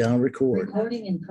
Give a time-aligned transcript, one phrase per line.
[0.00, 0.68] I'll record.
[0.68, 1.24] Recording.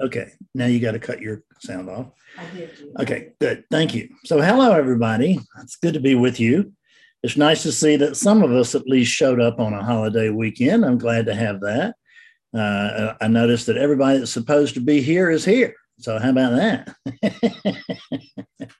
[0.00, 2.08] Okay, now you got to cut your sound off.
[2.38, 2.76] I did.
[2.76, 2.92] do.
[3.00, 3.64] Okay, good.
[3.70, 4.08] Thank you.
[4.24, 5.40] So, hello, everybody.
[5.62, 6.72] It's good to be with you.
[7.22, 10.28] It's nice to see that some of us at least showed up on a holiday
[10.28, 10.84] weekend.
[10.84, 11.94] I'm glad to have that.
[12.54, 15.74] Uh, I noticed that everybody that's supposed to be here is here.
[15.98, 16.94] So, how about that?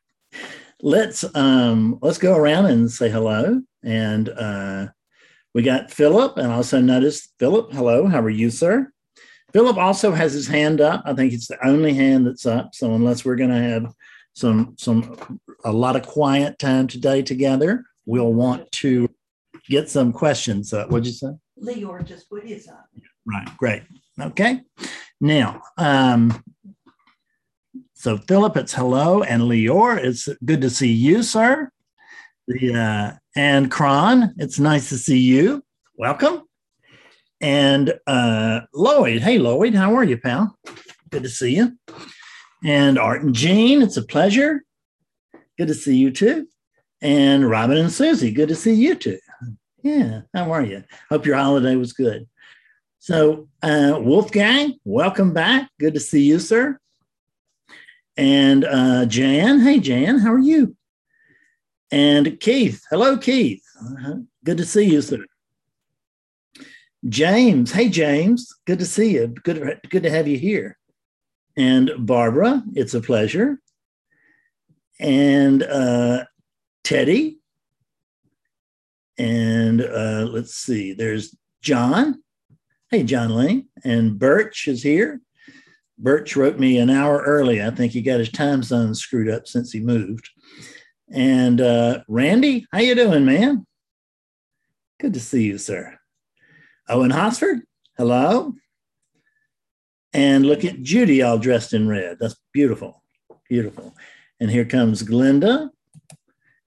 [0.83, 3.61] let's um, let's go around and say hello.
[3.83, 4.89] And uh,
[5.55, 7.73] we got Philip, and also noticed Philip.
[7.73, 8.93] Hello, how are you, sir?
[9.53, 11.03] Philip also has his hand up.
[11.05, 12.75] I think it's the only hand that's up.
[12.75, 13.93] So unless we're going to have
[14.35, 19.09] some some a lot of quiet time today together, we'll want to
[19.69, 20.73] get some questions.
[20.73, 21.33] Uh, what'd you say?
[21.63, 22.87] Leor just put his up.
[23.25, 23.49] Right.
[23.57, 23.83] Great.
[24.21, 24.63] Okay.
[25.21, 26.43] Now, um,
[27.95, 31.71] so Philip, it's hello, and Leor, it's good to see you, sir.
[32.47, 35.65] The uh, and Kron, it's nice to see you.
[35.97, 36.46] Welcome.
[37.41, 40.57] And uh, Lloyd, hey Lloyd, how are you, pal?
[41.11, 41.77] Good to see you.
[42.65, 44.65] And Art and Jean, it's a pleasure.
[45.59, 46.49] Good to see you too.
[47.03, 49.19] And Robin and Susie, good to see you too.
[49.83, 50.83] Yeah, how are you?
[51.11, 52.27] Hope your holiday was good.
[52.99, 55.71] So, uh, Wolfgang, welcome back.
[55.79, 56.79] Good to see you, sir.
[58.17, 60.75] And uh, Jan, hey Jan, how are you?
[61.93, 63.63] And Keith, hello, Keith.
[63.81, 64.17] Uh-huh.
[64.43, 65.25] Good to see you, sir.
[67.09, 69.29] James, hey James, good to see you.
[69.29, 70.79] Good, good to have you here.
[71.57, 73.61] And Barbara, it's a pleasure.
[74.99, 76.25] And uh,
[76.85, 77.39] Teddy.
[79.19, 82.23] And uh, let's see, there's John.
[82.91, 83.69] Hey, John Ling.
[83.85, 85.21] And Birch is here.
[85.99, 87.63] Birch wrote me an hour early.
[87.63, 90.29] I think he got his time zone screwed up since he moved.
[91.11, 93.67] And uh, Randy, how you doing, man?
[95.01, 95.96] Good to see you, sir.
[96.89, 97.63] Owen Hosford,
[97.97, 98.55] hello.
[100.13, 102.19] And look at Judy all dressed in red.
[102.21, 103.03] That's beautiful,
[103.49, 103.95] beautiful.
[104.41, 105.71] And here comes Glenda.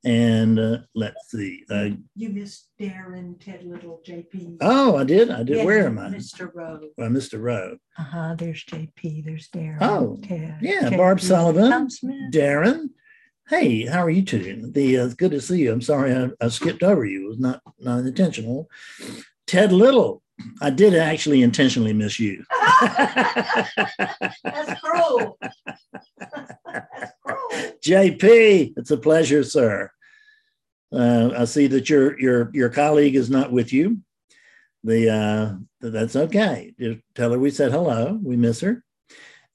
[0.06, 1.66] And uh, let's see.
[1.70, 4.58] Uh, You missed Darren, Ted Little, JP.
[4.62, 5.30] oh, I did.
[5.30, 5.58] I did.
[5.58, 6.08] Yeah, Where am I?
[6.08, 6.50] Mr.
[6.54, 6.80] Rowe.
[6.98, 7.42] Well, Mr.
[7.42, 7.78] Rowe.
[7.98, 8.36] Uh huh.
[8.38, 9.26] There's JP.
[9.26, 9.78] There's Darren.
[9.82, 11.70] Oh, Ted, yeah, Barb Sullivan.
[11.70, 12.32] Tom Smith.
[12.34, 12.92] Darren.
[13.50, 14.72] Hey, how are you two?
[14.74, 15.74] The uh, good to see you.
[15.74, 17.26] I'm sorry I, I skipped over you.
[17.26, 18.70] It was not not intentional.
[19.50, 20.22] Ted Little.
[20.62, 22.46] I did actually intentionally miss you.
[22.82, 25.40] That's cruel.
[26.20, 27.74] That's cruel.
[27.84, 29.90] JP, it's a pleasure, sir.
[30.94, 33.98] Uh, I see that your your your colleague is not with you.
[34.84, 36.74] The uh, that's okay.
[36.80, 38.20] Just tell her we said hello.
[38.24, 38.84] We miss her.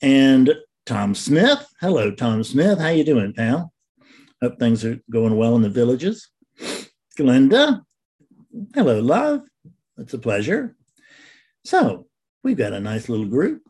[0.03, 0.55] And
[0.87, 2.81] Tom Smith, hello, Tom Smith.
[2.81, 3.73] How you doing, pal?
[4.43, 6.29] Hope things are going well in the villages.
[7.17, 7.83] Glenda,
[8.75, 9.43] hello, love.
[9.99, 10.77] It's a pleasure.
[11.65, 12.07] So
[12.43, 13.63] we've got a nice little group.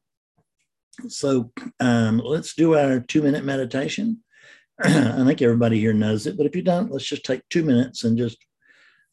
[1.08, 4.22] So um, let's do our two minute meditation.
[4.82, 8.04] I think everybody here knows it, but if you don't, let's just take two minutes
[8.04, 8.38] and just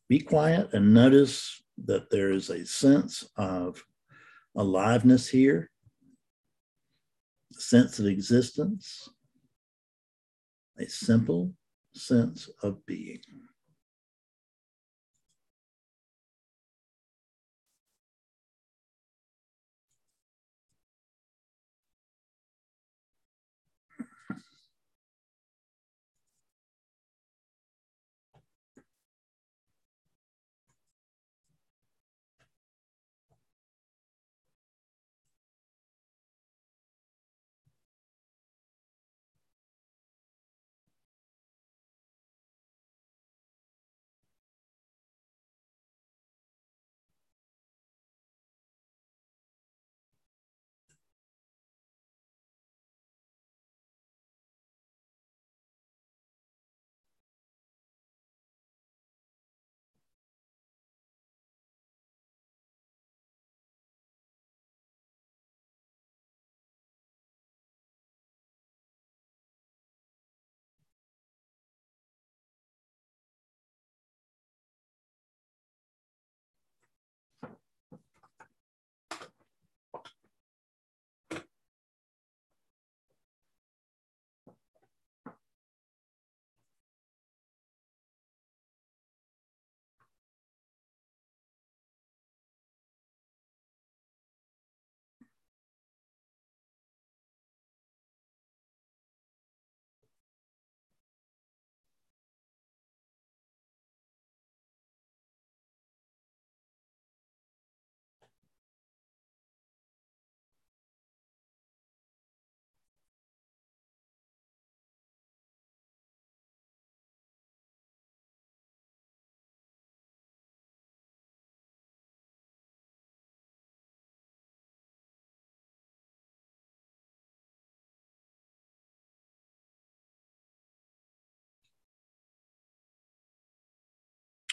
[0.10, 3.84] be quiet and notice that there is a sense of
[4.56, 5.70] aliveness here,
[7.56, 9.10] a sense of existence,
[10.80, 11.54] a simple
[11.94, 13.22] sense of being.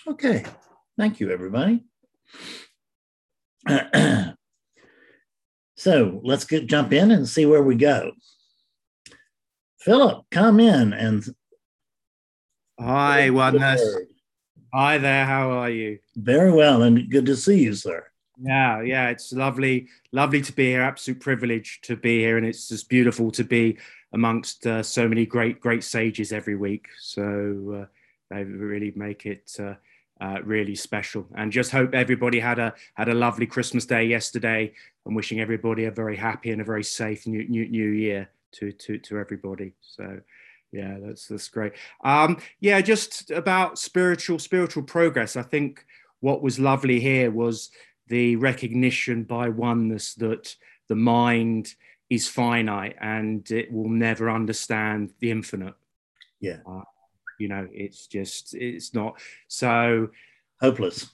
[0.08, 0.42] Okay.
[0.96, 1.84] Thank you, everybody.
[5.76, 8.12] so let's get jump in and see where we go.
[9.80, 11.24] Philip, come in and
[12.80, 13.82] Hi, oneness.
[14.72, 15.26] Hi there.
[15.26, 15.98] How are you?
[16.16, 18.06] Very well, and good to see you, sir.
[18.40, 19.10] Yeah, yeah.
[19.10, 20.80] It's lovely, lovely to be here.
[20.80, 23.76] Absolute privilege to be here, and it's just beautiful to be
[24.14, 26.86] amongst uh, so many great, great sages every week.
[26.98, 27.86] So uh,
[28.30, 29.74] they really make it uh,
[30.20, 31.26] uh, really special.
[31.34, 34.72] And just hope everybody had a had a lovely Christmas day yesterday.
[35.06, 38.72] And wishing everybody a very happy and a very safe new new, new year to
[38.72, 39.72] to to everybody.
[39.80, 40.20] So
[40.72, 41.72] yeah that's that's great
[42.04, 45.86] um yeah just about spiritual spiritual progress i think
[46.20, 47.70] what was lovely here was
[48.08, 50.54] the recognition by oneness that
[50.88, 51.74] the mind
[52.10, 55.74] is finite and it will never understand the infinite
[56.40, 56.82] yeah uh,
[57.38, 59.18] you know it's just it's not
[59.48, 60.08] so
[60.60, 61.10] hopeless.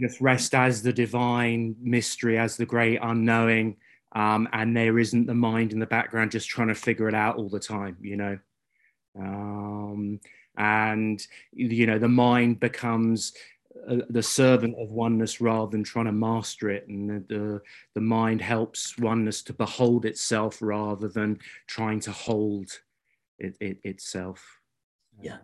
[0.00, 3.76] just rest as the divine mystery as the great unknowing
[4.12, 7.36] um, and there isn't the mind in the background just trying to figure it out
[7.36, 8.38] all the time you know?
[9.18, 10.20] Um,
[10.56, 13.32] and you know the mind becomes
[13.88, 17.62] uh, the servant of oneness rather than trying to master it and the, the,
[17.94, 22.70] the mind helps oneness to behold itself rather than trying to hold
[23.38, 24.60] it, it itself.
[25.20, 25.38] Yeah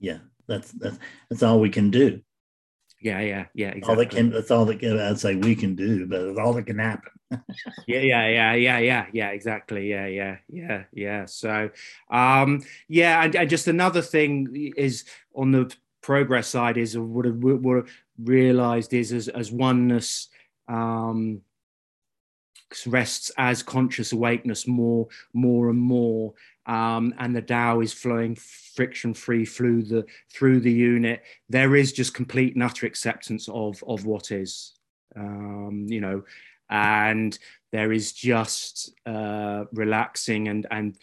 [0.00, 0.98] yeah that's that's
[1.30, 2.20] that's all we can do.
[3.00, 3.88] Yeah yeah yeah exactly.
[3.88, 6.54] all that can that's all that can i'd say we can do but it's all
[6.54, 7.12] that can happen.
[7.86, 9.90] Yeah yeah yeah yeah yeah yeah exactly.
[9.90, 11.24] Yeah yeah yeah yeah.
[11.26, 11.70] So
[12.10, 15.04] um yeah and, and just another thing is
[15.34, 17.86] on the progress side is what what
[18.22, 20.28] realized is as, as oneness
[20.68, 21.40] um
[22.86, 26.34] rests as conscious awakeness more more and more
[26.66, 31.22] um, and the Tao is flowing friction free through the through the unit.
[31.48, 34.72] There is just complete and utter acceptance of of what is,
[35.14, 36.24] um, you know,
[36.70, 37.38] and
[37.70, 40.96] there is just uh, relaxing and and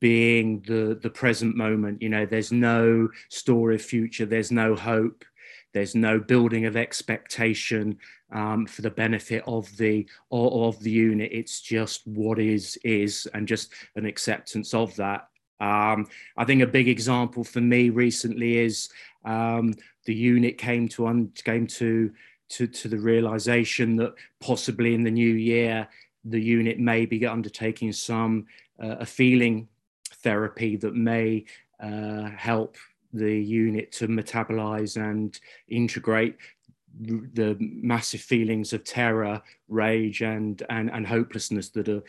[0.00, 2.02] being the the present moment.
[2.02, 4.26] You know, there's no story of future.
[4.26, 5.24] There's no hope.
[5.72, 7.98] There's no building of expectation
[8.32, 11.30] um, for the benefit of the or of the unit.
[11.32, 15.28] It's just what is is, and just an acceptance of that.
[15.60, 16.06] Um,
[16.36, 18.88] I think a big example for me recently is
[19.24, 19.74] um,
[20.04, 22.12] the unit came to un- came to,
[22.50, 25.88] to to the realization that possibly in the new year
[26.24, 28.46] the unit may be undertaking some
[28.82, 29.68] uh, a feeling
[30.22, 31.44] therapy that may
[31.80, 32.76] uh, help
[33.12, 35.38] the unit to metabolize and
[35.68, 36.36] integrate
[37.00, 42.02] the massive feelings of terror, rage, and and, and hopelessness that are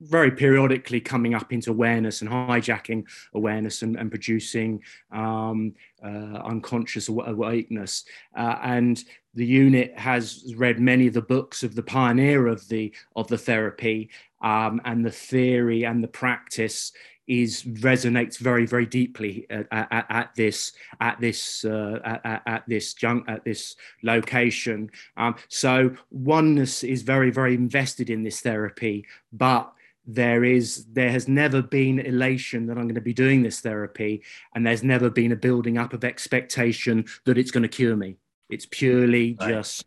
[0.00, 3.04] very periodically coming up into awareness and hijacking
[3.34, 4.82] awareness and, and producing
[5.12, 5.72] um,
[6.02, 8.04] uh, unconscious awakeness.
[8.36, 9.04] Uh, and
[9.34, 13.38] the unit has read many of the books of the pioneer of the of the
[13.38, 14.10] therapy
[14.42, 16.92] um, and the theory and the practice
[17.26, 22.94] is resonates very very deeply at, at, at this at this uh, at, at, this
[22.94, 29.72] junk at this location um, so oneness is very very invested in this therapy but
[30.06, 34.22] there is there has never been elation that i'm going to be doing this therapy
[34.54, 38.16] and there's never been a building up of expectation that it's going to cure me
[38.50, 39.48] it's purely right.
[39.48, 39.86] just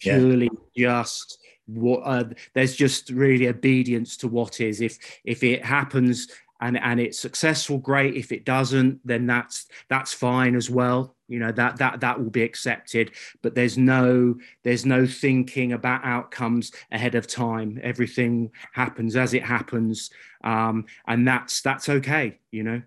[0.00, 1.00] purely yeah.
[1.00, 1.39] just
[1.74, 2.24] what uh,
[2.54, 4.80] there's just really obedience to what is.
[4.80, 6.28] If if it happens
[6.60, 8.14] and and it's successful great.
[8.14, 11.16] If it doesn't then that's that's fine as well.
[11.28, 13.12] You know that that that will be accepted.
[13.42, 17.80] But there's no there's no thinking about outcomes ahead of time.
[17.82, 20.10] Everything happens as it happens.
[20.44, 22.82] Um and that's that's okay you know?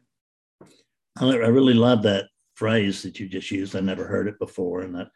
[1.19, 2.25] I really love that
[2.55, 3.75] phrase that you just used.
[3.75, 5.09] I never heard it before and that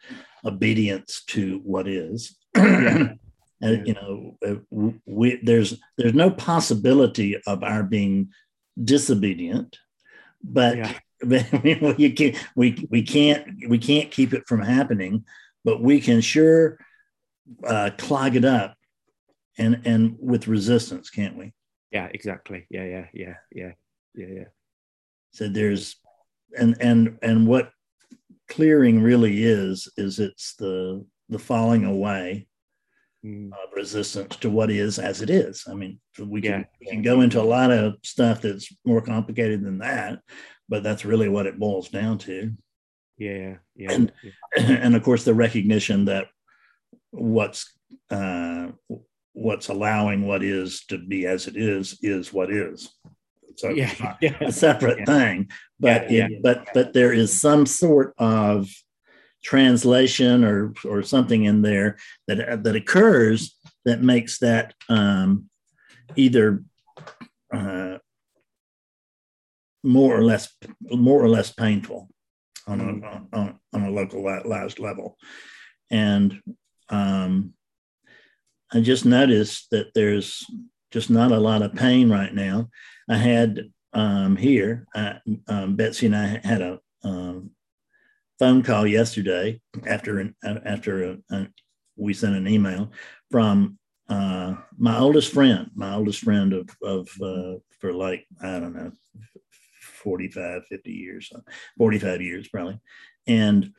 [0.46, 2.36] obedience to what is.
[2.56, 3.14] yeah.
[3.62, 8.30] And you know, uh, we, there's there's no possibility of our being
[8.82, 9.78] disobedient,
[10.44, 10.94] but, yeah.
[11.22, 15.26] but you can we we can't we can't keep it from happening,
[15.66, 16.78] but we can sure
[17.66, 18.76] uh, clog it up,
[19.58, 21.54] and and with resistance, can't we?
[21.92, 22.68] Yeah, exactly.
[22.70, 23.72] Yeah, yeah, yeah, yeah,
[24.14, 24.46] yeah, yeah.
[25.32, 25.96] So there's
[26.56, 27.72] and and and what
[28.48, 32.48] clearing really is is it's the the falling away
[33.26, 33.48] mm.
[33.48, 35.66] of resistance to what is as it is.
[35.70, 36.66] I mean, we can, yeah.
[36.80, 40.20] we can go into a lot of stuff that's more complicated than that,
[40.70, 42.54] but that's really what it boils down to.
[43.18, 44.32] Yeah, yeah, and yeah.
[44.58, 46.28] and of course the recognition that
[47.12, 47.74] what's
[48.12, 48.68] uh,
[49.34, 52.90] what's allowing what is to be as it is is what is.
[53.56, 54.38] So yeah, yeah.
[54.42, 55.06] a separate yeah.
[55.06, 58.70] thing, but it, but but there is some sort of
[59.48, 65.50] translation or or something in there that that occurs that makes that um,
[66.18, 66.63] either
[67.54, 67.98] uh,
[69.84, 70.54] more or less
[70.92, 72.10] more or less painful
[72.68, 75.18] on a on, on a localized level,
[75.89, 76.42] and
[76.89, 77.54] um,
[78.74, 80.46] I just noticed that there's
[80.92, 82.70] just not a lot of pain right now.
[83.10, 87.51] I had um, here, I, um, Betsy and I had a um,
[88.39, 91.48] phone call yesterday after an, after a, a,
[91.96, 92.91] we sent an email
[93.32, 93.77] from
[94.10, 98.91] uh, my oldest friend, my oldest friend of, of uh, for like, I don't know,
[99.82, 101.32] 45, 50 years,
[101.77, 102.79] 45 years probably.
[103.25, 103.74] And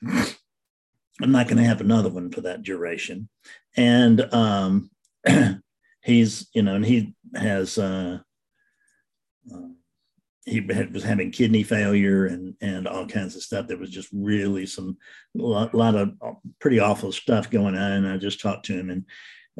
[1.22, 3.28] I'm not going to have another one for that duration.
[3.76, 4.90] And um,
[6.02, 8.18] he's, you know, and he has, uh,
[9.52, 9.68] uh,
[10.48, 13.66] he had, was having kidney failure and and all kinds of stuff.
[13.66, 14.96] There was just really some
[15.38, 16.12] a lot, lot, of
[16.60, 17.92] pretty awful stuff going on.
[17.92, 19.04] And I just talked to him, and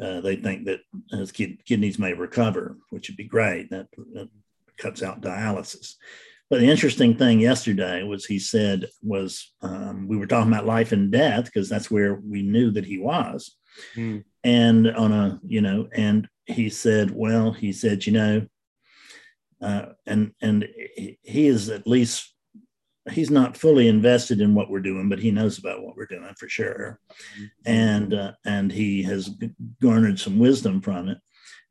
[0.01, 0.79] uh, they think that
[1.11, 3.69] his kid, kidneys may recover, which would be great.
[3.69, 4.29] That, that,
[4.77, 5.95] cuts out dialysis.
[6.49, 10.93] But the interesting thing yesterday was he said was um, we were talking about life
[10.93, 13.57] and death because that's where we knew that he was,
[13.93, 14.23] mm.
[14.43, 18.47] and on a you know, and he said, well, he said, you know,
[19.61, 20.67] uh, and and
[21.23, 22.33] he is at least
[23.11, 26.33] he's not fully invested in what we're doing, but he knows about what we're doing
[26.37, 27.45] for sure, mm-hmm.
[27.65, 29.29] and uh, and he has
[29.81, 31.17] garnered some wisdom from it.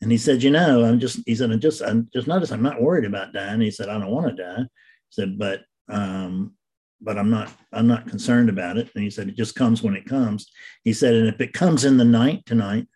[0.01, 2.63] And he said, you know, I'm just he said I just I just noticed I'm
[2.63, 3.61] not worried about dying.
[3.61, 4.63] He said I don't want to die.
[4.63, 6.55] He said, but um,
[7.01, 8.91] but I'm not I'm not concerned about it.
[8.95, 10.51] And he said it just comes when it comes.
[10.85, 12.87] He said, and if it comes in the night tonight,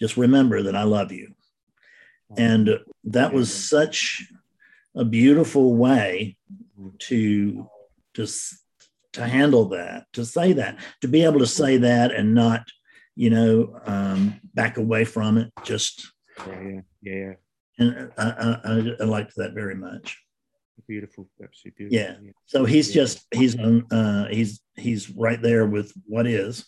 [0.00, 1.34] just remember that I love you.
[2.36, 4.26] And that was such
[4.94, 6.36] a beautiful way
[6.98, 7.68] to
[8.14, 8.26] to
[9.12, 12.66] to handle that, to say that, to be able to say that and not,
[13.14, 15.50] you know, um, back away from it.
[15.64, 16.12] Just
[16.46, 17.32] yeah, yeah, yeah.
[17.78, 20.18] And I, I, I liked that very much.
[20.86, 21.98] Beautiful, absolutely beautiful.
[21.98, 22.26] Yeah.
[22.26, 22.32] yeah.
[22.44, 23.02] So he's yeah.
[23.02, 26.66] just he's on uh, he's he's right there with what is.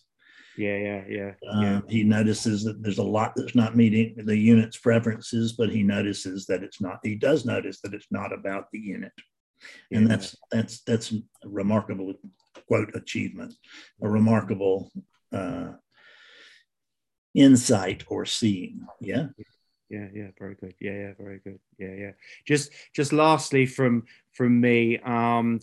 [0.59, 1.81] Yeah, yeah, yeah, uh, yeah.
[1.89, 6.47] He notices that there's a lot that's not meeting the unit's preferences, but he notices
[6.47, 6.99] that it's not.
[7.05, 9.13] He does notice that it's not about the unit,
[9.91, 9.99] yeah.
[9.99, 12.13] and that's that's that's a remarkable
[12.67, 13.55] quote achievement,
[14.03, 14.91] a remarkable
[15.33, 15.73] uh,
[17.35, 18.87] insight or seeing.
[19.01, 19.29] Yeah.
[19.91, 20.75] Yeah, yeah, very good.
[20.81, 21.61] Yeah, yeah, very good.
[21.79, 22.11] Yeah, yeah.
[22.47, 24.03] Just, just lastly, from
[24.35, 25.61] from me, um,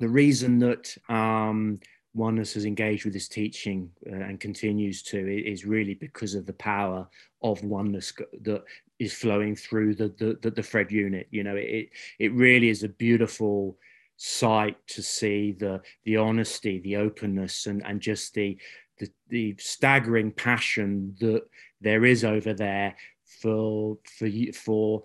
[0.00, 1.78] the reason that um,
[2.14, 6.52] oneness has engaged with this teaching uh, and continues to is really because of the
[6.52, 7.06] power
[7.42, 8.62] of oneness that
[8.98, 11.26] is flowing through the the, the, the Fred unit.
[11.30, 13.76] You know, it it really is a beautiful
[14.16, 18.56] sight to see the the honesty, the openness, and and just the
[18.98, 21.42] the, the staggering passion that
[21.80, 22.94] there is over there
[23.42, 25.02] for for you for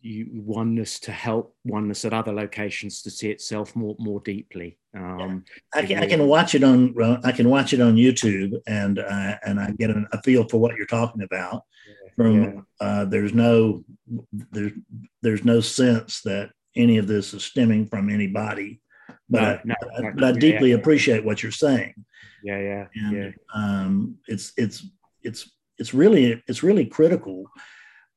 [0.00, 4.78] you, oneness to help oneness at other locations to see itself more more deeply.
[4.96, 6.94] Um, I can I can watch it on
[7.24, 10.76] I can watch it on YouTube and uh, and I get a feel for what
[10.76, 11.62] you're talking about.
[12.16, 12.60] From yeah.
[12.80, 13.84] uh, there's no
[14.50, 14.72] there's
[15.22, 18.80] there's no sense that any of this is stemming from anybody,
[19.28, 20.76] but no, I, no, but I deeply yeah.
[20.76, 21.94] appreciate what you're saying.
[22.42, 23.30] Yeah, yeah, and yeah.
[23.54, 24.86] Um, it's it's
[25.22, 27.46] it's it's really it's really critical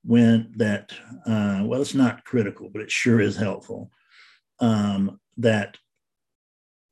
[0.04, 0.92] when that
[1.26, 3.90] uh, well it's not critical but it sure is helpful
[4.60, 5.78] um, that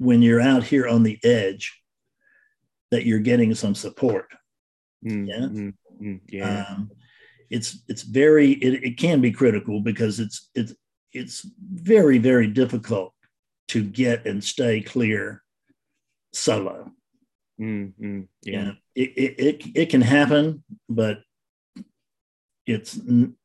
[0.02, 1.80] when you're out here on the edge
[2.90, 4.28] that you're getting some support
[5.06, 6.92] mm, yeah mm, mm, yeah um,
[7.50, 10.74] it's it's very it, it can be critical because it's it's
[11.14, 13.14] it's very very difficult
[13.68, 15.44] to get and stay clear
[16.34, 16.92] solo
[17.60, 21.20] mm, mm, yeah it, it, it, it can happen but
[22.66, 23.00] it's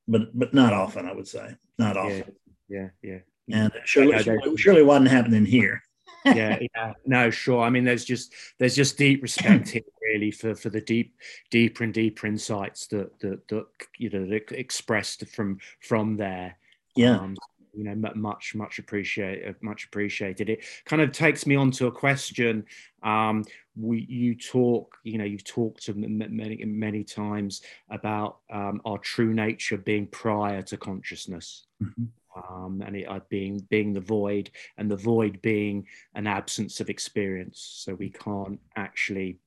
[0.09, 1.07] but but not often.
[1.07, 2.35] I would say not often.
[2.69, 3.19] Yeah, yeah.
[3.47, 3.65] yeah.
[3.65, 5.83] And surely, surely, surely wasn't happening here.
[6.27, 7.63] Yeah, yeah, no, sure.
[7.63, 11.15] I mean, there's just there's just deep respect here, really, for for the deep,
[11.51, 13.67] deeper and deeper insights that that, that
[13.99, 16.57] you know that expressed from from there.
[16.95, 17.19] Yeah.
[17.19, 17.37] Um,
[17.77, 20.49] you know, much much appreciate much appreciated.
[20.49, 22.65] It kind of takes me on to a question.
[23.03, 23.45] Um,
[23.79, 29.35] we you talk, you know, you've talked to many many times about um, our true
[29.35, 31.67] nature being prior to consciousness.
[31.83, 32.05] Mm-hmm.
[32.37, 36.91] Um, and it uh, being being the void, and the void being an absence of
[36.91, 37.83] experience.
[37.85, 39.39] So we can't actually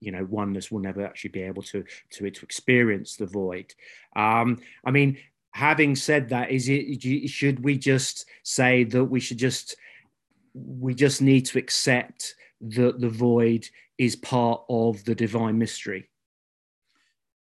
[0.00, 3.72] you know oneness will never actually be able to to to experience the void
[4.16, 5.16] um i mean
[5.54, 9.76] having said that, is it should we just say that we should just
[10.52, 16.10] we just need to accept that the void is part of the divine mystery?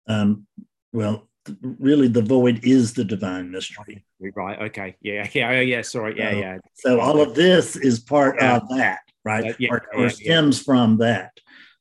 [0.06, 0.46] Um,
[0.92, 1.26] well,
[1.62, 4.04] really, the void is the divine mystery.
[4.34, 4.60] Right.
[4.62, 4.96] Okay.
[5.00, 5.28] Yeah.
[5.32, 5.50] Yeah.
[5.50, 5.82] oh, Yeah.
[5.82, 6.16] Sorry.
[6.16, 6.30] Yeah.
[6.30, 6.58] So- Yeah.
[6.74, 8.56] So all of this is part Yeah.
[8.56, 9.50] of that, right?
[9.52, 10.08] Uh, yeah, or, or yeah.
[10.08, 11.32] stems from that.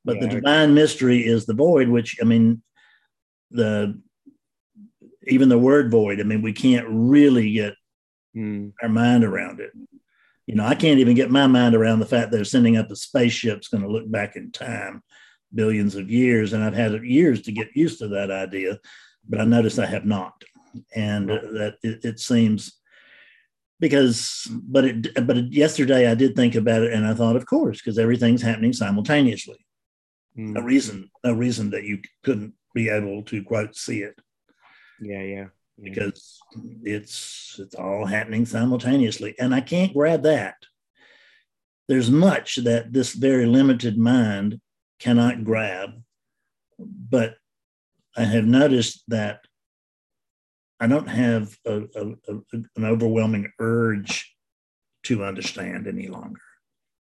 [0.03, 2.63] But the divine mystery is the void, which I mean,
[3.51, 4.01] the
[5.27, 6.19] even the word void.
[6.19, 7.73] I mean, we can't really get
[8.35, 9.71] Mm, our mind around it.
[10.47, 12.95] You know, I can't even get my mind around the fact they're sending up a
[12.95, 15.03] spaceship's going to look back in time,
[15.53, 18.79] billions of years, and I've had years to get used to that idea,
[19.27, 20.33] but I notice I have not,
[20.95, 22.77] and that it, it seems
[23.79, 27.79] because, but it, but yesterday I did think about it, and I thought, of course,
[27.81, 29.57] because everything's happening simultaneously.
[30.37, 30.53] mm.
[30.53, 34.17] No reason, no reason that you couldn't be able to quote see it
[35.01, 35.21] Yeah.
[35.21, 35.35] Yeah.
[35.35, 35.45] yeah.
[35.83, 36.39] because
[36.83, 40.55] it's it's all happening simultaneously and i can't grab that
[41.89, 44.61] there's much that this very limited mind
[44.99, 45.89] cannot grab
[46.79, 47.35] but
[48.17, 49.39] i have noticed that
[50.79, 52.41] i don't have a, a, a-
[52.75, 54.35] an overwhelming urge
[55.03, 56.41] to understand any longer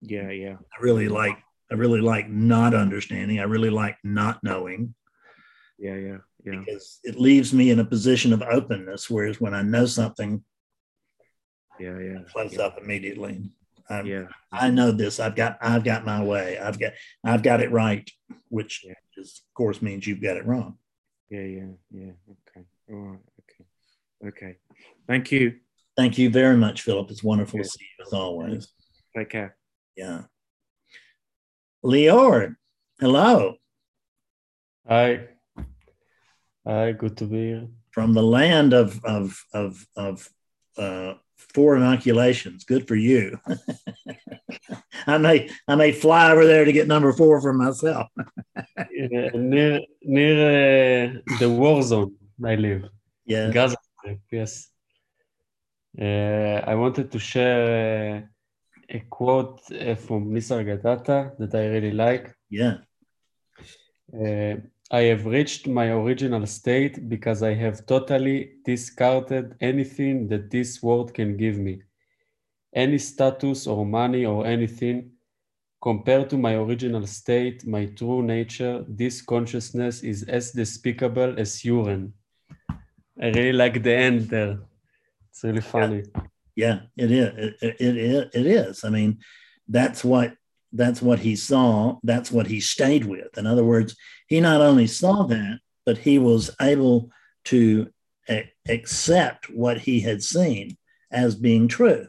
[0.01, 0.30] Yeah.
[0.32, 0.56] Yeah.
[0.78, 1.38] i really like
[1.72, 4.94] i really like not understanding i really like not knowing
[5.78, 5.96] Yeah.
[5.96, 6.18] Yeah.
[6.46, 6.60] Yeah.
[6.60, 10.44] because it leaves me in a position of openness whereas when i know something
[11.80, 11.98] Yeah.
[12.00, 12.20] Yeah.
[12.32, 12.63] close yeah.
[12.66, 13.51] up immediately.
[13.89, 14.28] I'm, Yeah.
[14.51, 15.20] I know this.
[15.20, 16.60] I've got I've got my way.
[16.60, 16.92] I've got
[17.24, 18.06] I've got it right,
[18.50, 18.94] which Yeah.
[19.18, 20.78] is, of course means you've got it wrong.
[21.30, 21.42] Yeah.
[21.42, 21.66] Yeah.
[21.92, 22.12] Yeah.
[22.32, 22.66] Okay.
[22.92, 23.20] All right.
[23.42, 23.66] Okay.
[24.30, 24.58] Okay.
[25.08, 25.56] Thank you.
[25.96, 27.12] Thank you very much, Philip.
[27.12, 27.63] It's wonderful Yeah.
[27.63, 28.68] to see you as always.
[29.15, 29.58] Take care.
[29.96, 30.24] Yeah.
[31.84, 32.56] Leor,
[33.00, 33.56] hello
[34.88, 35.28] Hi.
[36.68, 37.68] Hi, good to be here.
[37.92, 40.30] from the land of of of of
[40.78, 41.13] uh,
[41.54, 42.63] four inoculations.
[42.63, 43.39] Good for you.
[45.08, 48.08] I may I may fly over there to get number four for myself.
[48.78, 52.84] Uh, near near uh, the war zone I live,
[53.25, 53.49] Yeah.
[53.52, 53.78] Gaza
[54.32, 54.69] yes.
[55.99, 62.36] Uh, I wanted to share uh, a quote uh, from Nisargadatta that I really like.
[62.49, 62.78] Yeah.
[64.91, 71.13] I have reached my original state because I have totally discarded anything that this world
[71.13, 71.84] can give me.
[72.73, 75.12] Any status or money or anything.
[75.82, 82.13] Compared to my original state, my true nature, this consciousness is as despicable as urine.
[83.21, 84.60] I really like the end there.
[85.30, 86.04] It's really funny.
[86.56, 87.56] Yeah, it is.
[87.62, 88.84] It, it, it, it is.
[88.84, 89.19] I mean,
[89.67, 90.34] that's what
[90.71, 91.97] that's what he saw.
[92.03, 93.38] That's what he stayed with.
[93.38, 93.95] In other words,
[94.27, 97.12] he not only saw that, but he was able
[97.45, 97.91] to
[98.29, 100.77] a- accept what he had seen
[101.12, 102.08] as being true.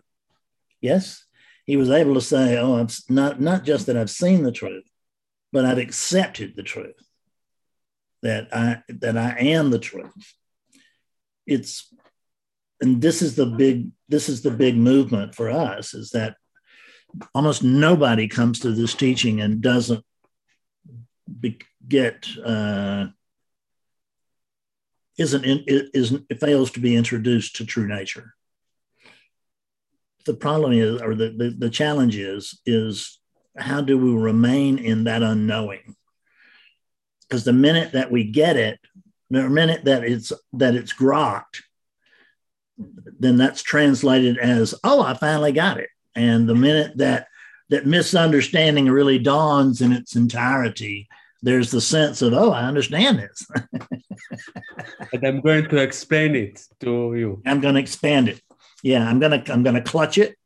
[0.80, 1.24] Yes,
[1.64, 4.84] he was able to say, "Oh, I'm not not just that I've seen the truth,
[5.52, 7.00] but I've accepted the truth.
[8.22, 10.34] That I that I am the truth."
[11.46, 11.92] It's
[12.80, 16.36] and this is the big this is the big movement for us is that
[17.34, 20.04] almost nobody comes to this teaching and doesn't
[21.40, 23.06] be, get uh,
[25.18, 28.34] isn't in, isn't fails to be introduced to true nature.
[30.26, 33.18] The problem is or the, the, the challenge is is
[33.56, 35.96] how do we remain in that unknowing?
[37.28, 38.78] Because the minute that we get it
[39.30, 41.62] the minute that it's that it's grokked
[43.18, 47.26] then that's translated as oh i finally got it and the minute that
[47.68, 51.08] that misunderstanding really dawns in its entirety
[51.42, 53.46] there's the sense of oh i understand this.
[55.12, 57.42] And I'm going to explain it to you.
[57.46, 58.40] i'm going to expand it.
[58.82, 60.36] Yeah i'm going to i'm going to clutch it.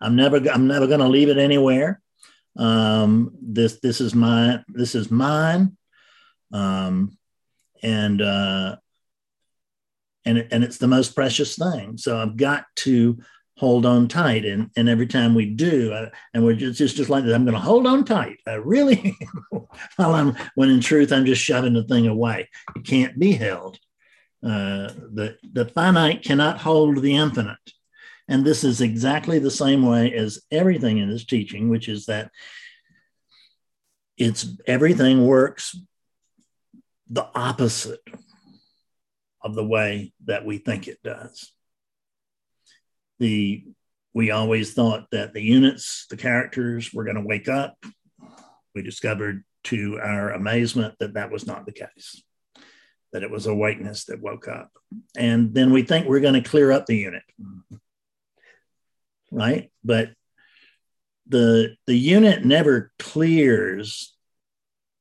[0.00, 2.00] I'm never i'm never going to leave it anywhere.
[2.56, 5.76] Um this this is my this is mine.
[6.52, 7.16] Um
[7.82, 8.76] and uh
[10.24, 11.96] and and it's the most precious thing.
[11.98, 13.18] So i've got to
[13.56, 14.44] hold on tight.
[14.44, 17.44] And and every time we do I, and we're just, just just like that i'm
[17.44, 18.40] going to hold on tight.
[18.46, 19.16] I really?
[19.96, 22.48] While i'm when in truth i'm just shoving the thing away.
[22.76, 23.78] It can't be held.
[24.42, 27.58] Uh, the the finite cannot hold the infinite.
[28.26, 32.30] And this is exactly the same way as everything in this teaching which is that
[34.16, 35.76] it's everything works
[37.10, 38.00] the opposite
[39.42, 41.53] of the way that we think it does
[43.18, 43.64] the
[44.12, 47.76] we always thought that the units the characters were going to wake up
[48.74, 52.22] we discovered to our amazement that that was not the case
[53.12, 54.70] that it was awakeness that woke up
[55.16, 57.22] and then we think we're going to clear up the unit
[59.30, 60.10] right but
[61.26, 64.14] the the unit never clears.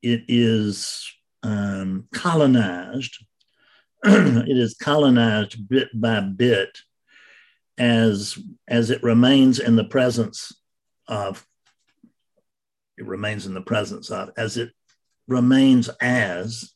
[0.01, 1.11] It is
[1.43, 3.17] um, colonized.
[4.03, 6.79] it is colonized bit by bit
[7.77, 10.53] as as it remains in the presence
[11.07, 11.45] of
[12.97, 14.71] it remains in the presence of as it
[15.27, 16.73] remains as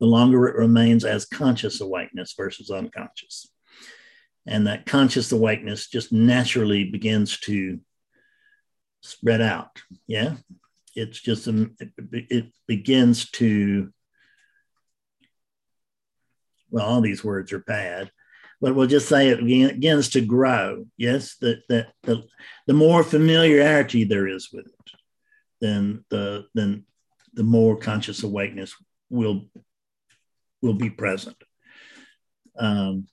[0.00, 3.50] the longer it remains as conscious awakeness versus unconscious.
[4.46, 7.80] And that conscious awakeness just naturally begins to
[9.00, 9.80] spread out.
[10.06, 10.36] Yeah?
[10.94, 13.92] It's just um, it, it begins to
[16.70, 18.10] well all these words are bad
[18.64, 22.22] but we'll just say it again, begins to grow yes that that the,
[22.66, 24.90] the more familiarity there is with it
[25.60, 26.84] then the then
[27.34, 28.74] the more conscious awakeness
[29.10, 29.44] will
[30.62, 31.36] will be present
[32.58, 33.06] um,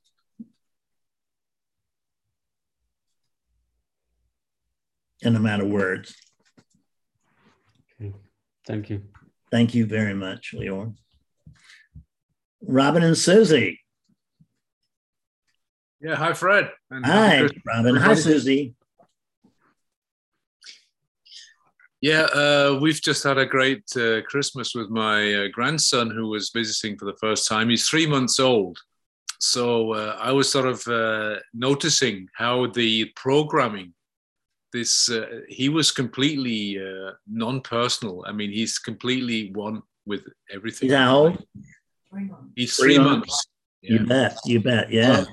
[5.22, 6.16] in matter of words.
[8.00, 8.14] Okay.
[8.66, 9.04] Thank you.
[9.52, 10.96] Thank you very much, Leon.
[12.62, 13.81] Robin and Susie.
[16.02, 16.72] Yeah, hi, Fred.
[16.90, 17.96] And hi, Robin.
[17.96, 18.74] Hi, Susie.
[22.02, 26.50] Yeah, uh, we've just had a great uh, Christmas with my uh, grandson who was
[26.50, 27.70] visiting for the first time.
[27.70, 28.80] He's three months old.
[29.40, 33.94] So uh, I was sort of uh, noticing how the programming
[34.74, 40.98] this uh, he was completely uh, non-personal i mean he's completely one with everything he's
[40.98, 41.46] how old
[42.56, 43.48] he's three, three months, months.
[43.82, 43.92] Yeah.
[43.92, 45.26] you bet you bet yeah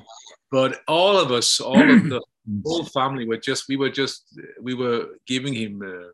[0.50, 2.22] but all of us all of the
[2.64, 6.08] whole family were just we were just we were giving him uh,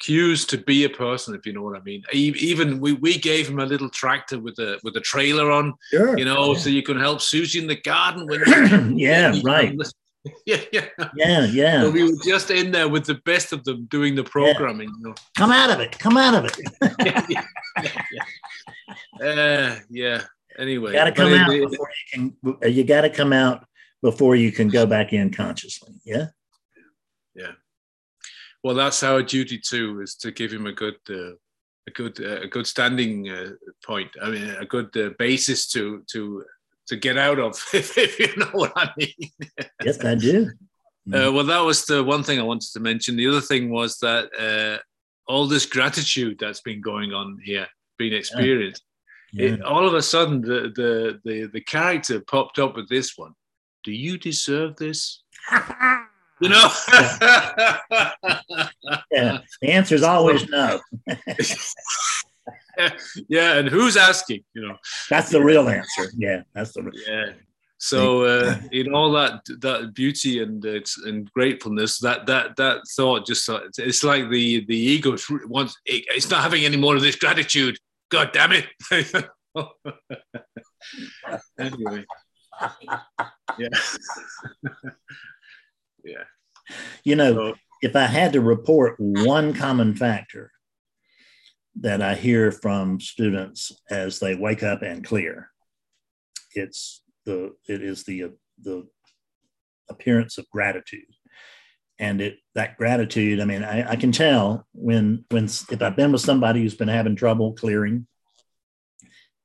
[0.00, 3.48] cues to be a person if you know what i mean even we, we gave
[3.48, 6.18] him a little tractor with a with a trailer on sure.
[6.18, 6.58] you know yeah.
[6.58, 9.74] so you can help susie in the garden when yeah right
[10.46, 11.82] yeah, yeah, yeah, yeah.
[11.82, 14.88] So we were just in there with the best of them doing the programming.
[14.88, 14.94] Yeah.
[14.96, 15.14] You know?
[15.36, 15.98] Come out of it!
[15.98, 16.56] Come out of it!
[17.30, 18.22] yeah,
[19.20, 20.22] yeah, uh, yeah.
[20.58, 22.56] Anyway, you got to come out it, before you can.
[22.62, 23.66] Uh, you got to come out
[24.02, 25.94] before you can go back in consciously.
[26.04, 26.26] Yeah.
[27.34, 27.52] Yeah.
[28.62, 31.32] Well, that's our duty too, is to give him a good, uh,
[31.86, 33.50] a good, uh, a good standing uh,
[33.84, 34.10] point.
[34.22, 36.44] I mean, a good uh, basis to to
[36.88, 39.30] to get out of, if, if you know what I mean.
[39.82, 40.50] yes, I do.
[41.12, 43.16] Uh, well, that was the one thing I wanted to mention.
[43.16, 44.82] The other thing was that uh,
[45.30, 47.66] all this gratitude that's been going on here,
[47.98, 48.82] being experienced,
[49.34, 49.46] yeah.
[49.46, 49.54] Yeah.
[49.54, 53.34] It, all of a sudden the, the the the character popped up with this one.
[53.82, 55.22] Do you deserve this?
[56.40, 56.70] you know.
[59.10, 59.38] yeah.
[59.60, 60.80] The answer is always no.
[63.28, 64.44] yeah, and who's asking?
[64.54, 64.76] You know,
[65.10, 66.10] that's the real answer.
[66.16, 66.94] Yeah, that's the real.
[67.06, 67.32] Yeah.
[67.78, 73.26] So uh, in all that that beauty and it's and gratefulness, that that that thought
[73.26, 75.16] just uh, it's like the the ego
[75.46, 77.78] wants it's not having any more of this gratitude.
[78.14, 78.66] God damn it!
[81.58, 82.04] anyway,
[83.58, 83.68] yeah,
[86.04, 86.22] yeah.
[87.02, 90.52] You know, so, if I had to report one common factor
[91.80, 95.50] that I hear from students as they wake up and clear.
[96.54, 98.86] It's the it is the the
[99.90, 101.12] appearance of gratitude,
[101.98, 103.40] and it that gratitude.
[103.40, 106.88] I mean, I, I can tell when when if I've been with somebody who's been
[106.88, 108.06] having trouble clearing,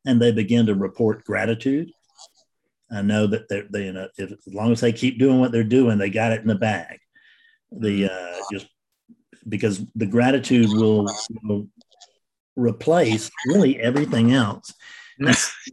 [0.06, 1.92] and they begin to report gratitude.
[2.92, 5.52] I know that they're they, you know, if, as long as they keep doing what
[5.52, 7.00] they're doing, they got it in the bag.
[7.72, 8.68] The uh, just
[9.48, 11.08] because the gratitude will,
[11.44, 11.68] will
[12.56, 14.74] replace really everything else.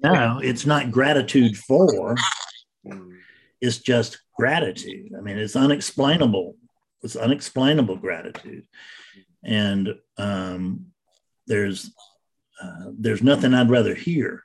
[0.03, 2.17] no, it's not gratitude for,
[3.61, 5.13] it's just gratitude.
[5.17, 6.57] I mean, it's unexplainable.
[7.03, 8.67] It's unexplainable gratitude.
[9.45, 10.87] And um,
[11.47, 11.91] there's
[12.63, 14.43] uh, there's nothing I'd rather hear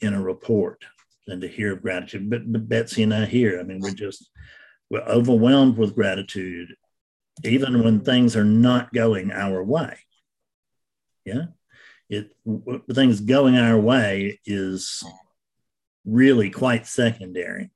[0.00, 0.84] in a report
[1.26, 2.30] than to hear of gratitude.
[2.30, 4.30] But, but Betsy and I here, I mean, we're just
[4.88, 6.74] we're overwhelmed with gratitude,
[7.44, 9.98] even when things are not going our way.
[11.24, 11.46] Yeah.
[12.08, 12.30] It
[12.92, 15.02] things going our way is
[16.04, 17.70] really quite secondary.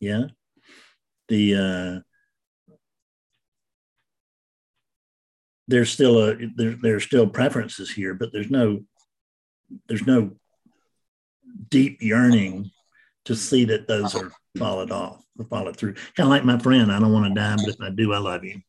[0.00, 0.28] Yeah.
[1.32, 2.00] The uh
[5.66, 8.80] there's still a there, there's still preferences here, but there's no
[9.88, 10.32] there's no
[11.70, 12.70] deep yearning
[13.24, 15.94] to see that those are followed off or followed through.
[15.94, 18.18] Kind of like my friend, I don't want to die, but if I do, I
[18.18, 18.60] love you.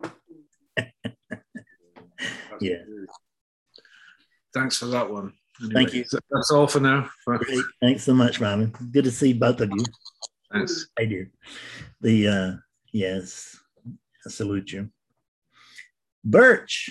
[2.58, 2.78] yeah.
[4.54, 5.34] Thanks for that one.
[5.60, 6.04] Anyway, Thank you.
[6.30, 7.10] That's all for now.
[7.26, 7.64] Great.
[7.82, 8.74] Thanks so much, Robin.
[8.92, 9.84] Good to see both of you.
[10.52, 10.88] Thanks.
[10.98, 11.30] Hey, dear.
[12.00, 12.52] The uh,
[12.92, 13.58] Yes,
[14.26, 14.90] I salute you.
[16.24, 16.90] Birch,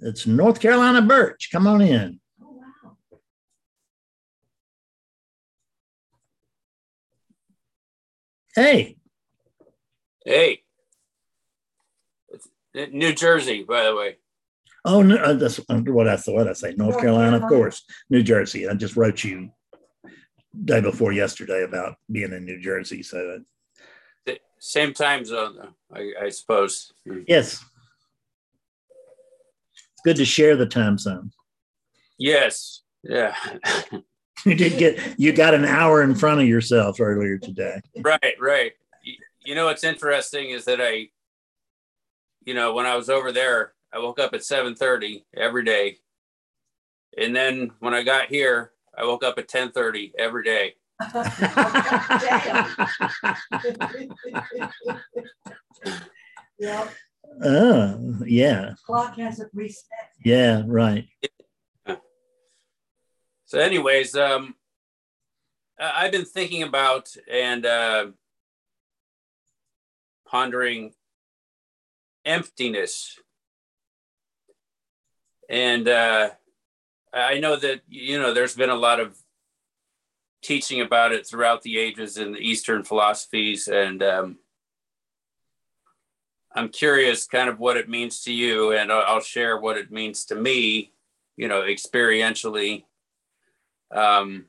[0.00, 1.48] it's North Carolina Birch.
[1.50, 2.20] Come on in.
[2.42, 2.96] Oh, wow.
[8.54, 8.96] Hey,
[10.24, 10.62] Hey.
[12.28, 12.48] It's
[12.92, 14.16] New Jersey, by the way.
[14.86, 16.48] oh, no, uh, that's what I thought.
[16.48, 18.68] I say North North Carolina, of course, New Jersey.
[18.68, 19.50] I just wrote you
[20.64, 23.02] day before yesterday about being in New Jersey.
[23.02, 23.40] So,
[24.26, 26.92] The Same time zone, though, I, I suppose.
[27.26, 27.64] yes,
[29.72, 31.30] it's good to share the time zone.
[32.18, 32.82] Yes.
[33.02, 33.34] Yeah.
[34.44, 37.80] You did get, you got an hour in front of yourself earlier today.
[38.02, 38.72] right, right.
[39.02, 41.08] You, you know what's interesting is that I,
[42.44, 45.96] you know, when I was over there, I woke up at 7:30 every day.
[47.16, 50.74] And then when I got here, I woke up at 10:30 every day.
[56.58, 56.94] Yep,
[57.44, 59.88] Oh, yeah, clock hasn't reset.
[60.24, 61.08] yeah, right.
[63.46, 64.54] So, anyways, um,
[65.78, 68.06] I- I've been thinking about and uh,
[70.28, 70.94] pondering
[72.24, 73.18] emptiness,
[75.48, 76.30] and uh,
[77.14, 79.16] I know that you know there's been a lot of
[80.42, 84.38] teaching about it throughout the ages in the Eastern philosophies, and um,
[86.54, 90.24] I'm curious, kind of what it means to you, and I'll share what it means
[90.26, 90.92] to me,
[91.36, 92.84] you know, experientially
[93.94, 94.46] um,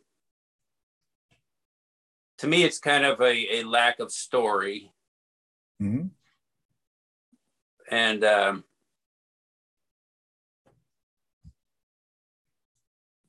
[2.40, 4.92] to me it's kind of a, a lack of story
[5.82, 6.10] Mhm.
[7.90, 8.64] and um,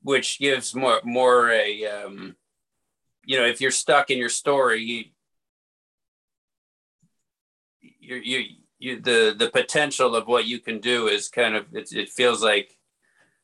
[0.07, 2.33] which gives more more a um,
[3.25, 5.03] you know if you're stuck in your story you
[7.99, 8.45] you you,
[8.79, 12.41] you the the potential of what you can do is kind of it, it feels
[12.41, 12.77] like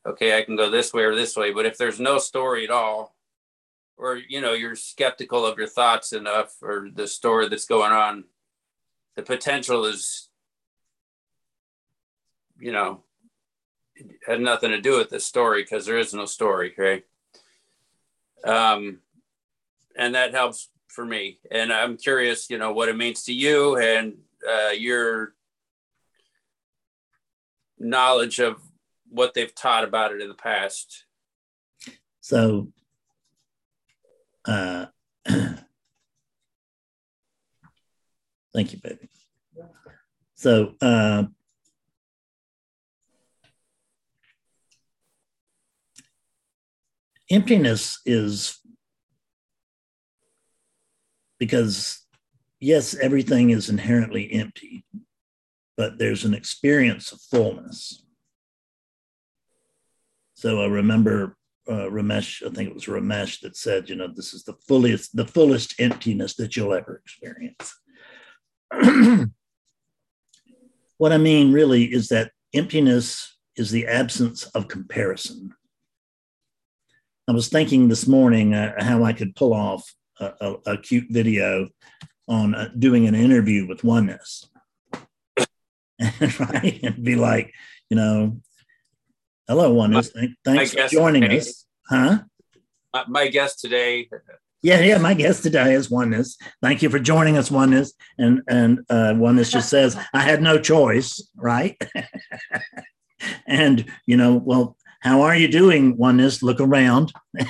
[0.06, 1.52] okay i can go this way or this way.
[1.52, 3.14] But if there's no story at all
[3.98, 8.24] or you know you're skeptical of your thoughts enough or the story that's going on
[9.16, 10.30] the potential is
[12.58, 13.03] you know
[14.26, 17.04] had nothing to do with this story because there is no story right
[18.44, 18.98] um
[19.96, 21.38] and that helps for me.
[21.50, 24.14] And i'm curious you know what it means to you and
[24.48, 25.34] uh, your
[27.78, 28.60] knowledge of
[29.08, 31.04] what they've taught about it in the past.
[32.20, 32.68] So,
[34.46, 34.86] uh,
[35.26, 35.60] thank
[38.72, 39.08] you, baby.
[40.34, 41.24] So, uh,
[47.34, 48.58] emptiness is
[51.38, 52.00] because,
[52.60, 54.84] yes, everything is inherently empty,
[55.76, 58.04] but there's an experience of fullness.
[60.34, 61.36] So I remember
[61.68, 65.16] uh, Ramesh, I think it was Ramesh that said, you know, this is the fullest,
[65.16, 67.74] the fullest emptiness that you'll ever experience.
[70.98, 75.54] what I mean really is that emptiness is the absence of comparison.
[77.26, 81.06] I was thinking this morning uh, how I could pull off a, a, a cute
[81.10, 81.68] video
[82.28, 84.48] on uh, doing an interview with oneness,
[86.38, 86.80] right?
[86.82, 87.52] And be like,
[87.88, 88.40] you know,
[89.48, 90.10] hello, oneness.
[90.10, 91.66] Thank, thanks for joining today- us.
[91.88, 92.18] Huh?
[92.94, 94.08] my, my guest today
[94.62, 94.96] Yeah, yeah.
[94.96, 96.38] My guest today is Oneness.
[96.62, 97.92] Thank you for joining us, Oneness.
[98.16, 101.76] And and uh, Oneness just says I had no choice, right?
[103.46, 106.42] and you know, well, how are you doing, Oneness?
[106.42, 107.12] Look around.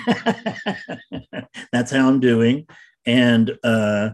[1.72, 2.66] That's how I'm doing.
[3.06, 4.10] And uh,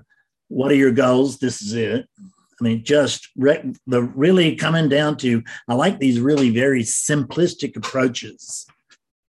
[0.48, 1.38] what are your goals?
[1.38, 2.06] This is it.
[2.18, 7.76] I mean, just re- the really coming down to I like these really very simplistic
[7.76, 8.66] approaches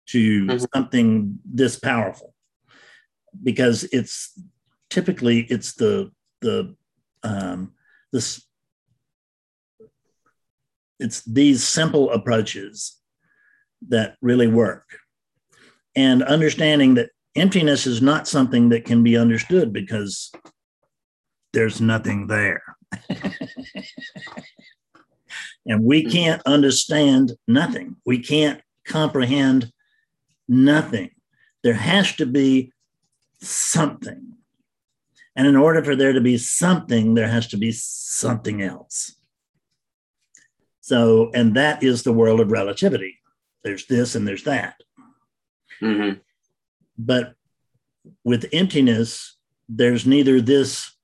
[0.09, 0.67] to Mhm.
[0.75, 2.35] something this powerful
[3.43, 4.39] because it's
[4.91, 6.75] typically it's the the
[7.23, 7.73] um,
[8.13, 8.45] this
[10.99, 12.94] it's these simple approaches
[13.89, 14.99] that really work
[15.95, 20.31] and understanding that emptiness is not something that can be understood because
[21.53, 22.63] there's nothing there
[25.65, 29.71] and we can't understand nothing we can't comprehend
[30.47, 31.09] nothing
[31.65, 32.71] there has to be
[33.41, 34.33] something.
[35.35, 39.15] And in order for there to be something, there has to be something else.
[40.81, 43.17] So, and that is the world of relativity.
[43.65, 44.79] There's this and there's that.
[45.81, 46.21] Mhm.
[46.99, 47.33] But
[48.23, 50.95] with emptiness, there's neither this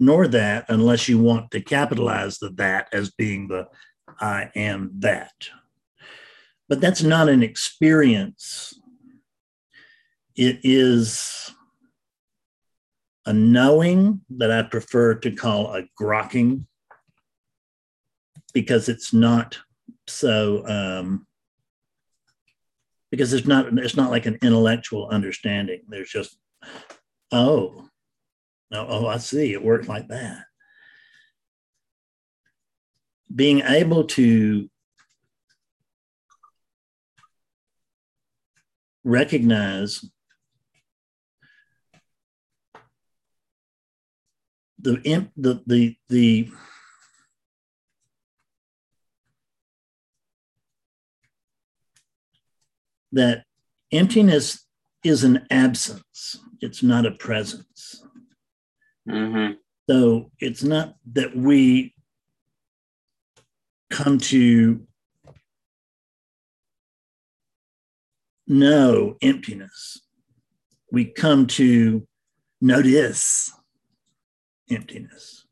[0.00, 3.68] nor that unless you want to capitalize the that as being the
[4.18, 5.34] I am that.
[6.66, 8.72] But that's not an experience.
[10.34, 11.50] It is
[13.26, 16.64] a knowing that I prefer to call a grokking
[18.54, 19.58] because it's not
[20.06, 21.26] so um,
[23.12, 25.82] because it's not it's not like an intellectual understanding.
[25.86, 26.38] There's just
[27.30, 27.84] oh
[28.72, 30.46] oh, oh I see it worked like that.
[33.32, 34.68] Being able to
[39.04, 40.02] recognize
[44.80, 44.94] the
[45.36, 46.50] the the the
[53.12, 53.44] that
[53.92, 54.66] emptiness
[55.04, 58.04] is an absence it's not a presence
[59.08, 59.54] Mm-hmm.
[59.90, 61.92] so it's not that we
[63.90, 64.86] come to
[68.46, 69.98] know emptiness
[70.92, 72.06] we come to
[72.60, 73.50] notice
[74.70, 75.44] emptiness.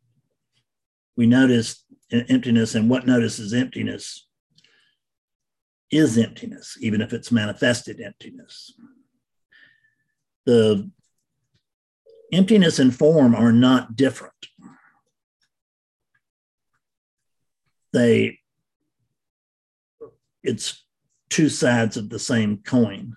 [1.16, 4.26] We notice emptiness, and what notices emptiness
[5.90, 8.72] is emptiness, even if it's manifested emptiness.
[10.46, 10.90] The
[12.32, 14.34] emptiness and form are not different.
[17.92, 18.38] They,
[20.42, 20.84] it's
[21.28, 23.14] two sides of the same coin.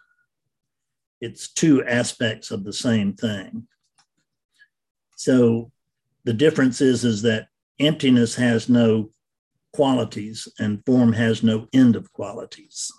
[1.21, 3.67] It's two aspects of the same thing.
[5.15, 5.71] So
[6.25, 7.47] the difference is is that
[7.79, 9.09] emptiness has no
[9.73, 12.91] qualities and form has no end of qualities.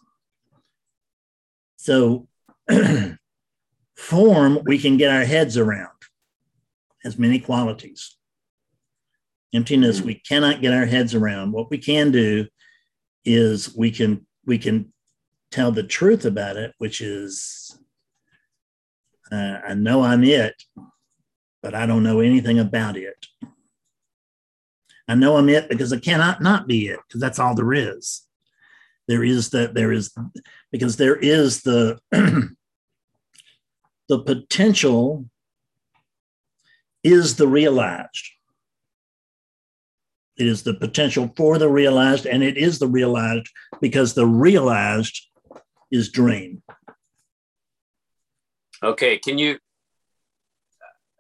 [1.77, 2.29] So
[3.97, 5.91] form we can get our heads around
[7.03, 8.17] has many qualities.
[9.53, 11.53] Emptiness we cannot get our heads around.
[11.53, 12.47] What we can do
[13.25, 14.93] is we can we can
[15.51, 17.79] tell the truth about it which is
[19.31, 20.55] uh, i know i'm it
[21.65, 23.27] but I don't know anything about it.
[25.07, 28.27] I know I'm it because I cannot not be it because that's all there is.
[29.07, 30.15] There is that there is
[30.73, 32.57] because there is the the
[34.09, 35.27] potential
[37.03, 38.31] is the realized.
[40.37, 43.49] It is the potential for the realized, and it is the realized
[43.81, 45.21] because the realized
[45.91, 46.63] is dream.
[48.83, 49.59] Okay, can you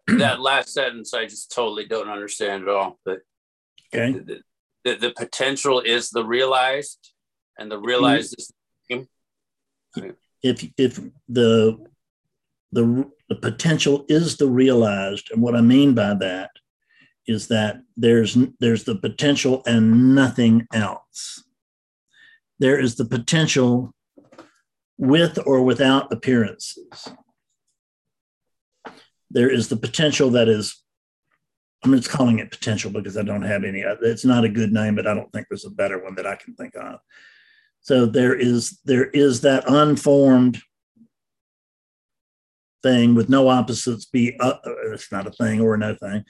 [0.06, 2.98] that last sentence I just totally don't understand at all.
[3.04, 3.20] But
[3.94, 4.12] Okay.
[4.12, 4.40] the,
[4.84, 7.12] the, the potential is the realized,
[7.58, 8.52] and the realized is
[8.88, 11.78] the if if the
[12.72, 16.50] the the potential is the realized and what i mean by that
[17.26, 21.42] is that there's there's the potential and nothing else.
[22.58, 23.94] There is the potential
[24.98, 27.08] with or without appearances.
[29.30, 30.82] There is the potential that is
[31.84, 34.94] i'm just calling it potential because i don't have any it's not a good name
[34.94, 36.98] but i don't think there's a better one that i can think of.
[37.84, 40.62] So there is there is that unformed
[42.82, 44.54] thing with no opposites be uh,
[44.86, 46.24] it's not a thing or no thing.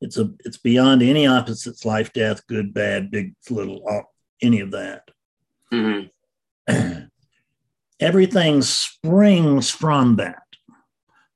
[0.00, 4.70] It's a it's beyond any opposites life death good bad big little all, any of
[4.70, 5.10] that.
[5.72, 6.10] Mhm.
[8.00, 10.42] everything springs from that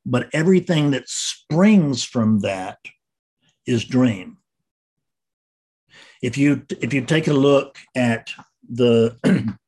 [0.06, 2.78] but everything that springs from that
[3.66, 4.38] is dream
[6.24, 8.30] if you if you take a look at
[8.66, 9.16] the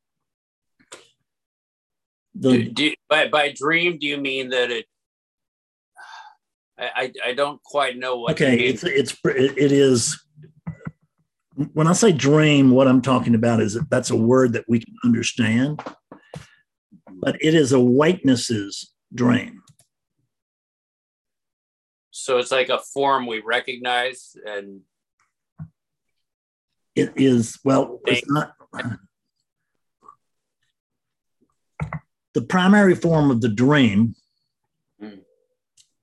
[2.35, 4.85] the do, by by dream, do you mean that it?
[6.79, 8.31] I I, I don't quite know what.
[8.31, 10.19] okay it's it's it is
[11.73, 14.79] when i say dream what i'm talking about is that that's a word that we
[14.79, 15.81] can understand
[17.21, 19.61] but it is awakeness's dream
[22.17, 24.81] so it's like a form we recognize, and
[26.95, 28.53] it is well it's not
[32.33, 34.15] the primary form of the dream
[34.99, 35.19] Mm.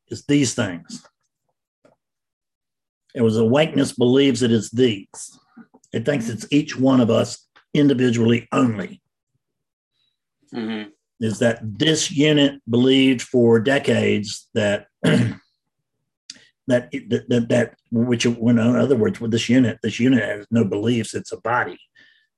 [0.06, 1.04] is these things
[3.12, 5.36] it was awakeness believes it is these
[5.92, 9.02] it thinks it's each one of us individually only
[10.52, 10.92] Mhm.
[11.18, 14.86] is that this unit believed for decades that
[16.66, 20.46] that that, that, that which when in other words with this unit this unit has
[20.50, 21.78] no beliefs it's a body.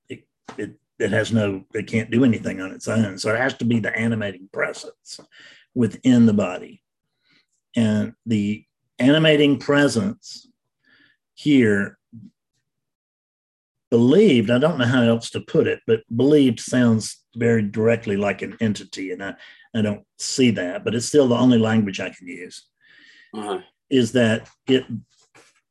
[0.08, 0.26] It,
[0.58, 3.18] it it has no it can't do anything on its own.
[3.18, 5.20] So it has to be the animating presence
[5.74, 6.82] within the body.
[7.76, 8.64] And the
[8.98, 10.48] animating presence
[11.34, 11.98] here
[13.90, 18.42] believed i don't know how else to put it but believed sounds very directly like
[18.42, 19.12] an entity.
[19.12, 19.34] And i,
[19.74, 22.66] I don't see that but it's still the only language i can use.
[23.34, 23.60] Uh-huh.
[23.90, 24.84] Is that it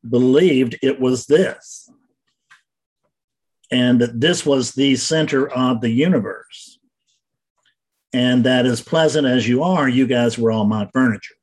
[0.08, 1.90] believed it was this.
[3.72, 6.80] And that this was the center of the universe.
[8.14, 11.36] And that as pleasant as you are you guys were all my furniture.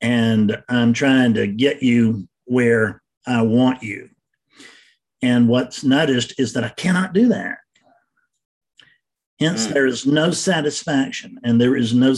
[0.00, 4.10] And i'm trying to get you where i want you.
[5.20, 7.58] And what's noticed is that i cannot do that
[9.40, 9.72] hence Mm.
[9.72, 12.14] there is no satisfaction and there is no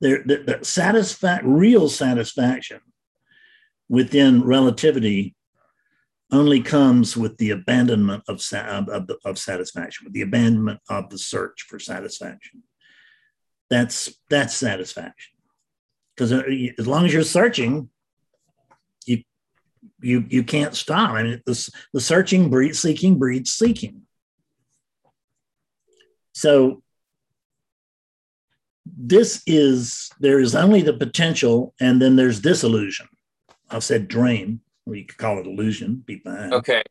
[0.00, 2.80] there the, the satisfa- real satisfaction
[3.88, 5.34] within relativity
[6.32, 11.10] only comes with the abandonment of, of, of, the- of satisfaction with the abandonment of
[11.10, 12.62] the search for satisfaction.
[13.68, 15.32] That's that's satisfaction.
[16.16, 16.32] Because
[16.78, 17.88] as long as you're searching
[19.06, 19.22] you
[20.00, 21.10] you you can't stop.
[21.10, 24.02] I mean the, the searching breeds seeking breeds seeking
[26.32, 26.82] so
[28.84, 33.06] this is there is only the potential and then there's disillusion
[33.70, 36.82] i've said dream or you could call it illusion be fine Okay.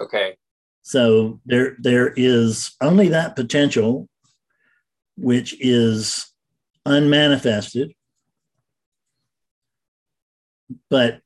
[0.00, 0.36] Okay.
[0.82, 4.08] so there there is only that potential
[5.16, 6.26] which is
[6.86, 7.92] unmanifested
[10.90, 11.20] but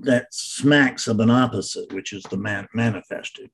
[0.00, 3.50] that smacks of an opposite which is the man- manifested.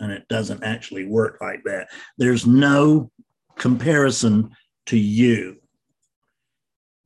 [0.00, 1.88] And it doesn't actually work like that.
[2.16, 3.10] There's no
[3.56, 4.50] comparison
[4.86, 5.56] to you.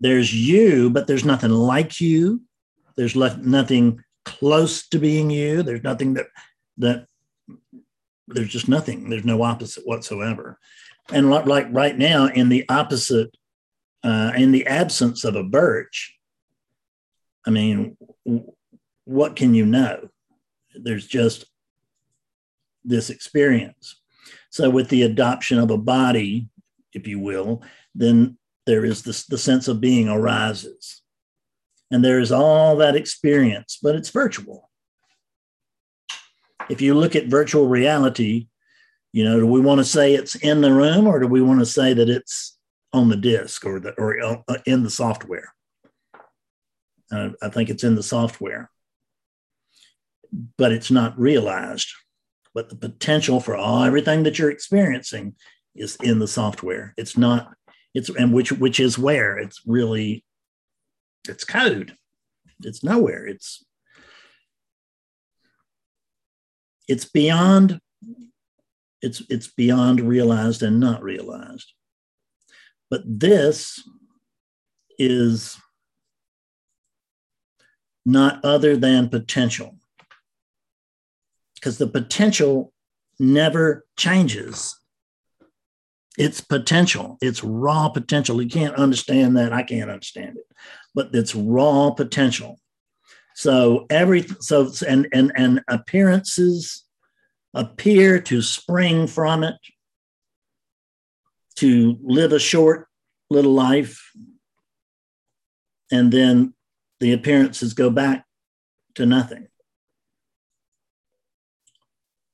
[0.00, 2.42] There's you but there's nothing like you.
[2.96, 5.62] There's left nothing close to being you.
[5.62, 6.26] There's nothing that
[6.78, 7.06] that
[8.28, 9.10] there's just nothing.
[9.10, 10.58] There's no opposite whatsoever.
[11.12, 13.36] And li- like right now in the opposite
[14.02, 16.13] uh, in the absence of a birch
[17.46, 17.96] i mean
[19.04, 20.08] what can you know
[20.74, 21.44] there's just
[22.84, 24.00] this experience
[24.50, 26.48] so with the adoption of a body
[26.92, 27.62] if you will
[27.94, 28.36] then
[28.66, 31.02] there is this the sense of being arises
[31.94, 34.68] and there is all that experience, but it's virtual.
[36.68, 38.48] If you look at virtual reality,
[39.12, 41.60] you know, do we want to say it's in the room or do we want
[41.60, 42.58] to say that it's
[42.92, 45.54] on the disk or the or uh, in the software?
[47.10, 48.70] Uh, I think it's in the software,
[50.56, 51.88] but it's not realized.
[52.54, 55.34] But the potential for all everything that you're experiencing
[55.74, 56.94] is in the software.
[56.96, 57.52] It's not.
[57.94, 60.24] It's and which which is where it's really
[61.28, 61.96] it's code
[62.62, 63.64] it's nowhere it's
[66.88, 67.80] it's beyond
[69.00, 71.72] it's it's beyond realized and not realized
[72.90, 73.82] but this
[74.98, 75.56] is
[78.04, 79.76] not other than potential.
[81.54, 82.72] Because the potential
[83.18, 84.78] never changes.
[86.18, 87.18] It's potential.
[87.20, 88.40] It's raw potential.
[88.40, 89.52] You can't understand that.
[89.52, 90.44] I can't understand it.
[90.94, 92.60] But it's raw potential.
[93.34, 96.84] So every so and and and appearances
[97.52, 99.56] appear to spring from it
[101.56, 102.88] to live a short
[103.30, 104.12] little life
[105.90, 106.54] and then
[107.04, 108.24] the appearances go back
[108.94, 109.46] to nothing.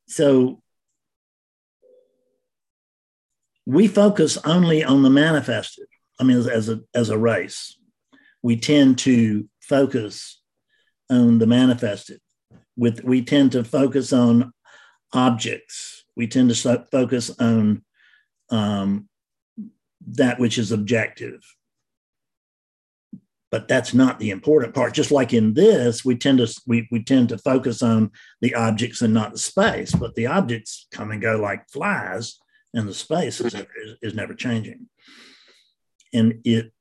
[0.06, 0.62] So
[3.66, 5.86] we focus only on the manifested.
[6.20, 7.76] I mean, as, as a as a race,
[8.42, 10.40] we tend to focus
[11.10, 12.20] on the manifested
[12.76, 14.52] with we tend to focus on
[15.12, 17.82] objects we tend to focus on
[18.50, 19.08] um,
[20.06, 21.40] that which is objective
[23.51, 24.94] but that's not the important part.
[24.94, 29.03] Just like in this we tend to we, we tend to focus on the objects
[29.03, 32.38] and not the space but the objects come and go like flies
[32.74, 34.88] and the space is, is, is never changing.
[36.12, 36.72] And it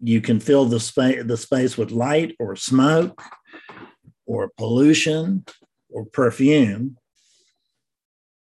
[0.00, 3.22] you can fill the space the space with light or smoke
[4.26, 5.44] or pollution
[5.90, 6.96] or perfume.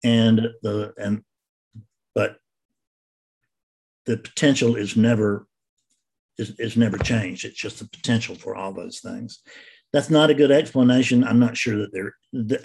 [0.02, 1.22] And the and
[2.14, 2.36] but
[4.06, 5.46] the potential is never
[6.38, 7.44] is, is never changed.
[7.44, 9.40] It's just the potential for all those things.
[9.92, 11.22] That's not a good explanation.
[11.24, 12.14] I'm not sure that there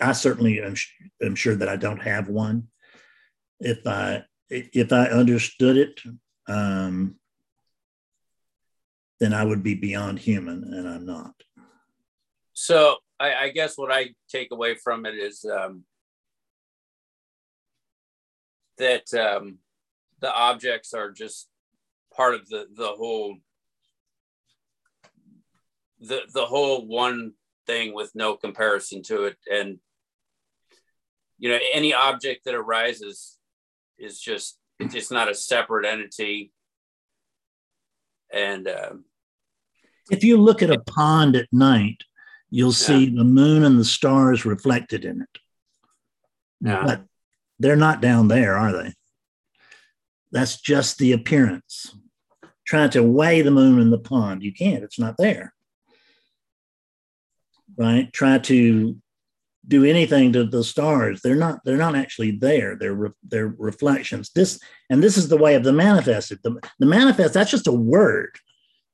[0.02, 0.74] i certainly am,
[1.22, 2.68] am sure that i don't have one.
[3.60, 6.02] If i if i understood it
[6.48, 7.20] um
[9.20, 11.34] then I would be beyond human, and I'm not.
[12.54, 15.84] So I, I guess what I take away from it is um,
[18.78, 19.58] that um,
[20.22, 21.50] the objects are just
[22.16, 23.38] part of the the whole
[26.00, 27.34] the the whole one
[27.66, 29.78] thing with no comparison to it and
[31.38, 33.38] you know any object that arises
[33.98, 36.52] is just it's just not a separate entity
[38.32, 39.06] and um,
[40.12, 42.04] If you look at a pond at night,
[42.50, 45.40] you'll see the moon and the stars reflected in it.
[46.62, 46.84] Yeah.
[46.86, 47.04] But
[47.60, 48.94] they're not down there, are they?
[50.32, 51.96] That's just the appearance.
[52.66, 55.54] Trying to weigh the moon in the pond, you can't, it's not there.
[57.80, 58.12] Right?
[58.12, 58.98] Try to
[59.66, 61.22] do anything to the stars.
[61.22, 62.76] They're not, they're not actually there.
[62.76, 64.32] They're re- they're reflections.
[64.36, 64.60] This
[64.90, 66.40] and this is the way of the manifested.
[66.44, 68.38] The, the manifest, that's just a word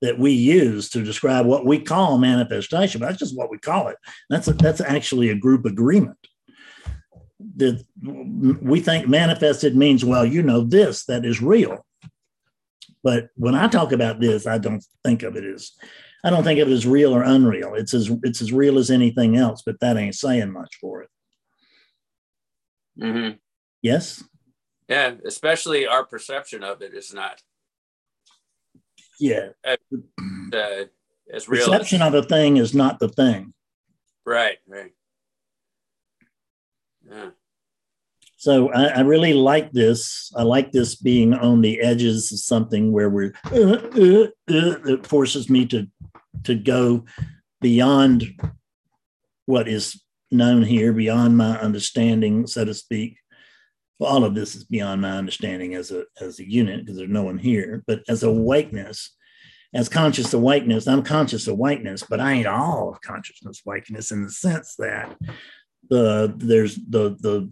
[0.02, 3.00] that we use to describe what we call manifestation.
[3.00, 3.98] But that's just what we call it.
[4.30, 6.18] That's a, that's actually a group agreement.
[7.58, 11.86] That we think manifested means well, you know, this that is real.
[13.04, 15.72] But when I talk about this, I don't think of it as
[16.26, 17.76] I don't think of it as real or unreal.
[17.76, 21.10] It's as it's as real as anything else, but that ain't saying much for it.
[23.00, 23.38] mhm.
[23.82, 24.24] Yes.
[24.90, 27.42] yeah especially our perception of it is not
[29.20, 29.50] Yeah.
[29.64, 29.76] uh,
[31.34, 33.54] as real as, Perception of a thing is not the thing.
[34.26, 34.94] right right
[37.10, 37.30] yeah
[38.38, 40.32] So I, I really like this.
[40.36, 45.08] I like this being on the edges of something where we're uh, uh, uh, it
[45.08, 45.88] forces me to
[46.44, 47.06] to go
[47.62, 48.26] beyond
[49.46, 53.18] what is known here, beyond my understanding, so to speak.
[54.00, 57.10] Well, all of this is beyond my understanding as a as a unit because there's
[57.10, 57.84] no one here.
[57.88, 59.16] But as awakeness,
[59.74, 64.32] as conscious awakeness, I'm conscious awakeness, but I ain't all of consciousness awakeness in the
[64.32, 65.16] sense that
[65.90, 67.50] the there's the the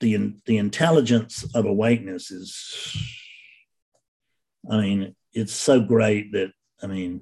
[0.00, 2.96] the the intelligence of awakeness is
[4.70, 6.52] i mean it's so great that
[6.82, 7.20] i mean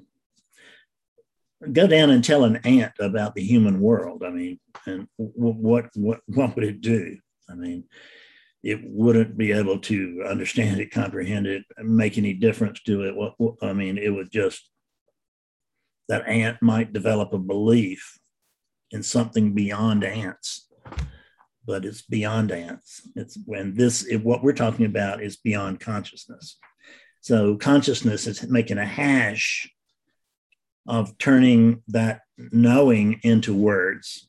[1.73, 6.21] go down and tell an ant about the human world i mean and what what
[6.27, 7.17] what would it do
[7.51, 7.85] i mean
[8.63, 13.35] it wouldn't be able to understand it comprehend it make any difference to it what,
[13.39, 14.71] what- i mean it would just
[16.09, 18.19] that ant might develop a belief
[18.91, 20.69] in something beyond ants
[21.67, 23.09] but it's beyond ants.
[23.15, 26.59] It's when this, if what we're talking about is beyond consciousness.
[27.21, 29.71] So consciousness is making a hash
[30.87, 34.29] of turning that knowing into words.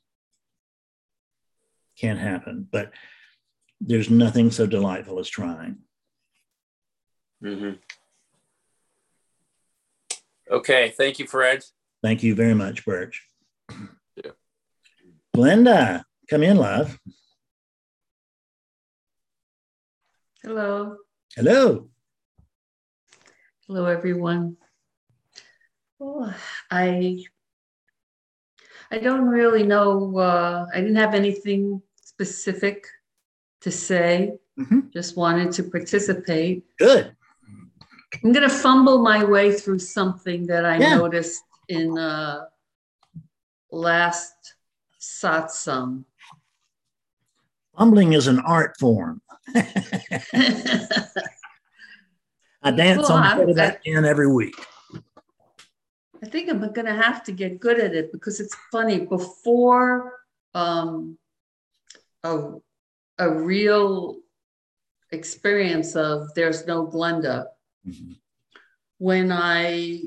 [1.97, 2.91] Can't happen, but
[3.81, 5.79] there's nothing so delightful as trying.
[7.41, 7.79] Mhm.
[10.49, 11.63] Okay, thank you, Fred.
[12.01, 13.27] Thank you very much, Birch.
[14.15, 14.31] Yeah.
[15.35, 16.99] Glenda, come in, love.
[20.43, 20.97] Hello.
[21.35, 21.89] Hello.
[23.67, 24.57] Hello, everyone.
[26.05, 26.33] Oh,
[26.69, 27.23] I
[28.91, 30.17] I don't really know.
[30.17, 32.85] Uh, I didn't have anything specific
[33.61, 34.37] to say.
[34.59, 34.91] Mhm.
[34.91, 36.65] Just wanted to participate.
[36.77, 37.15] Good.
[38.23, 40.97] I'm going to fumble my way through something that I Yeah.
[40.97, 42.45] noticed in uh,
[43.71, 44.35] last
[45.01, 46.03] satsang.
[47.77, 49.21] Fumbling is an art form.
[52.61, 54.55] I dance Well, on the I'm- of that can every week.
[56.23, 58.99] I think I'm gonna have to get good at it because it's funny.
[58.99, 60.19] Before
[60.55, 61.17] um,
[62.23, 62.53] a
[63.19, 64.21] a real
[65.11, 67.47] experience of there's no Glenda,
[67.85, 68.15] Mhm,
[68.99, 70.01] when I,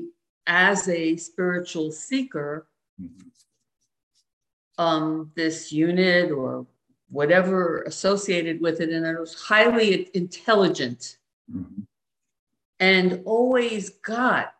[0.47, 2.67] as a spiritual seeker,
[2.99, 3.29] mhm,
[4.79, 6.65] um, this unit or
[7.09, 11.85] whatever associated with it, and it was highly intelligent mhm.
[12.79, 14.56] and always got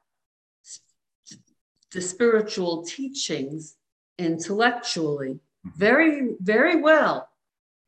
[1.92, 3.76] the spiritual teachings
[4.18, 5.40] intellectually
[5.76, 7.30] very, very well,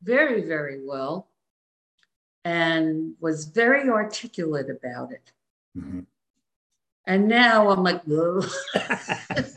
[0.02, 1.28] very, very well,
[2.44, 5.32] and was very articulate about it.
[5.76, 6.06] Mhm.
[7.06, 9.50] And now I'm like, what happened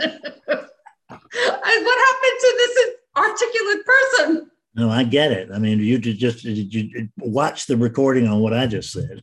[2.40, 4.50] to this articulate person?
[4.76, 5.50] No, I get it.
[5.54, 9.22] I mean, you did just did you watch the recording on what I just said.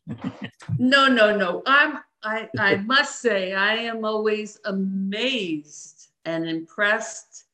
[0.78, 1.62] No, no, no.
[1.66, 7.44] I'm I I must say I am always amazed and impressed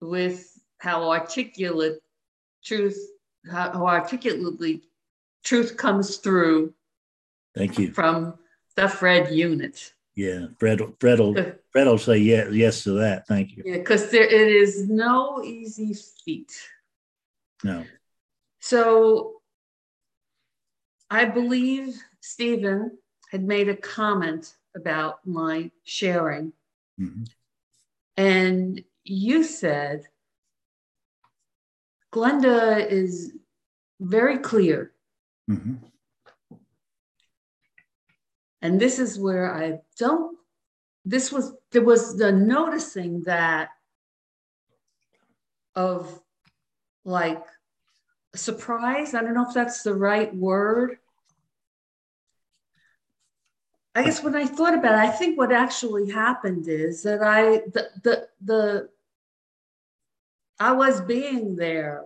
[0.00, 2.00] with how articulate
[2.64, 2.98] truth
[3.50, 4.82] how, how articulately
[5.44, 6.74] truth comes through
[7.54, 7.92] Thank you.
[7.92, 8.34] from
[8.74, 9.94] the Fred unit.
[10.14, 10.80] Yeah, Fred.
[11.00, 11.34] Fred will
[11.70, 13.26] Fred will say yes, yes to that.
[13.26, 13.62] Thank you.
[13.66, 16.52] Yeah, because there it is no easy feat.
[17.62, 17.84] No.
[18.60, 19.40] So
[21.10, 22.98] I believe Stephen
[23.30, 26.52] had made a comment about my sharing.
[26.98, 27.28] Mhm.
[28.16, 30.08] And you said,
[32.12, 33.32] Glenda is
[34.00, 34.92] very clear.
[35.50, 35.92] Mhm.
[38.62, 40.38] And this is where I don't,
[41.04, 43.70] this was, there was the noticing that
[45.74, 46.22] of
[47.04, 47.44] like
[48.34, 49.14] surprise.
[49.14, 50.98] I don't know if that's the right word.
[53.96, 57.62] I guess when I thought about it, I think what actually happened is that I,
[57.72, 58.88] the, the, the,
[60.60, 62.04] I was being there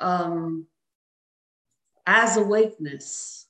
[0.00, 0.66] um,
[2.04, 3.46] as awakeness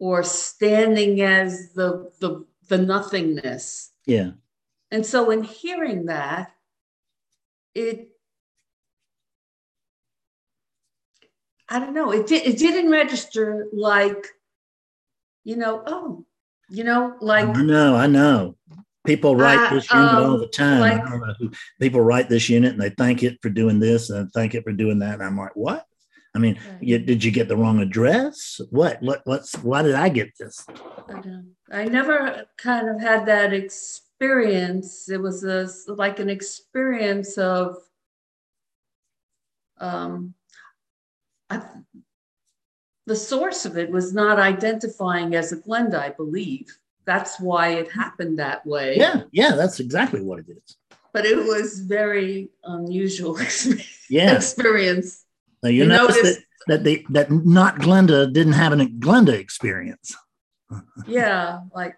[0.00, 3.92] or standing as the, the, the nothingness.
[4.04, 4.32] Yeah.
[4.90, 6.52] And so in hearing that,
[7.76, 8.08] it
[11.68, 14.26] I don't know, it, it didn't register like,
[15.44, 16.25] you know, oh,
[16.68, 18.56] you know, like, I know, I know.
[19.06, 20.80] People write this unit all um, the time.
[20.80, 21.50] like- I don't know who,
[21.80, 24.72] people write this unit and they thank it for doing this and thank it for
[24.72, 25.14] doing that.
[25.14, 25.84] And I'm like, what?
[26.34, 26.82] I mean, Right.
[26.82, 28.60] you, did you get the wrong address?
[28.70, 29.00] What?
[29.00, 29.22] What?
[29.24, 29.54] What's?
[29.58, 30.66] Why did I get this?
[31.08, 31.40] I
[31.72, 35.08] I never kind of had that experience.
[35.08, 37.76] It was a, like an experience of,
[39.78, 40.34] um,
[41.48, 41.62] I,
[43.06, 46.66] the source of it was not identifying as a Glenda, I believe.
[47.04, 48.96] That's why it happened that way.
[48.96, 50.76] Yeah, yeah, that's exactly what it is.
[51.12, 54.06] But it was very unusual experience.
[54.10, 54.34] Yeah.
[54.36, 55.24] experience.
[55.62, 59.32] Now you, You notice notice- that that the that not Glenda didn't have a Glenda
[59.32, 60.14] experience.
[61.06, 61.94] Yeah, like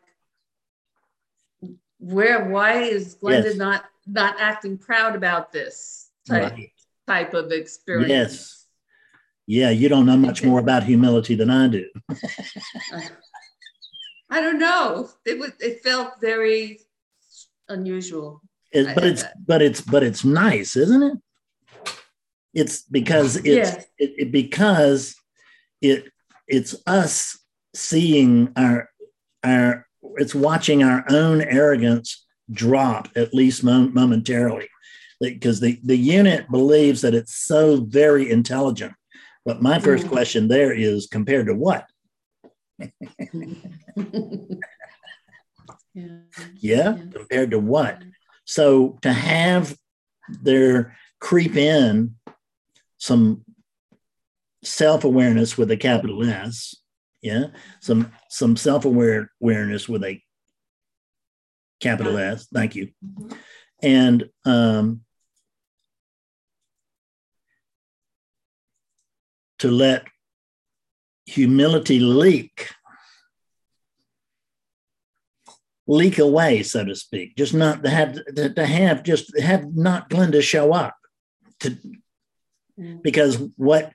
[1.99, 3.57] where why is Glenda Yes.
[3.57, 6.71] not not acting proud about this type, Right.
[7.07, 8.11] type of experience?
[8.11, 8.67] Yes.
[9.51, 11.87] Yeah, you don't know much more about humility than I do.
[14.31, 15.09] I don't know.
[15.25, 16.81] It was it felt very
[17.69, 18.43] unusual.
[18.73, 19.47] It- but it's that.
[19.47, 21.19] but it's but it's nice, isn't it?
[22.53, 23.83] It's because it's Yeah.
[23.99, 25.17] it, it because
[25.81, 26.13] it
[26.47, 27.39] it's us
[27.75, 28.91] seeing our
[29.43, 29.87] our
[30.17, 34.69] it's watching our own arrogance drop at least mom- momentarily
[35.21, 38.93] because the the unit believes that it's so very intelligent
[39.49, 40.11] but my first Mm.
[40.11, 41.87] question there is compared to what
[45.95, 46.21] yeah.
[46.61, 46.97] yeah Yeah.
[47.11, 48.03] compared to what
[48.45, 49.75] So to have
[50.43, 52.17] there creep in
[52.99, 53.45] some
[54.63, 56.75] self-awareness with a capital S,
[57.23, 57.47] yeah,
[57.81, 60.21] some some self-aware awareness with a
[61.81, 62.49] capital S.
[62.53, 62.91] Thank you.
[63.83, 65.03] And um,
[69.59, 70.07] to let
[71.27, 72.71] humility leak
[75.87, 77.35] leak away, so to speak.
[77.37, 80.95] Just not to have to, have just have not Glenda show up
[81.61, 81.79] to
[82.79, 83.03] Mm.
[83.03, 83.93] because what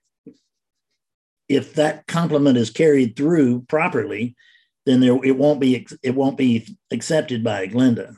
[1.48, 4.36] if that compliment is carried through properly,
[4.86, 8.18] then there it won't be it won't be accepted by Glenda.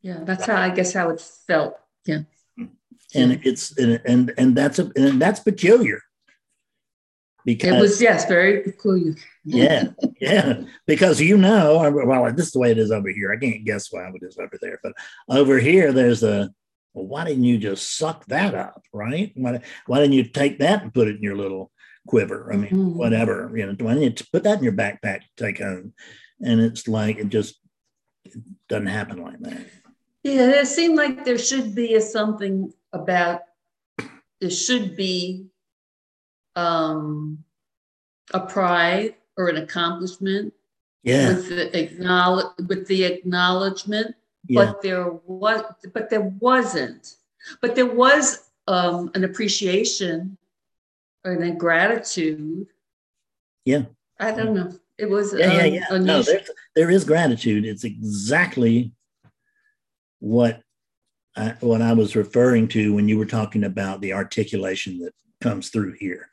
[0.00, 1.74] Yeah, that's how I guess how it felt.
[2.04, 2.22] Yeah.
[3.16, 6.00] And it's and and, and that's a and that's peculiar.
[7.44, 9.14] Because It was yes, very peculiar.
[9.44, 9.88] yeah,
[10.20, 10.62] yeah.
[10.86, 13.32] Because you know, well, this is the way it is over here.
[13.32, 14.92] I can't guess why it is over there, but
[15.28, 16.50] over here, there's a.
[16.92, 19.30] Well, why didn't you just suck that up, right?
[19.36, 21.70] Why, why didn't you take that and put it in your little
[22.08, 22.50] quiver?
[22.50, 22.94] I mean, Mhm.
[22.94, 23.52] whatever.
[23.54, 25.92] You know, why didn't you put that in your backpack to take home?
[26.40, 27.60] And it's like it just
[28.24, 28.32] it
[28.68, 29.66] doesn't happen like that.
[30.26, 33.42] Yeah, it seemed like there should be a something about
[34.40, 35.46] there should be
[36.56, 37.44] um
[38.34, 40.52] a pride or an accomplishment
[41.04, 44.16] Yeah, with the acknowledge with the acknowledgement,
[44.48, 45.62] yeah, but there was
[45.94, 47.14] but there wasn't.
[47.60, 50.36] But there was um an appreciation
[51.24, 52.66] or a gratitude.
[53.64, 53.84] Yeah.
[54.18, 54.72] I don't know.
[54.98, 55.86] It was yeah, yeah, um, yeah.
[55.90, 56.22] No, unusual.
[56.24, 57.64] there's, there is gratitude.
[57.64, 58.90] It's exactly
[60.20, 60.62] what
[61.36, 65.68] I, what I was referring to when you were talking about the articulation that comes
[65.68, 66.30] through here.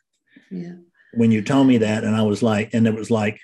[0.49, 0.75] yeah.
[1.15, 3.39] When you told me that, and I was like, and it was like,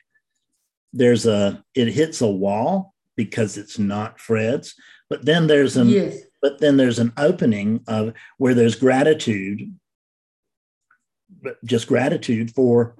[0.91, 4.73] there's a, it hits a wall because it's not Fred's,
[5.07, 6.17] but then there's an, yes.
[6.41, 9.71] but then there's an opening of where there's gratitude,
[11.43, 12.95] but just gratitude for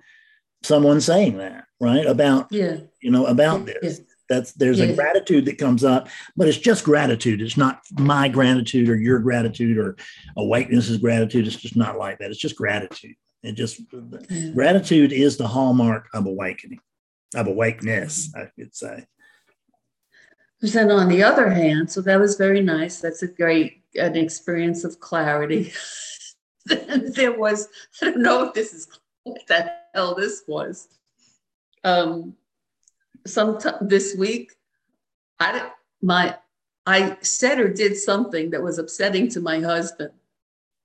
[0.61, 2.05] someone saying that, right?
[2.05, 2.81] About Yeah.
[3.01, 3.73] you know about Yeah.
[3.81, 6.07] this that's there's a gratitude that comes up
[6.37, 9.95] but it's just gratitude it's not my gratitude or your gratitude or
[10.37, 13.81] awakeness is gratitude it's just not like that it's just gratitude it just
[14.29, 14.51] Yeah.
[14.53, 16.79] gratitude is the hallmark of awakening
[17.35, 19.05] of awakeness i could say
[20.61, 22.99] then on the other hand, so that was very nice.
[22.99, 25.71] That's a great an experience of clarity.
[26.65, 27.67] there was,
[28.01, 28.87] I don't know if this is
[29.23, 30.87] what the hell this was.
[31.83, 32.35] Um,
[33.25, 34.51] sometime this week,
[35.39, 36.37] I my
[36.85, 40.11] I said or did something that was upsetting to my husband.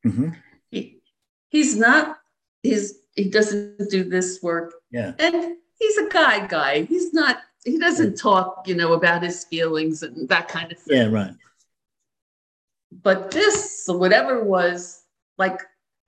[0.04, 0.36] Mhm.
[0.70, 1.00] He
[1.48, 2.18] he's not
[2.62, 5.14] he's he doesn't do this work Yeah.
[5.18, 6.82] and he's a guy guy.
[6.82, 10.96] He's not he doesn't talk, you know, about his feelings and that kind of thing.
[10.98, 11.08] Yeah.
[11.08, 11.34] Right.
[13.02, 15.02] But this, whatever was,
[15.38, 15.60] like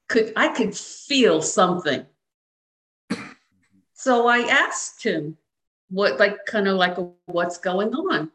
[0.09, 2.05] could I could feel something.
[3.95, 5.37] So I asked him
[5.89, 8.30] what like kind of like what's going on.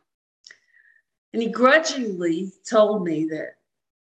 [1.33, 3.55] And he grudgingly told me that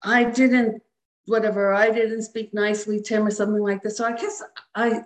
[0.01, 0.81] I didn't
[1.25, 3.97] whatever I didn't speak nicely to him or something like this.
[3.97, 4.43] So I guess
[4.73, 5.01] I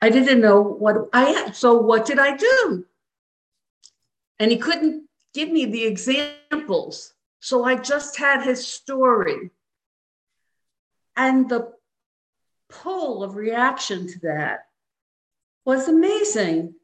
[0.00, 2.84] I didn't know what I so what did I do?
[4.38, 7.14] And he couldn't give me the examples.
[7.40, 9.50] So I just had his story.
[11.16, 11.72] And the
[12.68, 14.66] pull of reaction to that
[15.64, 16.74] was amazing.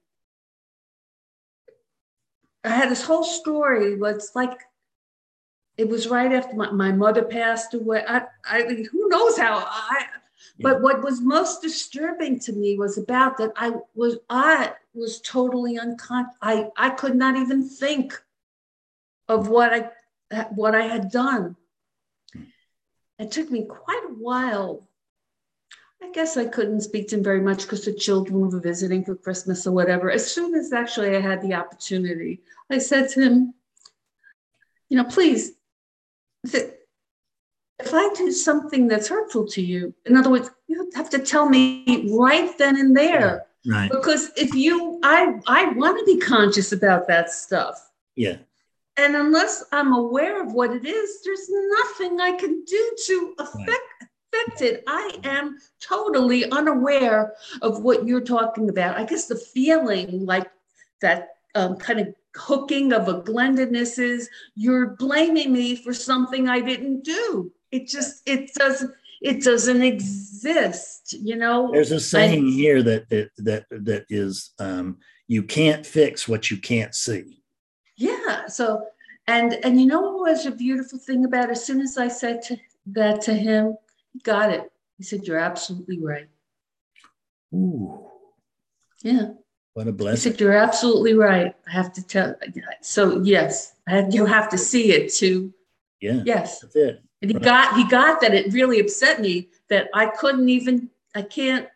[2.64, 4.60] I had this whole story was like
[5.76, 8.02] it was right after my, my mother passed away.
[8.06, 10.06] I, I mean, who knows how I
[10.60, 15.78] but what was most disturbing to me was about that I was I was totally
[15.78, 16.34] unconscious.
[16.42, 18.20] I, I could not even think
[19.28, 21.56] of what I what I had done.
[23.18, 24.87] It took me quite a while.
[26.02, 29.14] I guess I couldn't speak to him very much because the children were visiting for
[29.14, 30.10] Christmas or whatever.
[30.10, 32.40] As soon as actually I had the opportunity,
[32.70, 33.54] I said to him,
[34.88, 35.52] you know, please,
[36.44, 41.48] if I do something that's hurtful to you, in other words, you have to tell
[41.48, 43.46] me right then and there.
[43.66, 43.90] Right.
[43.90, 47.90] Because if you, I, I want to be conscious about that stuff.
[48.16, 48.38] Yeah.
[48.96, 53.68] And unless I'm aware of what it is, there's nothing I can do to affect,
[53.68, 54.07] affect
[54.60, 54.84] it.
[54.86, 58.96] I am totally unaware of what you're talking about.
[58.96, 60.50] I guess the feeling like
[61.00, 66.60] that um, kind of hooking of a Glendoness is you're blaming me for something I
[66.60, 67.52] didn't do.
[67.70, 71.70] It just, it doesn't, it doesn't exist, you know?
[71.72, 76.58] There's a saying here that that that, that is um, you can't fix what you
[76.58, 77.42] can't see.
[77.96, 78.46] Yeah.
[78.46, 78.84] So,
[79.26, 81.52] and and you know what was a beautiful thing about it?
[81.52, 82.56] as soon as I said to,
[82.86, 83.76] that to him,
[84.22, 84.70] got it.
[84.96, 86.28] He said, "You're absolutely right."
[87.54, 88.06] Ooh,
[89.02, 89.30] Yeah.
[89.74, 90.32] what a blessing.
[90.32, 92.34] He said, "You're absolutely right." I have to tell.
[92.82, 95.52] So yes, I have, you have to see it too.
[96.00, 97.02] Yeah, Yes, that's it.
[97.22, 97.44] and he Right.
[97.44, 98.34] got he got that.
[98.34, 100.90] It really upset me that I couldn't even.
[101.14, 101.66] I can't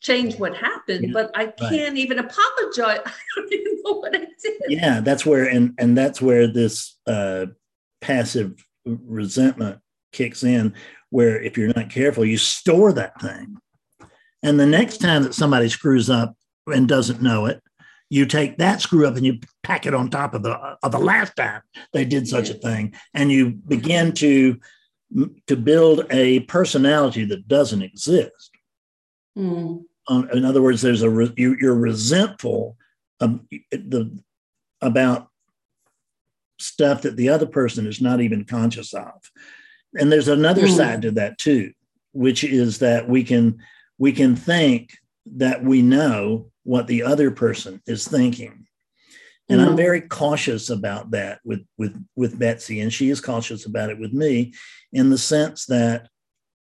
[0.00, 3.00] change what happened, Yeah, but I can't even apologize.
[3.06, 4.60] I don't even know what I did.
[4.68, 7.46] Yeah, that's where and and that's where this uh,
[8.00, 9.80] passive resentment
[10.12, 10.74] kicks in.
[11.12, 13.58] Where if you're not careful, you store that thing,
[14.42, 16.34] and the next time that somebody screws up
[16.66, 17.62] and doesn't know it,
[18.08, 20.52] you take that screw up and you pack it on top of the
[20.82, 21.60] of the last time
[21.92, 24.58] they did such a thing, and you begin to
[25.46, 28.50] to build a personality that doesn't exist.
[30.08, 32.78] Um, in other words, there's a re- you, you're resentful
[33.20, 34.18] um, the
[34.80, 35.28] about
[36.58, 39.12] stuff that the other person is not even conscious of.
[39.98, 40.74] And there's another Hmm.
[40.76, 41.72] side to that too,
[42.12, 43.58] which is that we can
[43.98, 44.90] we can think
[45.26, 48.66] that we know what the other person is thinking.
[49.48, 49.76] And I'm Hmm.
[49.76, 54.12] very cautious about that with with with Betsy, and she is cautious about it with
[54.12, 54.54] me,
[54.92, 56.08] in the sense that,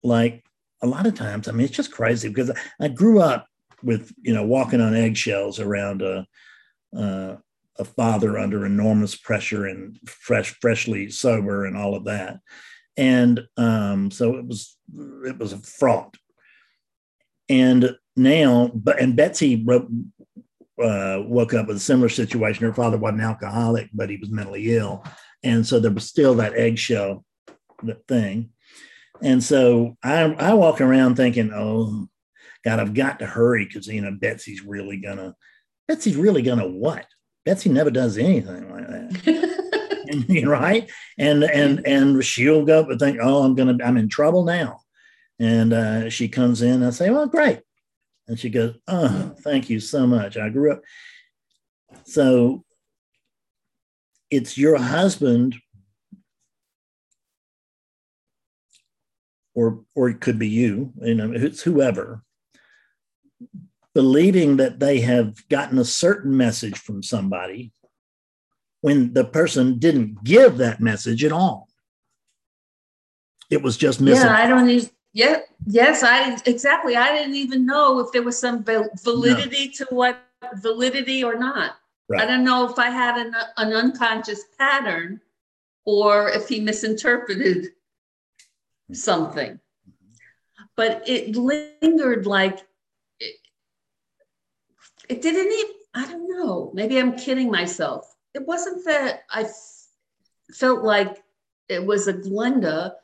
[0.04, 0.44] like
[0.82, 3.48] a lot of times, I mean, it's just crazy because I grew up
[3.84, 6.28] with you know walking on eggshells around a
[6.96, 7.38] uh,
[7.78, 12.40] a father under enormous pressure and fresh freshly sober and all of that,
[12.98, 14.78] and um, so it was
[15.26, 16.16] it was a fraud.
[17.50, 19.88] And now, but and Betsy wrote,
[20.82, 22.66] uh, woke up with a similar situation.
[22.66, 25.04] Her father wasn't alcoholic, but he was mentally ill,
[25.44, 27.24] and so there was still that eggshell
[28.08, 28.50] thing.
[29.22, 32.08] And so I, I walk around thinking, oh,
[32.64, 35.36] God, I've got to hurry because you know Betsy's really gonna,
[35.88, 37.06] Betsy's really gonna what?
[37.46, 39.24] Betsy never does anything like that,
[40.46, 40.90] right?
[41.18, 44.82] And and and she'll go and think, oh, I'm gonna, I'm in trouble now.
[45.40, 47.60] And uh, she comes in, and I say, well, great.
[48.28, 50.38] And she goes, oh, thank you so much.
[50.38, 50.82] I grew up.
[52.06, 52.64] So
[54.32, 55.56] it's your husband
[59.54, 62.24] or or it could be you, you know, it's whoever,
[63.94, 67.72] believing that they have gotten a certain message from somebody,
[68.86, 71.68] when the person didn't give that message at all.
[73.50, 74.28] It was just missing.
[74.28, 76.96] Yeah, I don't even, yeah, yes, I, exactly.
[76.96, 80.20] I didn't even know if there was some val- validity to what
[80.58, 81.78] validity or not.
[82.16, 85.20] I don't know if I had an, an unconscious pattern
[85.86, 88.94] or if he misinterpreted mm-hmm.
[88.94, 89.60] something.
[90.76, 92.60] But it lingered like
[93.20, 93.36] it,
[95.10, 98.15] it didn't even, I don't know, maybe I'm kidding myself.
[98.36, 99.48] It wasn't that I
[100.52, 101.24] felt like
[101.70, 102.96] it was a Glenda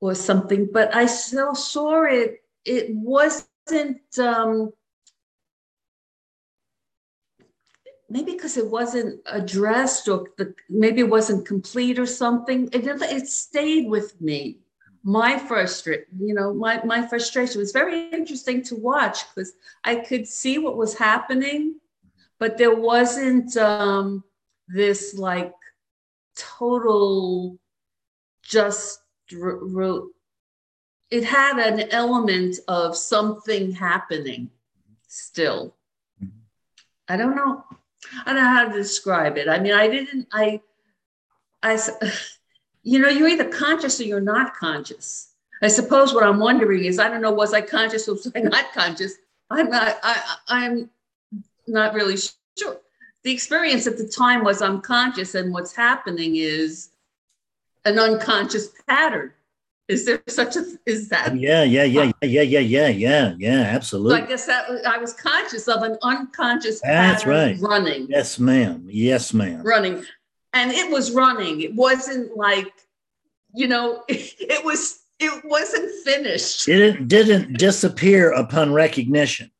[0.00, 2.42] or something, but I still saw it.
[2.64, 4.72] It wasn't, um,
[8.08, 12.70] maybe because it wasn't addressed or the, maybe it wasn't complete or something.
[12.72, 14.60] It, it stayed with me.
[15.02, 19.52] My frustration, you know, my, my frustration was very interesting to watch because
[19.84, 21.80] I could see what was happening,
[22.38, 24.24] but there wasn't um,
[24.68, 25.52] this like
[26.36, 27.58] total
[28.42, 29.00] just
[29.40, 29.60] r-
[31.10, 34.50] it had an element of something happening
[35.06, 35.74] still.
[36.22, 36.38] Mm-hmm.
[37.08, 37.64] I don't know.
[38.26, 39.48] I don't know how to describe it.
[39.48, 40.60] I mean, I didn't, I,
[41.62, 41.78] I,
[42.82, 45.30] you know, you're either conscious or you're not conscious.
[45.62, 48.40] I suppose what I'm wondering is, I don't know, was I conscious or was I
[48.40, 49.14] not conscious?
[49.50, 50.90] I'm not, I, I'm
[51.66, 52.16] not really
[52.58, 52.80] sure.
[53.24, 56.90] The experience at the time was I'm and what's happening is
[57.86, 59.32] an unconscious pattern.
[59.88, 61.32] Is there such a, is that?
[61.32, 65.12] Oh, yeah, yeah, yeah, yeah, yeah, yeah, yeah, yeah, So I guess that I was
[65.12, 67.56] conscious of an unconscious That's pattern right.
[67.60, 68.86] running, Yes, ma'am.
[68.88, 69.62] Yes, ma'am.
[69.62, 70.04] running,
[70.54, 71.60] and it was running.
[71.60, 72.72] It wasn't like,
[73.54, 75.00] you know, it was.
[75.20, 76.66] It wasn't finished.
[76.66, 79.50] Didn't didn't disappear upon recognition.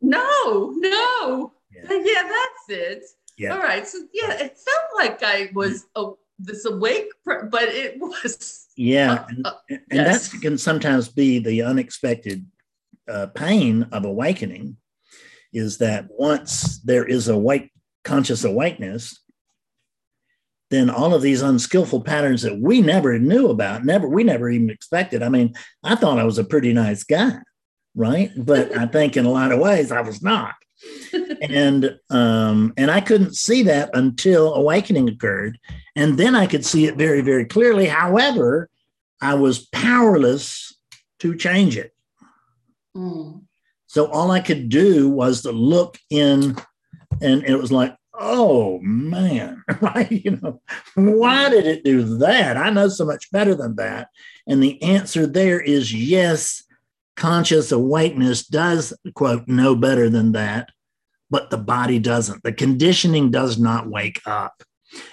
[0.00, 1.52] No, no.
[1.90, 2.22] Yeah.
[2.22, 3.04] That's it.
[3.38, 3.54] Yeah.
[3.54, 3.86] All right.
[3.86, 8.66] So yeah, it felt like I was oh, this awake, but it was.
[8.76, 10.30] Yeah, uh, and, uh, and yes.
[10.30, 12.46] that can sometimes be the unexpected
[13.08, 14.76] uh, pain of awakening.
[15.52, 17.70] Is that once there is a white
[18.04, 19.22] conscious awakeness,
[20.70, 24.70] then all of these unskillful patterns that we never knew about, never we never even
[24.70, 25.22] expected.
[25.22, 25.54] I mean,
[25.84, 27.34] I thought I was a pretty nice guy,
[27.94, 28.30] right?
[28.34, 30.54] But I think in a lot of ways I was not.
[31.42, 35.58] And um, and I couldn't see that until awakening occurred,
[35.96, 37.86] and then I could see it very very clearly.
[37.86, 38.68] However,
[39.20, 40.76] I was powerless
[41.20, 41.94] to change it.
[42.96, 43.42] Mm.
[43.86, 46.56] So all I could do was to look in,
[47.20, 50.10] and it was like, oh man, right?
[50.10, 50.60] You know,
[50.94, 52.56] why did it do that?
[52.56, 54.08] I know so much better than that.
[54.46, 56.62] And the answer there is yes,
[57.16, 60.70] conscious awakeness does, quote, know better than that,
[61.30, 62.42] but the body doesn't.
[62.42, 64.62] The conditioning does not wake up.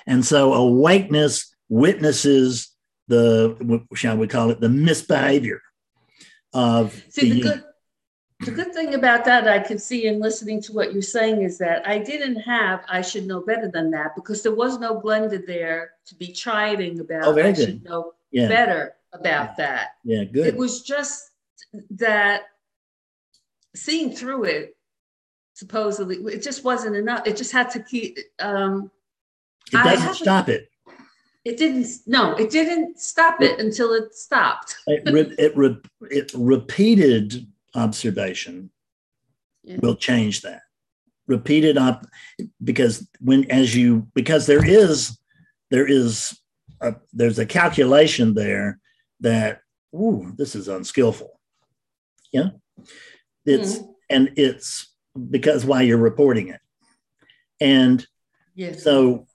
[0.06, 2.70] And so awakeness witnesses
[3.08, 5.62] the, shall we call it, the misbehavior
[6.54, 7.64] of See, the good,
[8.42, 11.58] the good thing about that I can see in listening to what you're saying is
[11.58, 15.46] that I didn't have I should know better than that because there was no Glenda
[15.46, 17.26] there to be chiding about.
[17.26, 17.66] Oh, very I good.
[17.66, 19.96] should know yeah, better about that.
[20.04, 20.48] yeah, good.
[20.48, 21.29] It was just
[21.92, 22.44] that
[23.76, 24.76] seeing through it,
[25.54, 27.26] supposedly, it just wasn't enough.
[27.28, 28.18] It just had to keep.
[28.40, 28.92] Um,
[29.72, 30.70] It doesn't stop it.
[31.46, 31.88] it didn't.
[32.08, 34.76] No, it didn't stop it until it stopped.
[34.88, 35.78] It, re- it, re-
[36.10, 37.46] it repeated
[37.76, 38.72] observation
[39.64, 39.78] Yeah.
[39.82, 40.62] will change that.
[41.28, 42.08] Repeated up
[42.64, 45.16] because when as you because there is
[45.70, 46.40] there is
[46.82, 48.80] a, there's a calculation there
[49.20, 49.62] that
[49.94, 51.39] ooh this is unskillful.
[52.32, 52.50] Yeah,
[53.46, 53.86] it's hmm.
[54.10, 54.94] and it's
[55.30, 56.62] because why you're reporting it,
[57.60, 58.06] and
[58.60, 58.84] Yes.
[58.84, 59.26] so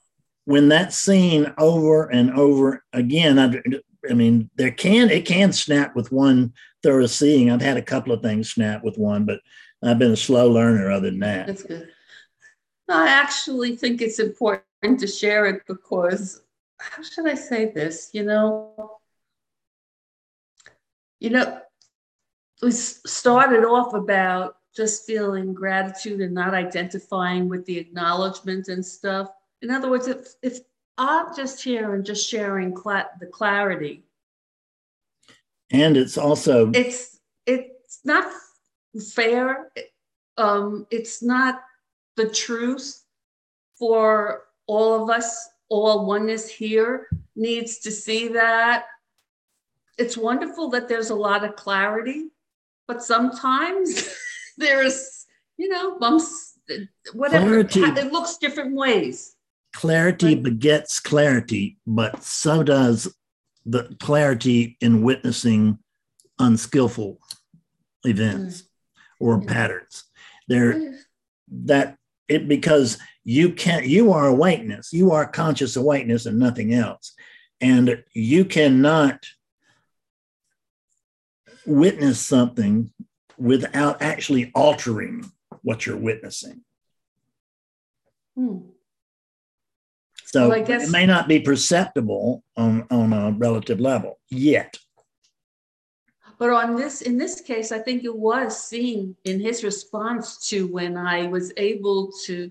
[0.44, 3.62] when that's seen over and over again, I,
[4.10, 7.50] I mean, there can it can snap with one thorough seeing.
[7.50, 9.40] I've had a couple of things snap with one, but
[9.82, 11.46] I've been a slow learner other than that.
[11.46, 11.88] That's good.
[12.90, 16.42] I actually think it's important to share it because
[16.78, 18.10] how should I say this?
[18.12, 18.98] You know,
[21.18, 21.60] you know,
[22.62, 29.28] we started off about just feeling gratitude and not identifying with the acknowledgement and stuff.
[29.62, 30.58] In other words, if, if
[30.98, 34.04] I'm just here and just sharing cla- the clarity,
[35.70, 38.32] And it's also it's it's not
[39.12, 39.70] fair.
[40.36, 41.62] Um it's not
[42.16, 43.04] the truth
[43.78, 45.48] for all of us.
[45.70, 48.84] All oneness here needs to see that.
[49.98, 52.30] It's wonderful that there's a lot of clarity
[52.88, 54.08] but sometimes
[54.58, 55.26] there's
[55.56, 56.58] you know bumps
[57.12, 58.00] whatever Clarity.
[58.00, 59.36] it looks different ways
[59.74, 60.42] clarity Right.
[60.44, 63.12] begets clarity, but so does
[63.66, 65.78] the clarity in witnessing
[66.38, 67.18] unskillful
[68.04, 68.64] events
[69.18, 69.46] or Mm.
[69.48, 70.04] patterns.
[70.48, 70.94] There,
[71.48, 71.96] that
[72.28, 77.14] it because you can't you are awakeness you are conscious awakeness and nothing else
[77.60, 79.24] and you cannot
[81.66, 82.92] witness something
[83.38, 85.30] without actually altering
[85.62, 86.62] what you're witnessing
[88.36, 88.58] Hmm.
[90.26, 94.78] so Well, I guess- it may not be perceptible on on a relative level yet
[96.36, 100.66] But on this, in this case, I think it was seen in his response to
[100.66, 102.50] when I was able to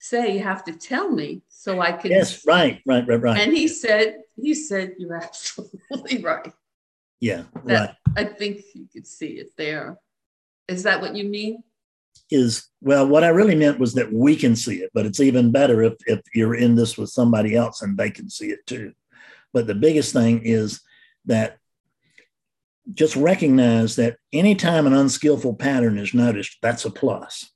[0.00, 2.10] say, you have to tell me so I can.
[2.10, 6.52] yes right right right right And he said, he said, you're absolutely right.
[7.20, 9.98] Yeah right I think you could see it there.
[10.68, 11.62] Is that what you mean?
[12.30, 15.52] is well what i really meant was that we can see it but it's even
[15.52, 18.92] better if if you're in this with somebody else and they can see it too
[19.52, 20.80] but the biggest thing is
[21.26, 21.58] that
[22.94, 27.50] just recognize that anytime an unskillful pattern is noticed that's a plus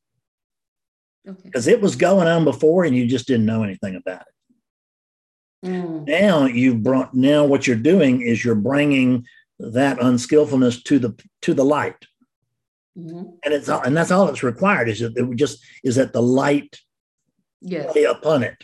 [1.26, 1.40] Okay.
[1.44, 4.34] because it was going on before and you just didn't know anything about it
[5.64, 9.26] Mm, now you've brought now what you're doing is you're bringing
[9.58, 12.06] that unskillfulness to the to the light
[12.96, 13.32] mhm.
[13.44, 16.22] and it's all, and that's all that's required is that it just is that the
[16.22, 16.78] light
[17.60, 17.92] Yes.
[17.92, 18.56] play upon it.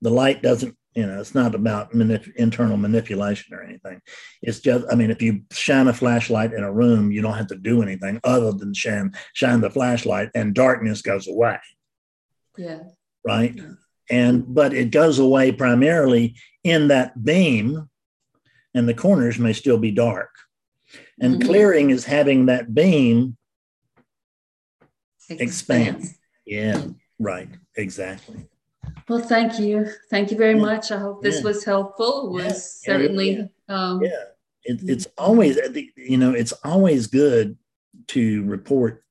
[0.00, 4.00] The light doesn't, you know, it's not about manip- internal manipulation or anything.
[4.40, 7.48] It's just, I mean, if you shine a flashlight in a room, you don't have
[7.48, 11.58] to do anything other than shine shine the flashlight, and darkness goes away,
[12.56, 12.84] Yeah.
[13.26, 13.54] right?
[13.54, 13.72] Yeah.
[14.08, 17.89] And but it goes away primarily in that beam,
[18.74, 20.30] and the corners may still be dark.
[21.20, 21.44] And Mhm.
[21.46, 23.36] clearing is having that beam
[25.28, 26.04] expand.
[26.46, 26.84] Yeah,
[27.18, 28.48] right, exactly.
[29.08, 29.86] Well, thank you.
[30.08, 30.60] Thank you very Yeah.
[30.62, 30.90] much.
[30.90, 31.44] I hope this Yeah.
[31.44, 32.28] was helpful.
[32.28, 33.44] It was Yeah, certainly, yeah.
[33.68, 34.24] um, yeah
[34.64, 35.58] it, it's always
[35.96, 37.56] you know it's always good
[38.08, 39.02] to report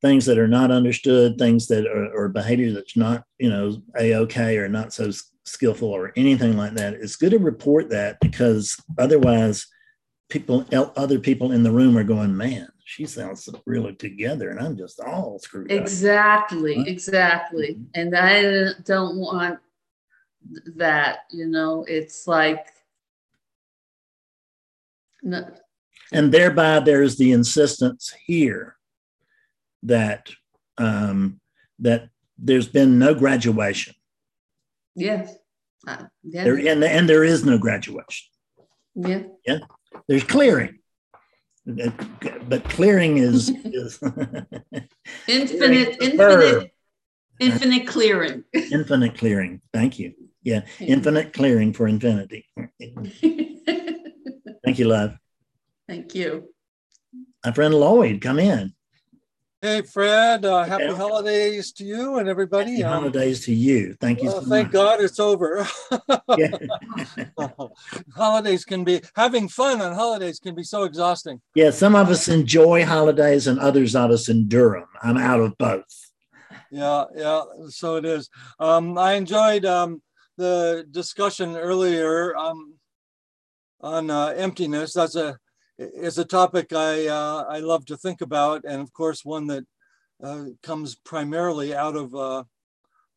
[0.00, 4.58] things that are not understood things that are or behavior that's not you know a-ok
[4.58, 5.10] or not so
[5.44, 9.66] skillful or anything like that it's good to report that because otherwise
[10.30, 10.64] people
[10.96, 15.00] other people in the room are going man she sounds really together and i'm just
[15.00, 15.78] all screwed up.
[15.78, 17.78] Exactly, exactly.
[17.94, 19.58] And I don't want
[20.76, 22.66] that, you know, it's like,
[25.22, 25.48] no,
[26.12, 28.76] and thereby there's the insistence here
[29.84, 30.30] that
[30.78, 31.40] um,
[31.78, 33.94] that there's been no graduation
[34.94, 35.34] yes.
[35.86, 38.28] Uh, yeah, there and, and there is no graduation.
[38.94, 39.22] Yeah.
[39.46, 39.58] Yeah.
[40.08, 40.78] There's clearing.
[41.66, 43.98] But clearing is is
[45.28, 46.72] Infinite, infinite,
[47.40, 48.44] infinite clearing.
[48.54, 49.60] infinite clearing.
[49.72, 50.14] Thank you.
[50.42, 50.62] Yeah.
[50.80, 52.46] Infinite clearing for infinity.
[54.64, 55.16] Thank you love.
[55.88, 56.48] Thank you.
[57.44, 58.72] my friend lloyd come in
[59.64, 62.72] Hey, Fred, uh, happy holidays to you and everybody.
[62.72, 64.72] Happy Um, holidays to you thank you well, so thank much.
[64.72, 65.64] God it's over.
[68.16, 71.40] Holidays can be, having fun on holidays can be so exhausting.
[71.54, 75.56] yeah some of us enjoy holidays and others of us endure them i'm out of
[75.58, 75.84] both
[76.72, 78.28] Yeah, yeah, so it is.
[78.58, 80.02] Um, I enjoyed um,
[80.38, 82.74] the discussion earlier um,
[83.80, 84.94] on uh, emptiness.
[84.94, 85.36] That's a
[85.78, 89.64] is a topic I uh, I love to think about, and of course one that
[90.22, 92.44] uh, comes primarily out of uh,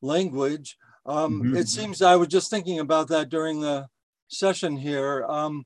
[0.02, 0.78] language.
[1.06, 1.58] Um, Mhm.
[1.58, 3.88] It seems I was just thinking about that during the
[4.28, 5.24] session here.
[5.26, 5.66] Um,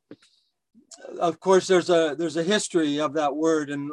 [1.19, 3.91] of course, there's a there's a history of that word and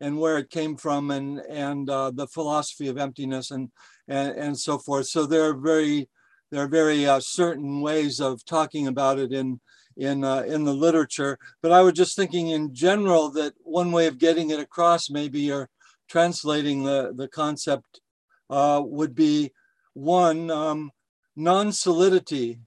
[0.00, 3.70] and where it came from and and uh, the philosophy of emptiness and,
[4.08, 5.06] and and so forth.
[5.06, 6.08] So there are very
[6.50, 9.60] there are very uh, certain ways of talking about it in
[10.00, 11.38] in uh, in the literature.
[11.62, 15.52] But I was just thinking in general that one way of getting it across, maybe
[15.52, 15.68] or
[16.08, 18.00] translating the the concept,
[18.48, 19.52] uh, would be
[19.92, 20.90] one um,
[21.36, 22.60] non-solidity.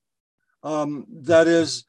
[0.64, 1.84] Um, that is,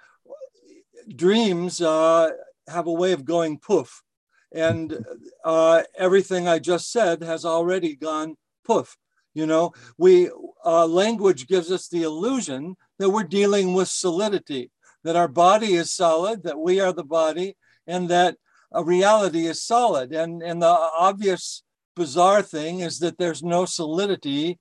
[1.14, 2.30] dreams uh,
[2.66, 4.02] have a way of going poof,
[4.50, 4.98] and
[5.44, 8.36] uh, everything I just said has already gone
[8.66, 8.96] poof.
[9.34, 10.30] You know, we
[10.64, 14.70] uh, language gives us the illusion that we're dealing with solidity,
[15.04, 18.36] that our body is solid, that we are the body, and that
[18.72, 20.12] a reality is solid.
[20.12, 21.62] And and the obvious
[21.94, 24.58] bizarre thing is that there's no solidity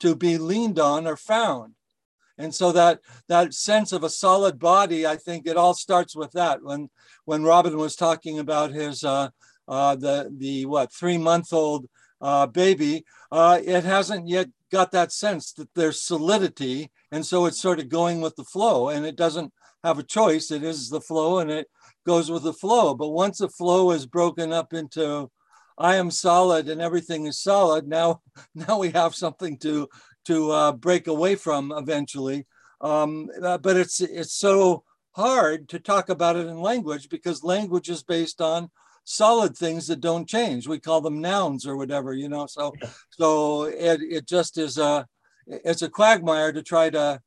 [0.00, 1.74] to be leaned on or found.
[2.38, 6.32] And so that that sense of a solid body, I think it all starts with
[6.32, 6.62] that.
[6.62, 6.88] When
[7.26, 9.28] when Robin was talking about his uh,
[9.68, 11.86] uh, the the what three month old
[12.20, 17.60] uh, baby, uh, it hasn't yet got that sense that there's solidity, and so it's
[17.60, 19.52] sort of going with the flow, and it doesn't
[19.84, 20.50] have a choice.
[20.50, 21.68] It is the flow, and it
[22.06, 22.94] goes with the flow.
[22.94, 25.30] But once the flow is broken up into
[25.80, 27.88] I am solid and everything is solid.
[27.88, 28.20] Now,
[28.54, 29.88] now we have something to
[30.26, 32.46] to uh, break away from eventually.
[32.82, 37.88] Um, uh, but it's it's so hard to talk about it in language because language
[37.88, 38.70] is based on
[39.04, 40.68] solid things that don't change.
[40.68, 42.46] We call them nouns or whatever, you know.
[42.46, 42.72] So
[43.10, 45.06] so it it just is a
[45.46, 47.20] it's a quagmire to try to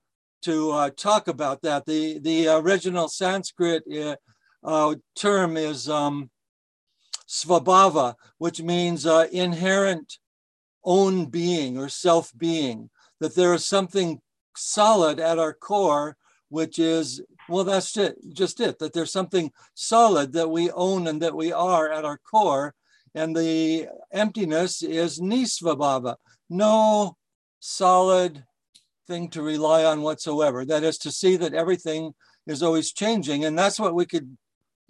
[0.43, 1.85] to uh, talk about that.
[1.85, 4.15] The the original Sanskrit uh,
[4.63, 6.29] uh term is um,
[7.27, 10.19] svabhava, which means uh, inherent
[10.83, 12.89] own being or self being,
[13.19, 14.19] that there is something
[14.55, 16.17] solid at our core,
[16.49, 21.21] which is, well, that's it, just it, that there's something solid that we own and
[21.21, 22.73] that we are at our core.
[23.15, 26.15] And the emptiness is nisvabhava,
[26.49, 27.15] no
[27.59, 28.43] solid
[29.07, 30.65] thing to rely on whatsoever.
[30.65, 32.13] That is to see that everything
[32.47, 33.45] is always changing.
[33.45, 34.37] And that's what we could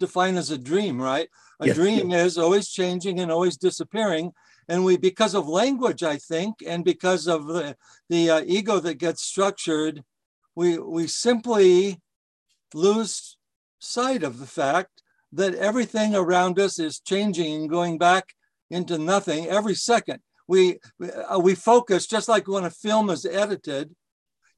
[0.00, 1.28] define as a dream, right?
[1.60, 1.76] A yes.
[1.76, 4.32] dream is always changing and always disappearing.
[4.68, 7.76] And we, because of language, I think, and because of the,
[8.08, 10.02] the uh, ego that gets structured,
[10.54, 12.00] we, we simply
[12.72, 13.36] lose
[13.78, 15.02] sight of the fact
[15.32, 18.34] that everything around us is changing and going back
[18.70, 20.20] into nothing every second.
[20.46, 23.94] We, uh, we focus, just like when a film is edited,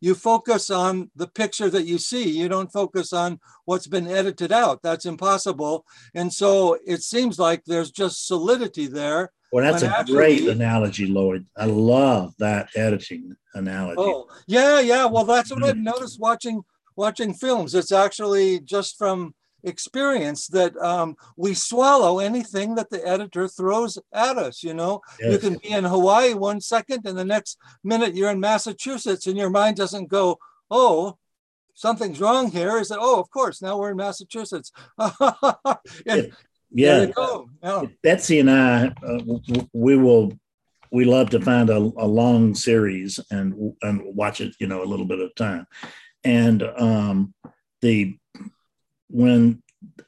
[0.01, 2.29] you focus on the picture that you see.
[2.29, 4.83] You don't focus on what's been edited out.
[4.83, 5.85] That's impossible.
[6.15, 9.33] And so it seems like there's just solidity there.
[9.53, 11.47] Well, that's a actually, great analogy, Lloyd.
[11.57, 13.97] I love that editing analogy.
[13.99, 15.07] Oh, yeah, yeah.
[15.07, 16.63] Well, that's what I've noticed watching
[16.97, 17.75] watching films.
[17.75, 24.39] It's actually just from experience that um, we swallow anything that the editor throws at
[24.39, 24.63] us.
[24.63, 25.33] You know, yes.
[25.33, 29.37] you can be in Hawaii one second, and the next minute you're in Massachusetts, and
[29.37, 30.39] your mind doesn't go,
[30.71, 31.19] "Oh,
[31.75, 32.99] something's wrong here." Is that?
[33.01, 33.61] Oh, of course.
[33.63, 34.73] Now we're in Massachusetts.
[36.07, 36.33] and,
[36.71, 37.07] yeah.
[37.63, 37.83] yeah.
[38.03, 39.21] Betsy and I, uh,
[39.73, 40.33] we will.
[40.93, 44.87] We love to find a, a long series and and watch it, you know, a
[44.87, 45.67] little bit of time,
[46.23, 47.35] and um,
[47.81, 48.17] the
[49.09, 49.63] when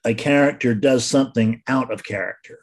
[0.04, 2.60] a character does something out of character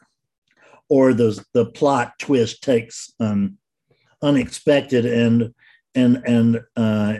[0.88, 3.58] or the the plot twist takes um,
[4.22, 5.54] unexpected and
[5.94, 7.18] and and uh,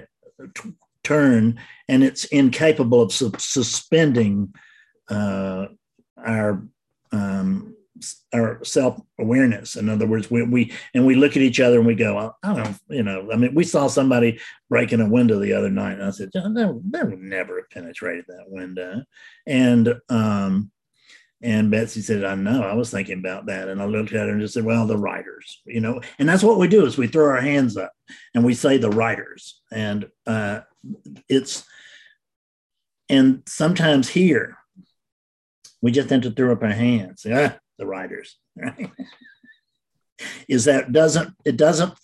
[0.54, 1.58] t- turn
[1.88, 4.52] and it's incapable of su- suspending
[5.08, 5.66] uh,
[6.18, 6.64] our
[7.12, 7.75] um,
[8.32, 9.76] our self awareness.
[9.76, 12.54] In other words, we, we and we look at each other and we go, I
[12.54, 16.04] don't, you know, I mean, we saw somebody breaking a window the other night, and
[16.04, 19.02] I said, they, they would never have penetrated that window,
[19.46, 20.70] and um,
[21.42, 24.32] and Betsy said, I know, I was thinking about that, and I looked at her
[24.32, 27.06] and just said, well, the writers, you know, and that's what we do is we
[27.06, 27.92] throw our hands up
[28.34, 30.60] and we say the writers, and uh,
[31.28, 31.64] it's
[33.08, 34.56] and sometimes here
[35.82, 37.26] we just have to throw up our hands.
[37.30, 38.90] Ah, the writers, right?
[40.48, 41.94] is that doesn't it doesn't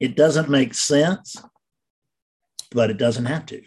[0.00, 1.36] it doesn't make sense,
[2.70, 3.62] but it doesn't have to.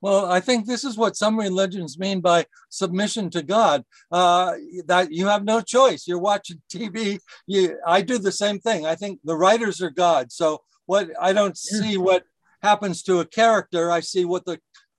[0.00, 3.84] Well, I think this is what some religions mean by submission to God.
[4.10, 4.54] Uh,
[4.86, 6.08] that you have no choice.
[6.08, 7.20] You're watching TV.
[7.46, 8.84] You, I do the same thing.
[8.84, 10.32] I think the writers are God.
[10.32, 12.24] So what I don't see what
[12.62, 13.90] happens to a character.
[13.90, 14.58] I see what the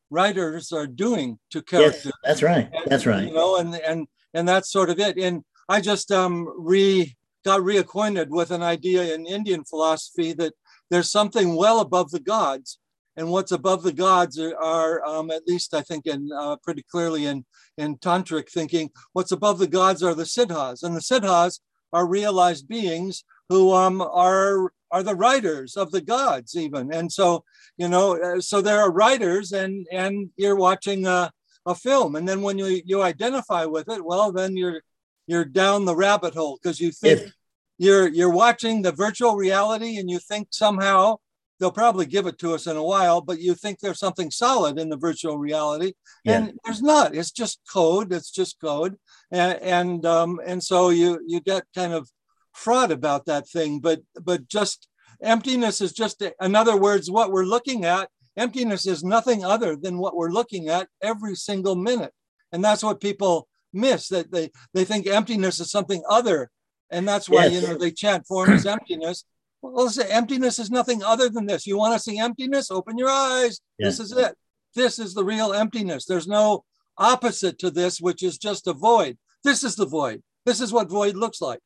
[0.10, 2.06] writers are doing to characters.
[2.06, 2.72] Yes, that's right.
[2.85, 3.27] That's right.
[3.27, 5.18] You know, and and and that's sort of it.
[5.18, 7.15] And I just um, re
[7.45, 10.53] got reacquainted with an idea in Indian philosophy that
[10.90, 12.80] there's something well above the gods,
[13.18, 16.84] and what's above the gods are, are um, at least I think, in uh, pretty
[16.84, 17.45] clearly in
[17.77, 21.60] in tantric thinking, what's above the gods are the siddhas, and the siddhas
[21.91, 27.44] are realized beings who um, are are the writers of the gods even, and so
[27.77, 31.31] you know, uh, so there are writers, and and you're watching a,
[31.65, 34.81] a film, and then when you you identify with it, well, then you're
[35.28, 37.34] you're down the rabbit hole because you think if,
[37.78, 41.18] you're you're watching the virtual reality and you think somehow
[41.60, 44.78] they'll probably give it to us in a while, but you think there's something solid
[44.78, 45.94] in the virtual reality,
[46.26, 46.38] yeah.
[46.38, 47.16] and there's not.
[47.16, 48.12] It's just code.
[48.12, 48.98] It's just code,
[49.32, 52.10] and and um, and so you you get kind of
[52.52, 53.80] fraud about that thing.
[53.80, 54.88] But but just
[55.22, 58.10] emptiness is just in other words what we're looking at.
[58.36, 62.12] Emptiness is nothing other than what we're looking at every single minute,
[62.52, 66.50] and that's what people miss that they they think emptiness is something other.
[66.90, 67.54] And that's why yes.
[67.54, 69.26] you know they chant form is emptiness.
[69.62, 71.66] Well say emptiness is nothing other than this.
[71.66, 72.70] You want to see emptiness?
[72.72, 73.60] Open your eyes.
[73.80, 74.36] This is it.
[74.76, 76.06] This is the real emptiness.
[76.06, 76.64] There's no
[76.98, 79.18] opposite to this which is just a void.
[79.44, 80.22] This is the void.
[80.45, 81.60] This is what void looks like.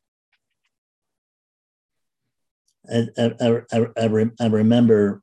[2.90, 5.22] I, I, I, I, re- I remember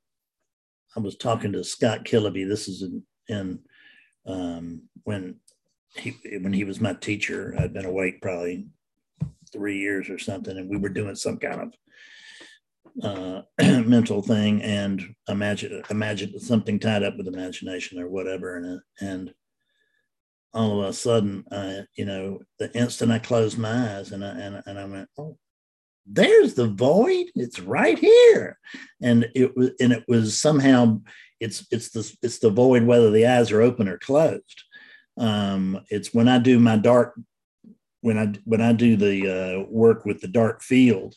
[0.96, 2.46] I was talking to Scott Kiloby.
[2.46, 3.58] This is in, in
[4.26, 5.36] um, when
[5.96, 7.54] he when he was my teacher.
[7.58, 8.66] I'd been awake probably
[9.52, 11.74] three years or something, and we were doing some kind of
[13.02, 13.42] uh,
[13.82, 19.34] mental thing and imagine imagine something tied up with imagination or whatever, and and
[20.52, 24.28] all of a sudden, uh, you know, the instant I closed my eyes and I
[24.28, 25.36] and, and I went, oh,
[26.06, 27.26] there's the void.
[27.34, 28.58] It's right here,
[29.02, 31.00] and it was and it was somehow
[31.40, 34.64] it's it's the it's the void whether the eyes are open or closed.
[35.16, 37.18] Um, it's when I do my dark
[38.00, 41.14] when I when I do the uh, work with the dark field.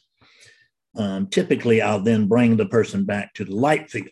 [0.96, 4.10] Um, typically, I'll then bring the person back to the light field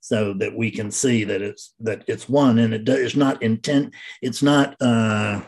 [0.00, 3.42] so that we can see that it's that it's one and it does, it's not
[3.42, 3.92] intent
[4.22, 5.42] it's not uh,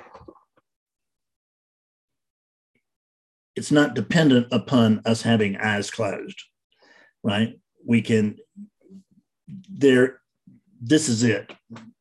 [3.57, 6.43] it's not dependent upon us having eyes closed
[7.23, 8.36] right we can
[9.70, 10.20] there
[10.82, 11.51] this is it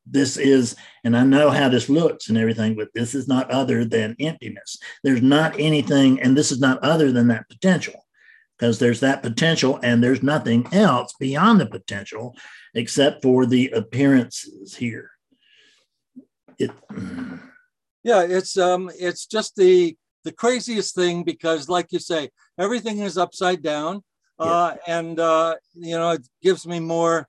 [0.10, 3.86] this is and i know how this looks and everything but this is not other
[3.86, 4.77] than emptiness.
[5.03, 8.06] There's not anything and this is not other than that potential
[8.57, 12.36] because there's that potential and there's nothing else beyond the potential
[12.73, 15.11] except for the appearances here.
[16.57, 16.72] It
[18.03, 23.18] yeah it's um it's just the the craziest thing because like you say everything is
[23.18, 24.03] upside down
[24.40, 27.27] uh, and uh, you know it gives me more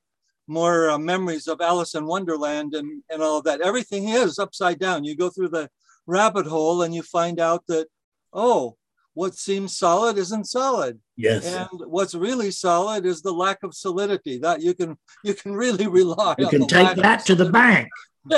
[0.50, 3.60] more uh, memories of alice in wonderland and and all of that.
[3.60, 5.04] Everything is upside down.
[5.04, 5.70] You go through the
[6.06, 7.86] rabbit hole and you find out that
[8.32, 8.76] oh
[9.14, 10.98] what seems solid isn't solid.
[11.16, 11.46] Yes.
[11.46, 14.38] And what's really solid is the lack of solidity.
[14.38, 17.88] That you can you can really rely you on can take that to the bank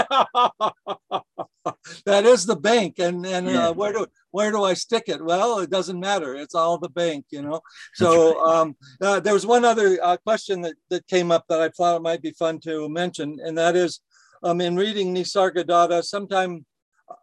[2.07, 3.69] that is the bank and and Yeah.
[3.69, 5.25] uh, where do where do i stick it?
[5.25, 6.35] Well it doesn't matter.
[6.35, 7.61] It's all the bank you know?
[7.95, 11.69] So um uh, there was one other uh, question that that came up that i
[11.69, 14.01] thought it might be fun to mention and that is
[14.43, 16.65] um in reading nisargadatta sometime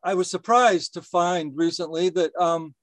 [0.03, 2.73] i was surprised to find recently that um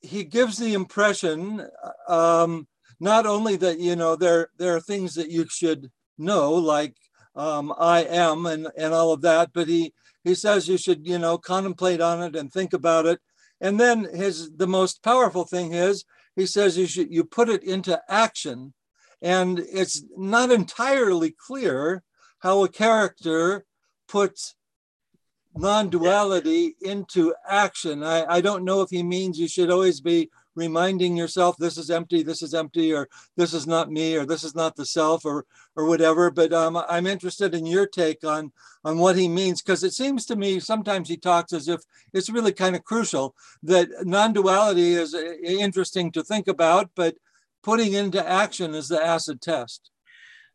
[0.00, 1.66] he gives the impression
[2.08, 2.66] um
[3.00, 6.96] not only that you know there there are things that you should know like
[7.34, 9.92] um, I am and, and all of that, but he
[10.24, 13.20] he says you should you know contemplate on it and think about it.
[13.60, 16.04] And then his the most powerful thing is
[16.36, 18.74] he says you should you put it into action,
[19.20, 22.02] and it's not entirely clear
[22.40, 23.64] how a character
[24.08, 24.54] puts
[25.54, 28.02] non-duality into action.
[28.02, 31.90] I, I don't know if he means you should always be reminding yourself this is
[31.90, 35.24] empty, this is empty, or this is not me, or this is not the self,
[35.24, 35.46] or
[35.76, 36.30] or whatever.
[36.30, 38.52] But um, I'm interested in your take on
[38.84, 41.80] on what he means because it seems to me sometimes he talks as if
[42.12, 47.16] it's really kind of crucial that non-duality is uh, interesting to think about, but
[47.62, 49.90] putting into action is the acid test.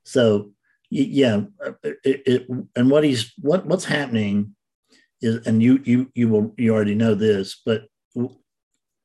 [0.04, 0.52] So
[0.90, 4.56] yeah, uh, it, it, and what he's what what's happening
[5.22, 7.88] is, and you you you will you already know this, but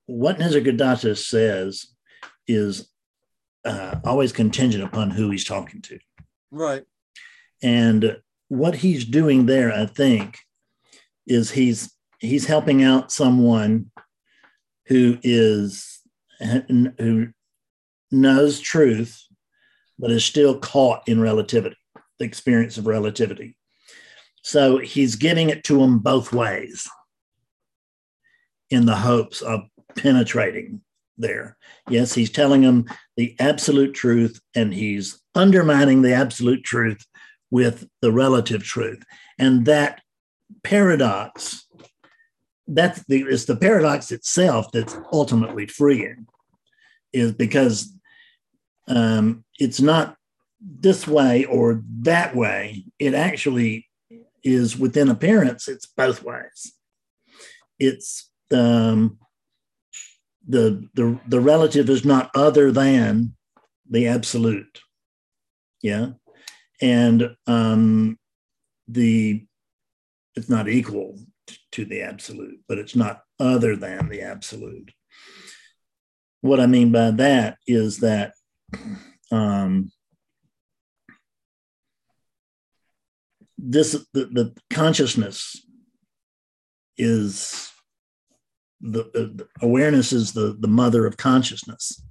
[0.06, 1.86] what Nisargadatta says
[2.46, 2.88] is
[3.64, 5.98] uh, always contingent upon who he's talking to,
[6.50, 6.84] Right.
[7.62, 8.16] and
[8.48, 10.38] what he's doing there, I think,
[11.26, 13.90] is he's he's helping out someone
[14.86, 16.00] who is
[16.40, 17.28] who
[18.10, 19.18] knows truth
[19.98, 21.76] but is still caught in relativity,
[22.18, 23.56] the experience of relativity.
[24.42, 26.88] So he's giving it to them both ways
[28.70, 29.60] in the hopes of
[29.96, 30.80] penetrating
[31.18, 31.56] there.
[31.88, 32.86] Yes, he's telling them
[33.16, 37.04] the absolute truth and he's undermining the absolute truth
[37.50, 39.02] with the relative truth.
[39.38, 40.00] And that
[40.62, 41.66] paradox,
[42.66, 46.26] that's the, it's the paradox itself that's ultimately freeing,
[47.12, 47.92] is because
[48.88, 50.16] um, it's not
[50.60, 52.84] this way or that way.
[52.98, 53.88] It actually
[54.44, 56.72] is within appearance, it's both ways.
[57.78, 59.18] It's um,
[60.46, 63.34] the, the, the relative is not other than
[63.88, 64.80] the absolute.
[65.82, 66.10] Yeah.
[66.80, 68.18] And um,
[68.88, 69.44] the,
[70.34, 71.18] it's not equal
[71.72, 74.92] to the absolute, but it's not other than the absolute.
[76.40, 78.34] What I mean by that is that
[79.30, 79.92] um,
[83.58, 85.64] this the, the consciousness
[86.98, 87.71] is
[88.82, 92.02] the, the awareness is the the mother of consciousness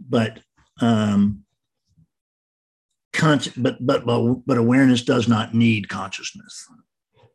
[0.00, 0.40] but
[0.80, 1.44] um
[3.12, 6.66] conscious but but but but awareness does not need consciousness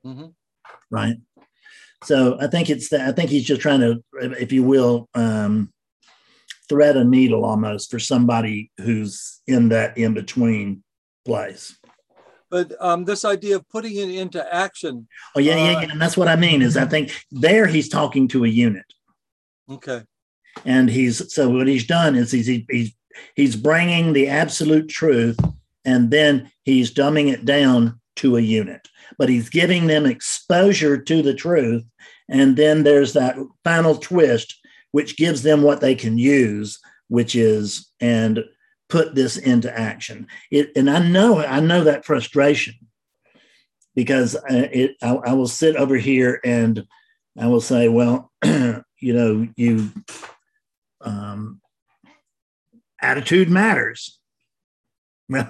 [0.05, 0.33] Mhm.
[0.89, 1.17] right
[2.03, 5.71] so i think it's that i think he's just trying to if you will um
[6.69, 10.83] thread a needle almost for somebody who's in that in between
[11.25, 11.77] place.
[12.49, 15.07] But um, this idea of putting it into action.
[15.35, 15.91] Oh yeah, yeah, Uh, yeah.
[15.91, 18.85] And that's what I mean is I think there he's talking to a unit.
[19.69, 20.03] Okay.
[20.65, 22.91] and he's so what he's done is he's he's
[23.35, 25.37] he's bringing the absolute truth
[25.85, 28.87] and then he's dumbing it down to a unit
[29.19, 31.83] but he's giving them exposure to the truth
[32.29, 34.55] and then there's that final twist
[34.91, 36.79] which gives them what they can use
[37.09, 38.43] which is and
[38.89, 42.73] put this into action it and i know i know that frustration
[43.95, 46.85] because uh, it I, I will sit over here and
[47.37, 49.91] i will say well you know you
[51.01, 51.61] um,
[53.01, 54.13] attitude matters.
[55.29, 55.45] Well,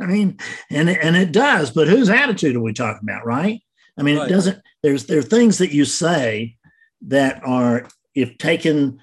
[0.00, 0.40] I mean,
[0.70, 3.62] and and it does, but whose attitude are we talking about, right?
[3.96, 4.26] I mean, Right.
[4.26, 4.58] it doesn't.
[4.82, 6.56] There's there are things that you say
[7.02, 7.86] that are,
[8.16, 8.98] if taken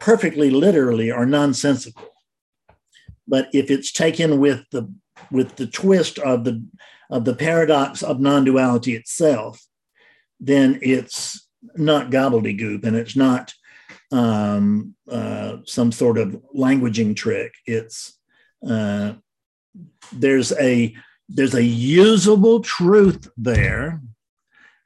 [0.00, 2.11] perfectly literally, are nonsensical.
[3.26, 4.92] But if it's taken with the
[5.30, 6.64] with the twist of the
[7.10, 9.64] of the paradox of non-duality itself,
[10.40, 11.46] then it's
[11.76, 13.52] not gobbledygook and it's not
[14.10, 17.54] um, uh, some sort of languaging trick.
[17.66, 18.18] It's
[18.66, 19.14] uh,
[20.12, 20.94] there's a
[21.28, 24.00] there's a usable truth there,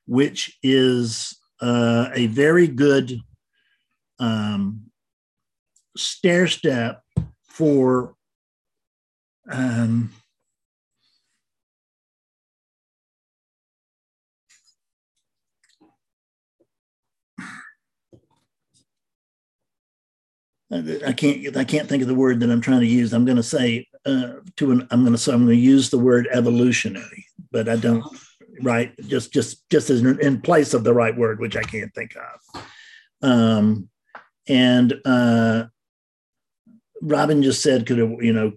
[0.07, 3.19] which is uh, a very good
[4.19, 4.83] um,
[5.97, 7.03] stair step
[7.49, 8.16] for
[9.51, 10.11] um,
[20.73, 23.13] I can't I can't think of the word that I'm trying to use.
[23.13, 25.91] I'm going to say uh, to an I'm going to say I'm going to use
[25.91, 28.05] the word evolutionary, but I don't
[28.63, 32.17] right just just just as in, place of the right word, which I can't think
[32.17, 32.65] of.
[33.23, 33.89] Um,
[34.49, 35.67] and uh,
[37.07, 38.53] Robin just said, could you know,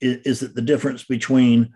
[0.00, 1.72] is, is it the difference between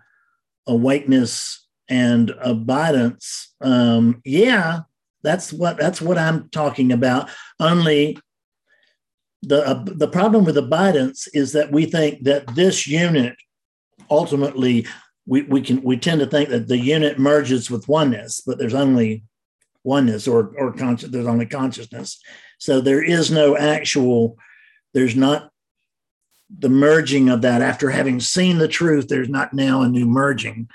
[0.67, 3.53] awakeness and abidance?
[3.61, 4.81] Um, yeah,
[5.21, 7.29] that's what that's what I'm talking about.
[7.59, 8.17] Only
[9.43, 13.35] the uh, the problem with abidance is that we think that this unit
[14.09, 14.87] ultimately
[15.27, 18.73] we, we can we tend to think that the unit merges with oneness but there's
[18.73, 19.23] only
[19.83, 22.19] oneness or or conscious there's only consciousness
[22.57, 24.37] so there is no actual
[24.93, 25.51] there's not
[26.49, 27.61] the merging of that.
[27.61, 30.69] After having seen the truth there's not now a new merging.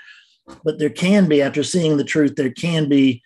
[0.63, 3.23] But there can be after seeing the truth there can be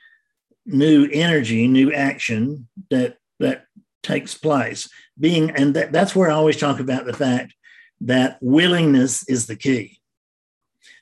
[0.68, 3.66] new energy new action that that
[4.04, 4.90] takes place.
[5.20, 7.54] Being and that, that's where i always talk about the fact
[8.02, 10.00] that willingness is the key.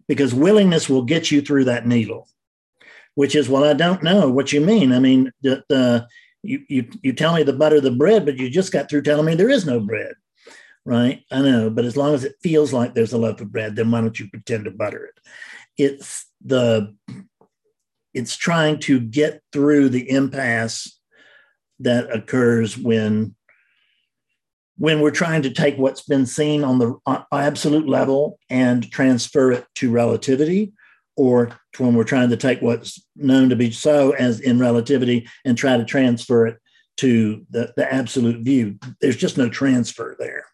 [0.07, 2.28] Because willingness will get you through that needle
[3.15, 4.91] which is well i don't know what you mean.
[4.91, 6.07] I mean the, the
[6.41, 9.26] you, you you tell me the butter the bread but you just got through telling
[9.26, 10.14] me there is no bread
[10.85, 11.23] right?
[11.31, 13.91] I know but as long as it feels like there's a loaf of bread then
[13.91, 15.19] why don't you pretend to butter it?
[15.77, 16.95] It's the
[18.14, 20.99] it's trying to get through the impasse
[21.80, 23.35] that occurs when
[24.77, 29.65] when we're trying to take what's been seen on the absolute level and transfer it
[29.76, 30.73] to relativity
[31.15, 35.57] or when we're trying to take what's known to be so as in relativity and
[35.57, 36.57] try to transfer it
[36.97, 38.77] to the, the absolute view.
[38.99, 40.45] There's just no transfer there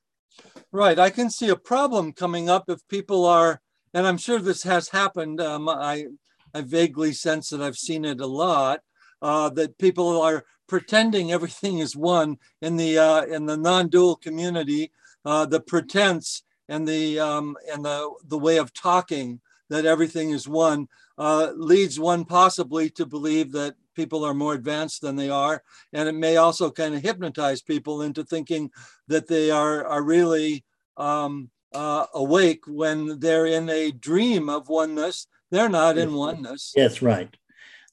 [0.72, 1.00] Right.
[1.00, 3.60] I can see a problem coming up if people are,
[3.94, 5.42] and I'm sure this has happened.
[5.42, 6.06] Um, I,
[6.54, 8.82] I vaguely sense that I've seen it a lot.
[9.22, 14.92] Uh, that people are pretending everything is one in the uh, in the non-dual community.
[15.26, 20.48] Uh, the pretense and the um, and the the way of talking that everything is
[20.48, 20.88] one
[21.18, 25.64] uh, leads one possibly to believe that people are more advanced than they are,
[25.94, 28.72] and it may also kind of hypnotize people into thinking
[29.08, 30.64] that they are are really
[30.98, 35.28] um, uh, awake when they're in a dream of oneness.
[35.52, 36.74] They're not in oneness.
[36.76, 37.36] Yes, right.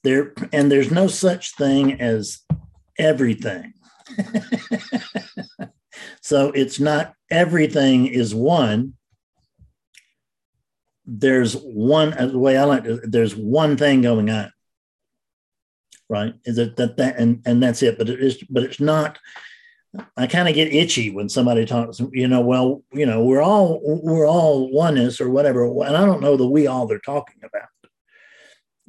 [0.03, 2.39] There and there's no such thing as
[2.97, 3.73] everything.
[6.21, 8.93] so it's not everything is one.
[11.05, 14.51] There's one the way I like to, there's one thing going on.
[16.09, 16.33] Right.
[16.45, 17.97] Is it that that and, and that's it.
[17.97, 19.19] But it is but it's not
[20.15, 23.79] I kind of get itchy when somebody talks, you know, well, you know, we're all
[23.83, 25.65] we're all oneness or whatever.
[25.65, 27.67] And I don't know the we all they're talking about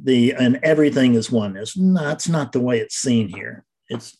[0.01, 1.77] the and everything is oneness.
[1.77, 3.65] No, that's not the way it's seen here.
[3.89, 4.17] It's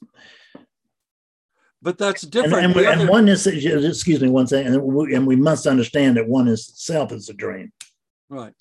[1.83, 2.65] But that's different.
[2.65, 3.47] and, we- The and oneness.
[3.47, 4.75] is- Excuse me one second.
[4.75, 7.73] And we, and we must understand that oneness itself is a dream.
[8.29, 8.55] right.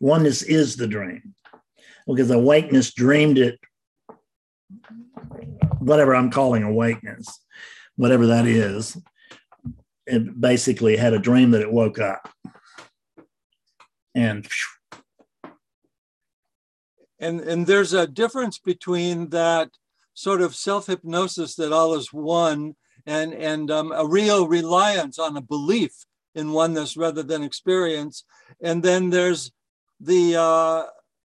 [0.00, 1.34] Oneness is the dream,
[2.06, 3.58] because awakeness dreamed it.
[5.78, 7.26] Whatever I'm calling awakeness,
[7.96, 8.96] whatever that is,
[10.06, 12.28] it basically had a dream that it woke up.
[14.14, 14.46] And
[17.18, 19.70] and and there's a difference between that
[20.14, 25.42] sort of self-hypnosis that all is one and and um, a real reliance on a
[25.42, 25.92] belief
[26.34, 28.24] in oneness rather than experience
[28.60, 29.52] and then there's
[30.00, 30.84] the uh,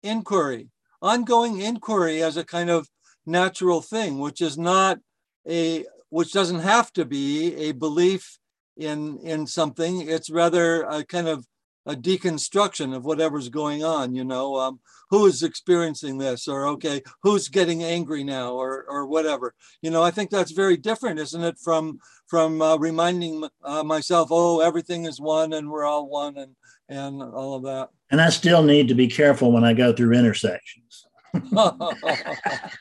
[0.03, 0.69] inquiry
[1.01, 2.87] ongoing inquiry as a kind of
[3.25, 4.99] natural thing which is not
[5.47, 8.37] a which doesn't have to be a belief
[8.77, 10.07] in in something.
[10.07, 11.45] It's rather a kind of
[11.85, 14.79] a deconstruction of whatever's going on you know um,
[15.09, 19.53] who is experiencing this or okay who's getting angry now or or whatever.
[19.81, 24.29] You know i think that's very different isn't it from from uh, reminding uh, myself
[24.31, 26.55] oh everything is one and we're all one and
[26.89, 27.89] and all of that.
[28.11, 31.05] And i still need to be careful when i go through intersections.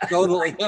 [0.09, 0.55] Totally.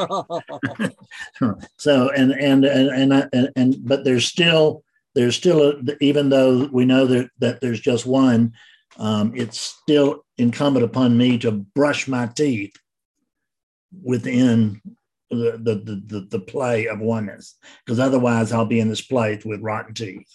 [1.76, 4.83] So and and and and, and, and but there's still
[5.14, 8.52] there's still a, even though we know that that there's just one
[8.96, 12.74] um, it's still incumbent upon me to brush my teeth
[14.02, 14.80] within
[15.30, 19.60] the the the, the, play of oneness because otherwise i'll be in this place with
[19.62, 20.28] rotten teeth.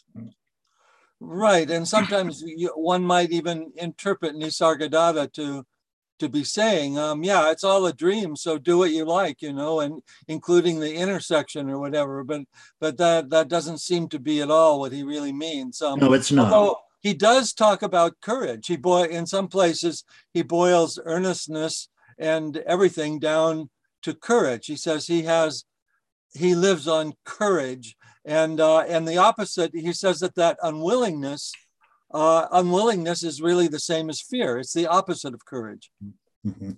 [1.21, 5.65] Right and sometimes you, one might even interpret nisargadatta to
[6.19, 9.53] to be saying um yeah it's all a dream so do what you like you
[9.53, 12.41] know and including the intersection or whatever but
[12.79, 16.13] but that that doesn't seem to be at all what he really means um, no
[16.13, 16.51] it's not
[17.01, 18.67] he does talk about courage.
[18.67, 21.87] He boy in some places he boils earnestness
[22.17, 23.69] and everything down
[24.03, 24.65] to courage.
[24.67, 25.63] He says he has
[26.33, 29.71] he lives on courage, and uh, and the opposite.
[29.73, 31.53] He says that that unwillingness
[32.11, 34.57] uh, unwillingness is really the same as fear.
[34.57, 35.91] It's the opposite of courage.
[36.45, 36.71] Mm-hmm.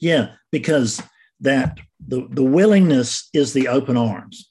[0.00, 1.02] Yeah, because
[1.40, 4.50] that the the willingness is the open arms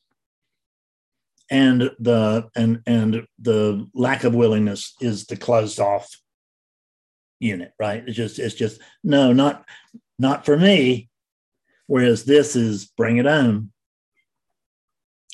[1.49, 6.09] and the and and the lack of willingness is the closed off
[7.39, 9.65] unit right it's just it's just no not
[10.19, 11.09] not for me
[11.87, 13.71] whereas this is bring it on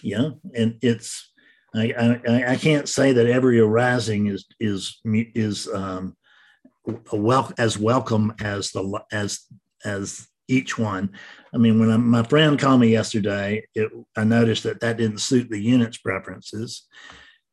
[0.02, 1.32] yeah and it's
[1.76, 6.16] I, I, I can't say that every arising is is is um,
[7.12, 9.42] well as welcome as the as
[9.84, 11.12] as each one.
[11.54, 15.20] I mean, when I, my friend called me yesterday, it, I noticed that that didn't
[15.20, 16.88] suit the unit's preferences,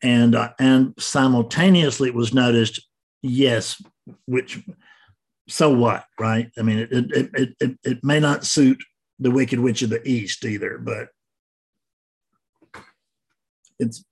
[0.02, 2.86] and uh, and simultaneously it was noticed,
[3.22, 3.82] yes,
[4.26, 4.64] which
[5.48, 6.50] so what, right?
[6.58, 8.82] I mean, it it it it, it may not suit
[9.18, 11.08] the Wicked Witch of the East either, but
[13.84, 14.04] it's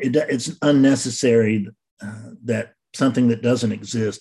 [0.00, 1.68] it, it's unnecessary
[2.02, 4.20] uh, that something that doesn't exist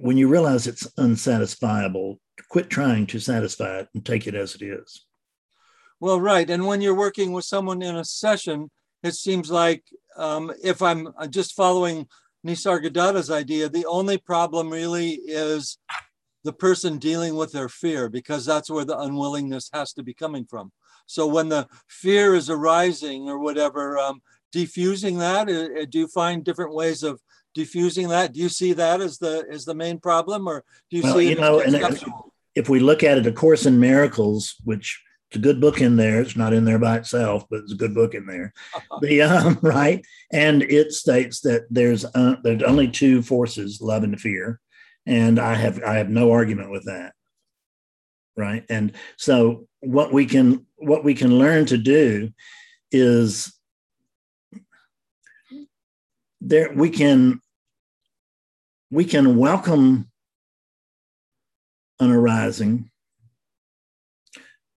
[0.00, 2.18] when you realize it's unsatisfiable
[2.50, 5.06] quit trying to satisfy it and take it as it is.
[6.00, 6.48] Well, right.
[6.48, 8.70] And when you're working with someone in a session,
[9.02, 9.82] it seems like
[10.16, 12.06] um, if I'm just following
[12.46, 15.78] Nisargadatta's idea, the only problem really is
[16.44, 20.46] the person dealing with their fear, because that's where the unwillingness has to be coming
[20.48, 20.70] from.
[21.08, 24.20] So when the fear is arising or whatever, um,
[24.52, 27.20] diffusing that, uh, do you find different ways of
[27.54, 28.34] diffusing that?
[28.34, 31.30] Do you see that as the as the main problem, or do you well, see
[31.30, 31.74] you know, and
[32.54, 35.96] if we look at it, A Course in Miracles, which it's a good book in
[35.96, 36.20] there.
[36.20, 38.52] It's not in there by itself, but it's a good book in there.
[39.00, 44.20] the um, right, and it states that there's uh, there's only two forces, love and
[44.20, 44.60] fear,
[45.06, 47.14] and I have I have no argument with that.
[48.36, 52.32] Right, and so what we can what we can learn to do
[52.90, 53.52] is
[56.40, 57.40] there we can
[58.90, 60.10] we can welcome
[62.00, 62.90] an arising.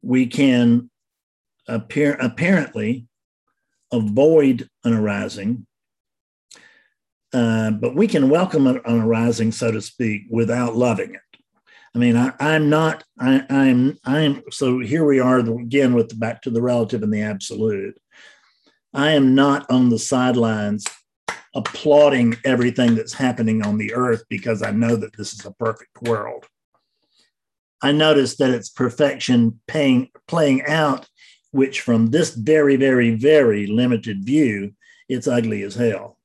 [0.02, 0.90] We can
[1.68, 3.08] appear apparently
[3.92, 5.66] avoid an arising.
[7.32, 11.29] Uh, but we can welcome an, an, arising so to speak without loving it
[11.96, 16.16] i mean I, am not I, i'm i'm so here we are again with the,
[16.16, 18.00] back to the relative and the absolute
[18.94, 20.86] i am not on the sidelines
[21.56, 26.02] applauding everything that's happening on the earth because I know that this is a perfect
[26.04, 26.46] world.
[27.82, 31.08] I notice that it's perfection paying, playing out,
[31.52, 34.74] which from this very, very, very limited view,
[35.08, 36.18] it's ugly as hell.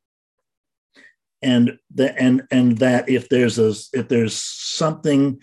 [1.41, 5.41] And the, and and that if there's a if there's something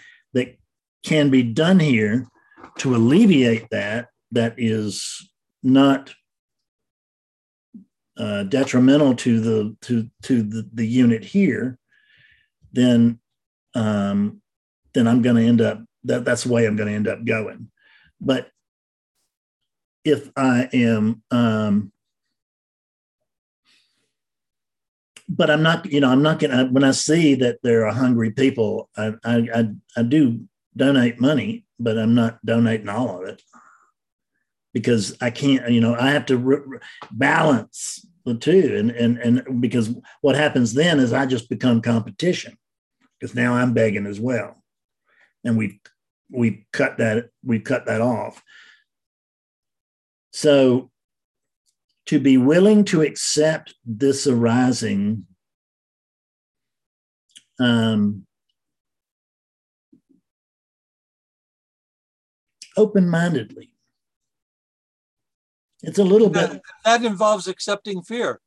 [1.03, 2.27] can be done here
[2.79, 5.29] to alleviate that, that is
[5.63, 6.13] not
[8.17, 11.77] uh, detrimental to the to to the, the unit here,
[12.71, 13.19] then
[13.73, 14.41] um,
[14.93, 17.23] then I'm going to end up that that's the way I'm going to end up
[17.25, 17.71] going.
[18.19, 18.49] But
[20.03, 21.91] if I am, um,
[25.29, 26.65] but I'm not, you know, I'm not gonna.
[26.65, 30.41] When I see that there are hungry people, I, I, I, I do
[30.75, 33.41] donate money, but I'm not donating all of it.
[34.73, 36.79] Because I can't, you know, I have to re-
[37.11, 42.57] balance the two, and and and because what happens then is I just become competition
[43.19, 44.63] because now I'm begging as well,
[45.43, 45.81] and we
[46.29, 48.41] we cut that we cut that off.
[50.31, 50.89] So
[52.05, 55.25] to be willing to accept this arising
[57.59, 58.25] um,
[62.81, 63.67] open-mindedly
[65.83, 68.39] it's a little bit That, that involves accepting fear.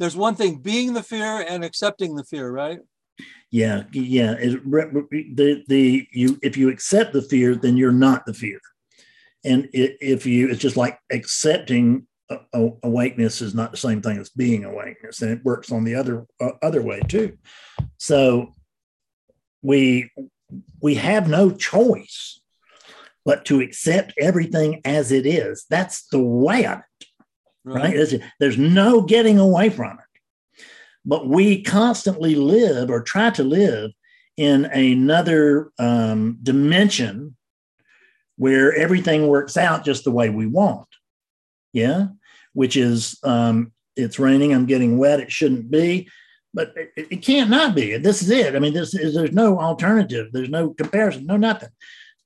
[0.00, 2.80] There's one thing being the fear and accepting the fear, right?
[3.50, 8.34] yeah yeah it, the the you if you accept the fear then you're not the
[8.34, 8.60] fear
[9.44, 12.06] and if you it's just like accepting
[12.84, 16.26] awakeness is not the same thing as being awakeness and it works on the other
[16.40, 17.36] uh, other way too
[17.98, 18.54] so
[19.62, 20.10] we
[20.80, 22.39] we have no choice
[23.24, 27.06] but to accept everything as it is that's the way of it
[27.64, 30.20] right there's, there's no getting away from it
[31.04, 33.90] but we constantly live or try to live
[34.36, 37.36] in another um, dimension
[38.36, 40.88] where everything works out just the way we want.
[41.72, 42.08] Yeah,
[42.52, 46.08] which is um, it's raining, I'm getting wet, it shouldn't be,
[46.54, 47.96] but it, it can't not be.
[47.98, 48.56] This is it.
[48.56, 51.68] I mean, this is there's no alternative, there's no comparison, no nothing.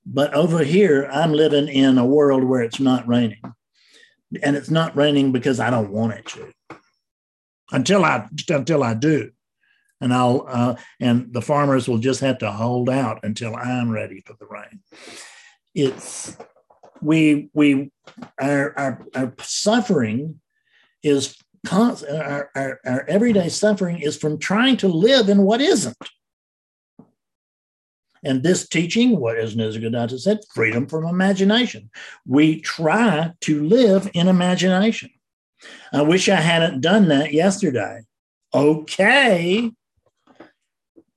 [0.05, 3.41] But over here, I'm living in a world where it's not raining.
[4.43, 6.51] And it's not raining because I don't want it to
[7.71, 9.31] until I until I do,
[10.01, 14.21] and I'll uh, and the farmers will just have to hold out until I'm ready
[14.25, 14.81] for the rain.
[15.73, 16.35] It's
[17.01, 17.91] we we
[18.39, 20.39] our our, our suffering
[21.03, 22.21] is constant.
[22.21, 25.97] Our, our, our everyday suffering is from trying to live in what isn't.
[28.25, 31.91] And this teaching, what as Nisargadatta said, freedom from imagination.
[32.25, 35.11] We try to live in imagination.
[35.93, 38.01] I wish I hadn't done that yesterday.
[38.53, 39.71] Okay.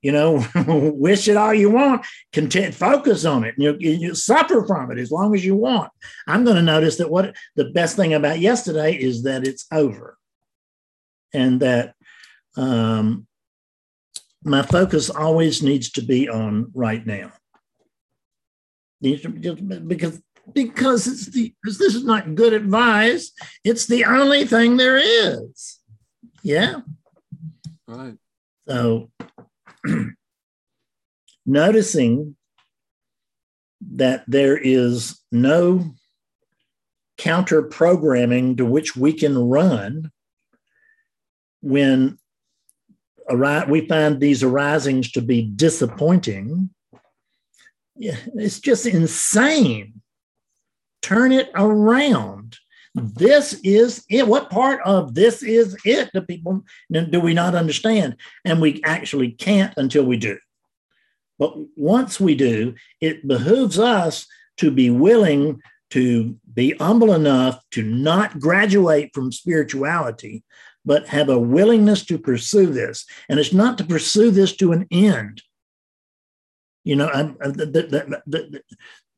[0.01, 2.05] You know, wish it all you want.
[2.31, 3.55] Content, focus on it.
[3.57, 5.91] You, you suffer from it as long as you want.
[6.27, 10.17] I'm going to notice that what the best thing about yesterday is that it's over,
[11.33, 11.95] and that
[12.55, 13.27] um,
[14.43, 17.31] my focus always needs to be on right now.
[19.01, 20.21] Because
[20.53, 23.31] because it's the because this is not good advice.
[23.63, 25.79] It's the only thing there is.
[26.43, 26.81] Yeah.
[27.87, 28.15] Right.
[28.67, 29.09] So
[31.45, 32.35] noticing
[33.91, 35.95] that there is no
[37.17, 40.11] counter programming to which we can run
[41.61, 42.18] when
[43.31, 46.69] we find these arisings to be disappointing.
[47.95, 50.01] It's just insane
[51.01, 52.57] turn it around.
[52.95, 54.27] This is it.
[54.27, 58.15] What part of this is it do people do we not understand?
[58.45, 60.37] And we actually can't until we do.
[61.37, 64.27] But once we do, it behooves us
[64.57, 65.61] to be willing
[65.91, 70.43] to be humble enough to not graduate from spirituality,
[70.89, 73.05] but have a willingness to pursue this.
[73.29, 75.43] And it's not to pursue this to an end.
[76.83, 78.61] You know, I, I, uh, the, the, the,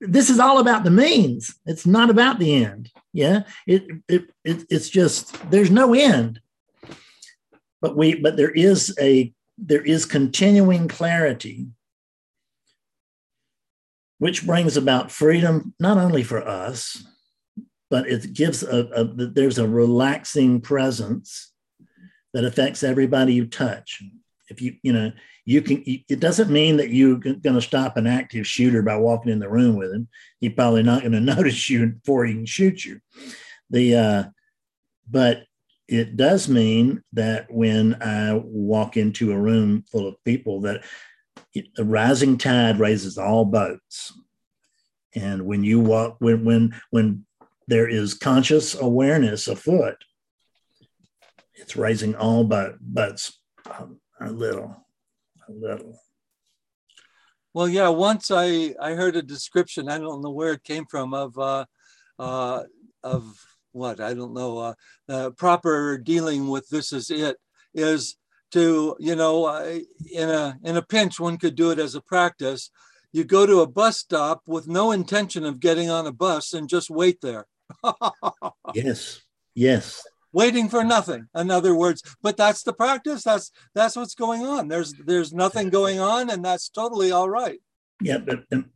[0.02, 1.56] this is all about the means.
[1.66, 2.92] It's not about the end.
[3.14, 6.42] Yeah, it, it, it it's just there's no end.
[7.82, 11.68] But we but there is a there is continuing clarity,
[14.18, 17.02] which brings about freedom not only for us,
[17.90, 21.51] but it gives a, a there's a relaxing presence
[22.34, 24.02] that affects everybody you touch.
[24.50, 25.12] If you you know
[25.46, 29.32] you can it doesn't mean that you're going to stop an active shooter by walking
[29.32, 30.08] in the room with him.
[30.40, 33.00] He's probably not going to notice you before he can shoot you.
[33.70, 34.24] The uh,
[35.10, 35.44] but
[35.88, 40.84] it does mean that when i walk into a room full of people that
[41.76, 44.14] the rising tide raises all boats.
[45.14, 47.26] And when you walk when when when
[47.68, 49.98] there is conscious awareness afoot
[51.62, 53.30] it's raising all but
[53.80, 54.76] um, a little
[55.48, 56.00] a little.
[57.54, 57.90] Well, yeah.
[57.90, 59.90] Once I I heard a description.
[59.90, 61.66] I don't know where it came from of uh,
[62.18, 62.64] uh,
[63.04, 63.38] of
[63.72, 64.58] what I don't know.
[64.58, 64.74] Uh,
[65.10, 67.38] uh, proper dealing with this is it
[67.74, 68.18] is
[68.52, 69.80] to you know uh,
[70.12, 72.72] in a in a pinch one could do it as a practice.
[73.14, 76.70] You go to a bus stop with no intention of getting on a bus and
[76.70, 77.46] just wait there.
[78.74, 79.22] Yes,
[79.54, 80.02] yes,
[80.34, 82.02] Waiting for nothing, in other words.
[82.22, 83.24] But that's the practice.
[83.24, 84.70] That's that's what's going on.
[84.70, 87.60] There's there's nothing going on, and that's totally all right.
[88.02, 88.18] yeah.
[88.18, 88.72] But um,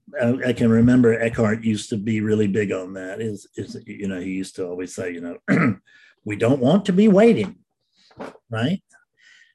[0.46, 3.22] I, can remember Eckhart used to be really big on that.
[3.22, 5.78] Is is you know he used to always say you know
[6.26, 7.58] we don't want to be waiting,
[8.50, 8.82] right?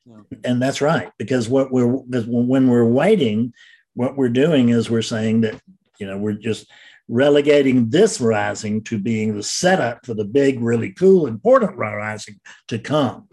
[0.06, 0.38] Yeah.
[0.44, 3.52] And that's right because what we're because when we're waiting,
[3.94, 5.60] what we're doing is we're saying that
[5.98, 6.66] you know we're just
[7.10, 12.78] relegating this rising to being the setup for the big, really cool, important rising to
[12.78, 13.28] come.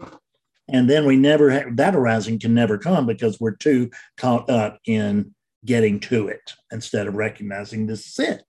[0.68, 4.78] And then we never have that rising can never come because we're too caught up
[4.84, 5.34] in
[5.64, 8.42] getting to it instead of recognizing this is it.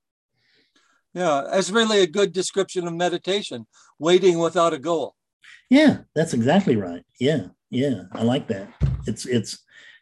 [1.14, 3.65] Yeah, that's really a good description of meditation,
[3.99, 5.15] waiting without a goal.
[5.69, 7.03] Yeah, that's exactly right.
[7.19, 8.68] Yeah, yeah, I like that.
[9.06, 9.60] It's it's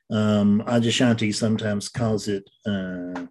[0.09, 3.27] um Adyashanti sometimes calls it uh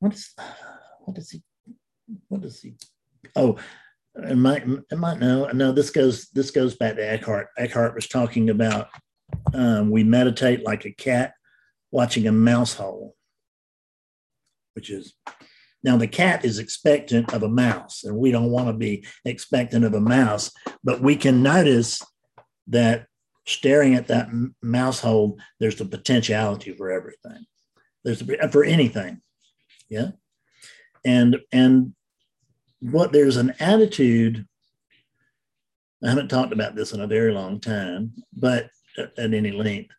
[0.00, 0.34] what is
[1.00, 1.42] what does he
[2.28, 2.74] what does he
[3.36, 3.56] oh
[4.14, 7.48] it might it might know no this goes this goes back to Eckhart.
[7.56, 8.88] Eckhart was talking about
[9.54, 11.34] um, we meditate like a cat
[11.90, 13.14] watching a mouse hole,
[14.74, 15.14] which is
[15.84, 19.84] now the cat is expectant of a mouse, and we don't want to be expectant
[19.84, 20.50] of a mouse,
[20.82, 22.02] but we can notice
[22.66, 23.06] that
[23.46, 24.28] staring at that
[24.62, 27.46] mouse hole, there's the potentiality for everything.
[28.04, 29.22] There's the, for anything,
[29.88, 30.10] yeah,
[31.04, 31.94] and and
[32.80, 34.46] what there's an attitude.
[36.02, 39.90] I haven't talked about this in a very long time, but at, any length.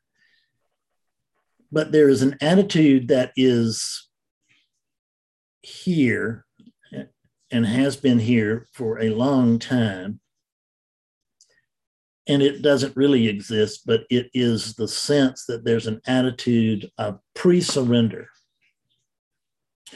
[1.72, 4.08] But there is an attitude that is
[5.62, 6.46] here
[7.52, 10.20] and has been here for a long time.
[12.28, 17.20] And it doesn't really exist, but it is the sense that there's an attitude of
[17.34, 18.30] pre surrender,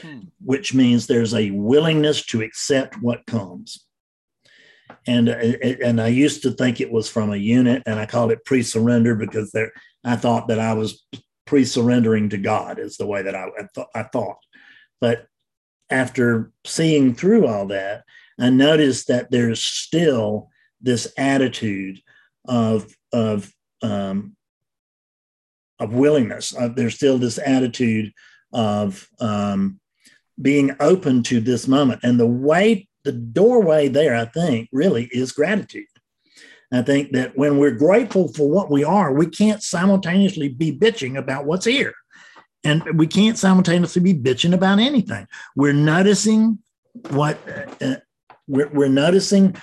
[0.00, 0.20] Hmm.
[0.44, 3.86] which means there's a willingness to accept what comes.
[5.06, 8.32] And, uh, and I used to think it was from a unit, and I called
[8.32, 9.72] it pre surrender because there,
[10.04, 11.06] I thought that I was
[11.46, 13.46] pre surrendering to God, is the way that I,
[13.76, 14.38] I, I thought.
[15.00, 15.26] But
[15.90, 18.04] after seeing through all that,
[18.38, 20.48] I noticed that there's still
[20.80, 22.00] this attitude
[22.46, 23.52] of of
[23.82, 24.36] um,
[25.78, 26.54] of willingness.
[26.56, 28.12] Uh, there's still this attitude
[28.52, 29.80] of um,
[30.40, 35.32] being open to this moment, and the way the doorway there, I think, really is
[35.32, 35.86] gratitude.
[36.72, 41.16] I think that when we're grateful for what we are, we can't simultaneously be bitching
[41.16, 41.94] about what's here.
[42.64, 45.28] And we can't simultaneously be bitching about anything.
[45.54, 46.58] We're noticing
[47.10, 47.38] what
[47.80, 47.96] uh,
[48.48, 49.54] we're, we're noticing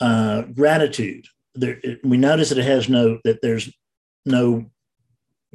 [0.00, 1.26] uh, gratitude.
[1.54, 3.70] There, we notice that it has no that there's
[4.24, 4.70] no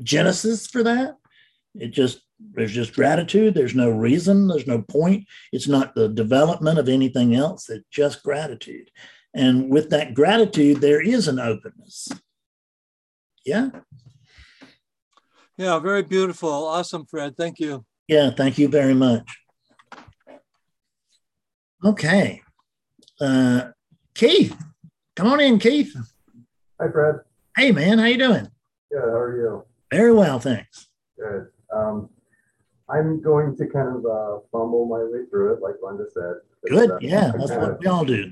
[0.04, 1.16] genesis for that.
[1.76, 3.54] It just there's just gratitude.
[3.54, 4.48] There's no reason.
[4.48, 5.26] There's no point.
[5.52, 7.70] It's not the development of anything else.
[7.70, 8.92] It's just gratitude.
[9.34, 12.10] And with that gratitude, there is an openness.
[13.46, 13.70] Yeah.
[15.58, 16.50] Yeah, very beautiful.
[16.50, 17.36] Awesome, Fred.
[17.36, 17.86] Thank you.
[18.08, 19.28] Yeah, thank you very much.
[21.84, 22.42] Okay.
[23.20, 23.70] Uh,
[24.14, 24.56] Keith,
[25.16, 25.96] come on in, Keith.
[26.80, 27.16] Hi, Fred.
[27.56, 28.48] Hey, man, how you doing?
[28.92, 29.02] Good.
[29.02, 29.66] How are you?
[29.92, 30.88] Very well, thanks.
[31.18, 31.48] Good.
[31.74, 32.10] Um,
[32.90, 36.36] I'm going to kind of uh, fumble my way through it, like Linda said.
[36.70, 36.92] Good.
[36.92, 38.30] uh, Yeah, I that's what we all do.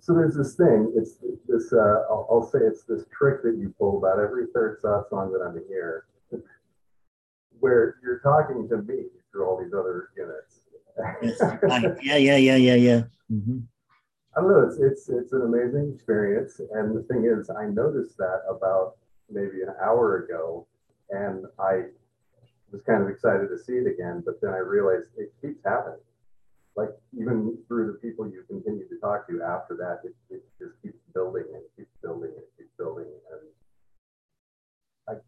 [0.00, 0.92] so there's this thing.
[0.94, 1.16] It's
[1.48, 1.72] this.
[1.72, 5.32] Uh, I'll, I'll say it's this trick that you pull about every third soft song
[5.32, 6.04] that I'm here,
[7.60, 10.60] where you're talking to me through all these other units.
[11.22, 11.38] Yes.
[12.02, 13.02] Yeah, yeah, yeah, yeah, yeah.
[13.32, 13.62] Mhm.
[14.36, 14.62] I don't know.
[14.68, 18.96] It's, it's it's an amazing experience, and the thing is, I noticed that about
[19.30, 20.66] maybe an hour ago,
[21.10, 21.84] and I
[22.72, 24.22] was kind of excited to see it again.
[24.24, 26.00] But then I realized it keeps happening.
[26.76, 30.80] Like even through the people you continue to talk to after that, it, it just
[30.82, 33.06] keeps building and keeps building and keeps building.
[33.32, 33.42] And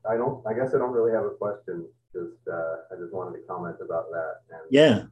[0.06, 0.46] I, I don't.
[0.46, 1.86] I guess I don't really have a question.
[2.12, 4.42] Just uh, I just wanted to comment about that.
[4.50, 5.04] And Yeah.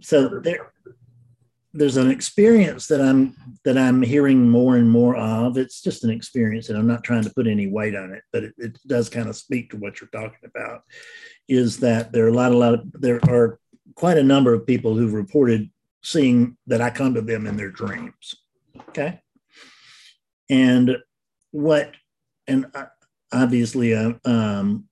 [0.00, 0.72] So there,
[1.74, 3.34] there's an experience that I'm
[3.64, 5.58] that I'm hearing more and more of.
[5.58, 8.44] It's just an experience, and I'm not trying to put any weight on it, but
[8.44, 10.82] it, it does kind of speak to what you're talking about.
[11.48, 13.58] Is that there are a lot, a lot of there are
[13.96, 15.68] quite a number of people who've reported
[16.02, 18.36] seeing that I come to them in their dreams.
[18.90, 19.20] Okay,
[20.48, 20.96] and
[21.50, 21.92] what
[22.46, 22.66] and
[23.32, 24.84] obviously, uh, um,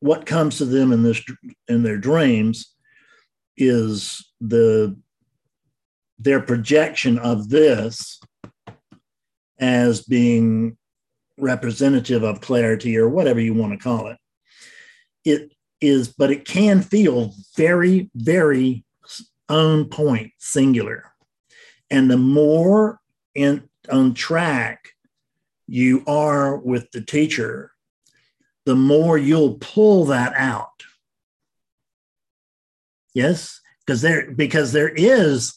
[0.00, 1.22] what comes to them in this
[1.68, 2.74] in their dreams
[3.58, 4.96] is the
[6.18, 8.20] their projection of this
[9.58, 10.76] as being
[11.38, 14.16] representative of clarity or whatever you want to call it
[15.24, 18.84] it is, but it can feel very, very
[19.48, 21.12] on point, singular.
[21.90, 23.00] And the more
[23.34, 24.90] in on track
[25.66, 27.72] you are with the teacher,
[28.64, 30.68] the more you'll pull that out.
[33.12, 35.54] Yes, because there because there is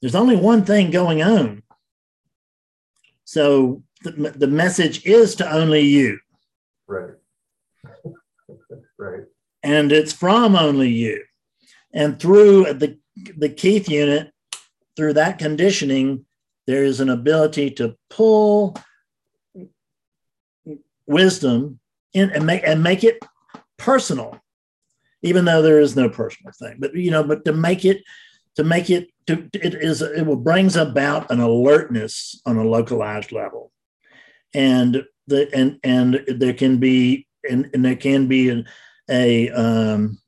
[0.00, 1.62] there's only one thing going on.
[3.24, 6.18] So the, the message is to only you.
[6.86, 7.14] Right.
[8.98, 9.24] right.
[9.62, 11.24] And it's from only you.
[11.92, 12.98] And through the,
[13.36, 14.32] the Keith unit,
[14.96, 16.24] through that conditioning,
[16.66, 18.76] there is an ability to pull
[21.06, 21.80] wisdom
[22.12, 23.24] in and make and make it
[23.78, 24.38] personal,
[25.22, 26.76] even though there is no personal thing.
[26.78, 28.02] But you know, but to make it
[28.56, 33.72] to make it to it is it brings about an alertness on a localized level
[34.54, 38.64] and the and and there can be and, and there can be
[39.10, 40.18] a um,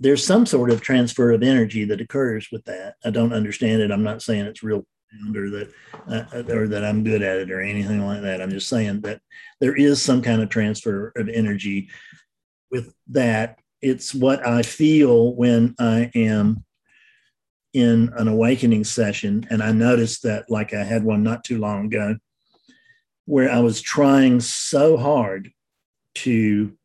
[0.00, 2.94] there's some sort of transfer of energy that occurs with that.
[3.04, 3.92] I don't understand it.
[3.92, 4.84] I'm not saying it's real
[5.36, 5.72] or that
[6.08, 8.40] uh, or that I'm good at it or anything like that.
[8.40, 9.20] I'm just saying that
[9.60, 11.88] there is some kind of transfer of energy
[12.70, 13.58] with that.
[13.82, 16.64] It's what I feel when I am
[17.74, 21.86] in an awakening session, and I noticed that, like I had one not too long
[21.86, 22.16] ago,
[23.24, 25.50] where I was trying so hard
[26.16, 26.76] to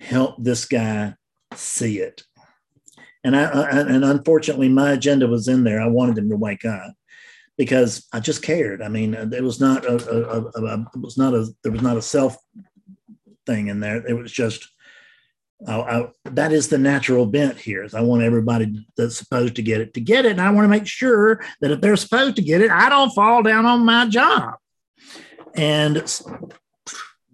[0.00, 1.14] help this guy
[1.54, 2.22] see it.
[3.24, 5.80] And I, I, and unfortunately, my agenda was in there.
[5.80, 6.94] I wanted him to wake up
[7.56, 8.82] because I just cared.
[8.82, 11.82] I mean, it was not a, a, a, a it was not a there was
[11.82, 12.36] not a self
[13.46, 14.04] thing in there.
[14.06, 14.71] It was just
[15.66, 17.84] I, I, that is the natural bent here.
[17.84, 20.64] Is I want everybody that's supposed to get it to get it, and I want
[20.64, 23.84] to make sure that if they're supposed to get it, I don't fall down on
[23.84, 24.54] my job.
[25.54, 25.96] And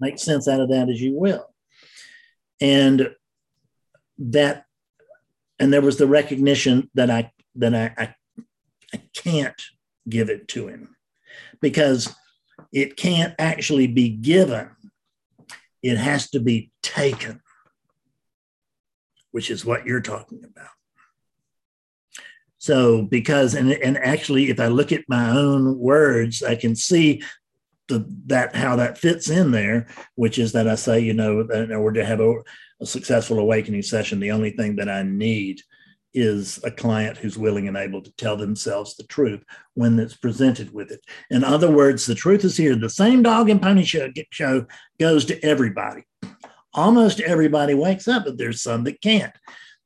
[0.00, 1.46] make sense out of that as you will.
[2.60, 3.14] And
[4.18, 4.64] that,
[5.58, 8.14] and there was the recognition that I that I, I,
[8.94, 9.60] I can't
[10.08, 10.96] give it to him
[11.60, 12.14] because
[12.72, 14.70] it can't actually be given.
[15.82, 17.40] It has to be taken
[19.38, 20.72] which is what you're talking about.
[22.58, 27.22] So, because, and, and actually, if I look at my own words, I can see
[27.86, 29.86] the, that how that fits in there,
[30.16, 32.34] which is that I say, you know, in order to have a,
[32.80, 35.62] a successful awakening session, the only thing that I need
[36.12, 39.44] is a client who's willing and able to tell themselves the truth
[39.74, 41.00] when it's presented with it.
[41.30, 42.74] In other words, the truth is here.
[42.74, 44.66] The same dog and pony show, show
[44.98, 46.07] goes to everybody
[46.74, 49.32] almost everybody wakes up, but there's some that can't,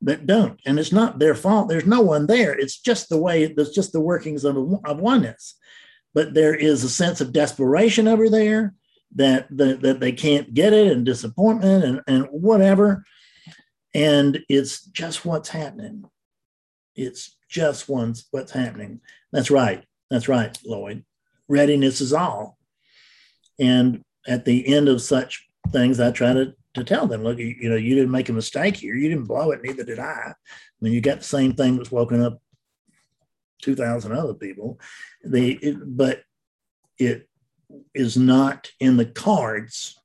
[0.02, 0.60] that don't.
[0.66, 1.68] And it's not their fault.
[1.68, 2.52] There's no one there.
[2.52, 5.54] It's just the way, it's just the workings of, of oneness.
[6.14, 8.74] But there is a sense of desperation over there
[9.14, 13.04] that, that, that they can't get it and disappointment and, and whatever.
[13.94, 16.04] And it's just what's happening.
[16.94, 19.00] It's just what's, what's happening.
[19.32, 19.84] That's right.
[20.10, 21.04] That's right, Lloyd.
[21.48, 22.58] Readiness is all.
[23.58, 27.54] And at the end of such things, I try to to tell them, look, you,
[27.60, 28.94] you, know, you didn't make a mistake here.
[28.94, 29.60] You didn't blow it.
[29.62, 30.32] Neither did I.
[30.32, 30.34] I
[30.80, 32.40] mean, you got the same thing that's woken up
[33.62, 34.80] 2,000 other people.
[35.22, 36.22] The, it, but
[36.98, 37.28] it
[37.94, 39.98] is not in the cards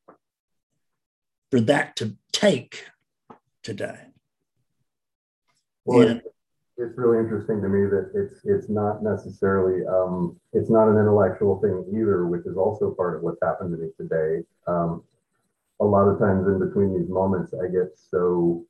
[1.51, 2.85] for that to take
[3.63, 3.97] today.
[5.85, 6.21] Well, and,
[6.77, 11.59] it's really interesting to me that it's it's not necessarily um, it's not an intellectual
[11.59, 14.45] thing either, which is also part of what's happened to me today.
[14.67, 15.03] Um,
[15.79, 18.65] a lot of times in between these moments, I get so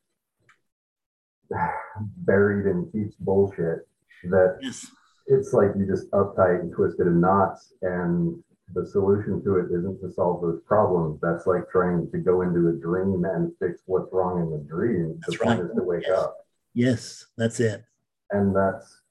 [2.18, 3.88] buried in Keith's bullshit
[4.26, 4.88] that yes.
[5.28, 7.74] it's like you just uptight and twisted in knots.
[7.82, 8.44] And
[8.74, 11.20] the solution to it isn't to solve those problems.
[11.22, 15.20] That's like trying to go into a dream and fix what's wrong in the dream.
[15.22, 15.58] That's the right.
[15.58, 16.20] point is to wake yes.
[16.20, 16.38] up.
[16.74, 17.84] Yes, that's it.
[18.32, 19.02] And that's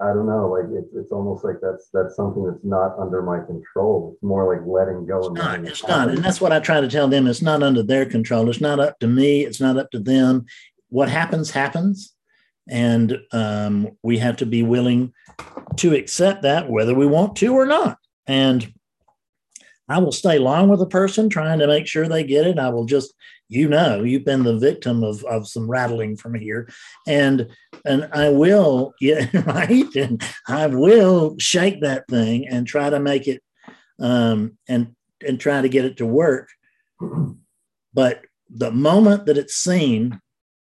[0.00, 3.40] I don't know, like it's it's almost like that's that's something that's not under my
[3.40, 4.12] control.
[4.14, 5.18] It's more like letting go.
[5.18, 5.64] It's not.
[5.64, 7.26] It's not, and that's what I try to tell them.
[7.26, 8.48] It's not under their control.
[8.48, 9.44] It's not up to me.
[9.44, 10.46] It's not up to them.
[10.88, 12.14] What happens happens,
[12.68, 15.12] and um, we have to be willing
[15.76, 17.98] to accept that, whether we want to or not.
[18.26, 18.72] And
[19.90, 22.58] I will stay long with a person, trying to make sure they get it.
[22.58, 23.12] I will just
[23.50, 26.70] you know you've been the victim of, of some rattling from here.
[27.06, 27.48] And
[27.84, 29.94] and i will yeah right?
[29.96, 33.42] And i will shake that thing and try to make it
[34.00, 34.94] um and
[35.26, 36.48] and try to get it to work.
[37.92, 40.20] But the moment that it's seen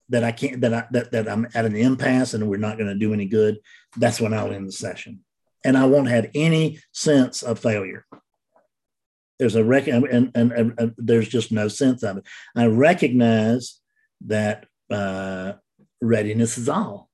[0.09, 2.89] that i can't that i that, that i'm at an impasse and we're not going
[2.89, 3.57] to do any good
[3.97, 5.21] that's when i'll end the session.
[5.65, 8.05] And i won't have any sense of failure
[9.39, 12.25] there's a rec and, and, and, and there's just no sense of it.
[12.55, 13.79] I recognize
[14.25, 15.53] that uh,
[16.01, 17.09] readiness is all.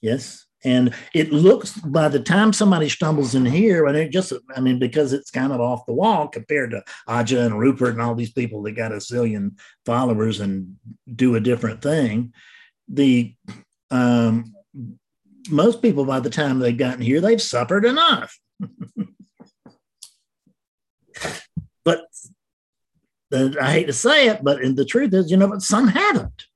[0.00, 0.46] Yes.
[0.64, 4.78] And it looks by the time somebody stumbles in here, and it just, I mean,
[4.78, 8.30] because it's kind of off the wall compared to Adya and Rupert and all these
[8.30, 10.76] people that got a zillion followers and
[11.12, 12.32] do a different thing.
[12.88, 13.34] The
[13.90, 14.54] um,
[15.50, 18.38] most people, by the time they've gotten here, they've suffered enough.
[21.84, 22.04] but
[23.32, 26.46] I hate to say it, but the truth is, you know, but some haven't.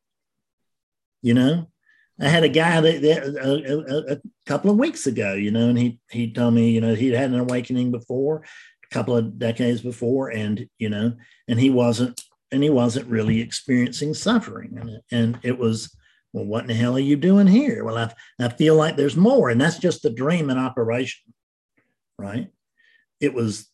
[1.23, 1.66] You know,
[2.20, 5.69] I had a guy that, that a, a, a, couple of weeks ago, you know,
[5.69, 8.44] and he he told me, you know, he'd had an awakening before,
[8.85, 11.12] a couple of decades before, and you know,
[11.48, 12.23] and he wasn't
[12.53, 15.94] and he wasn't really experiencing suffering, and and it was,
[16.32, 17.85] well, what in the hell are you doing here?
[17.85, 21.35] Well, I I feel like there's more, and that's just the dream in operation,
[22.19, 22.51] right?
[23.20, 23.69] It was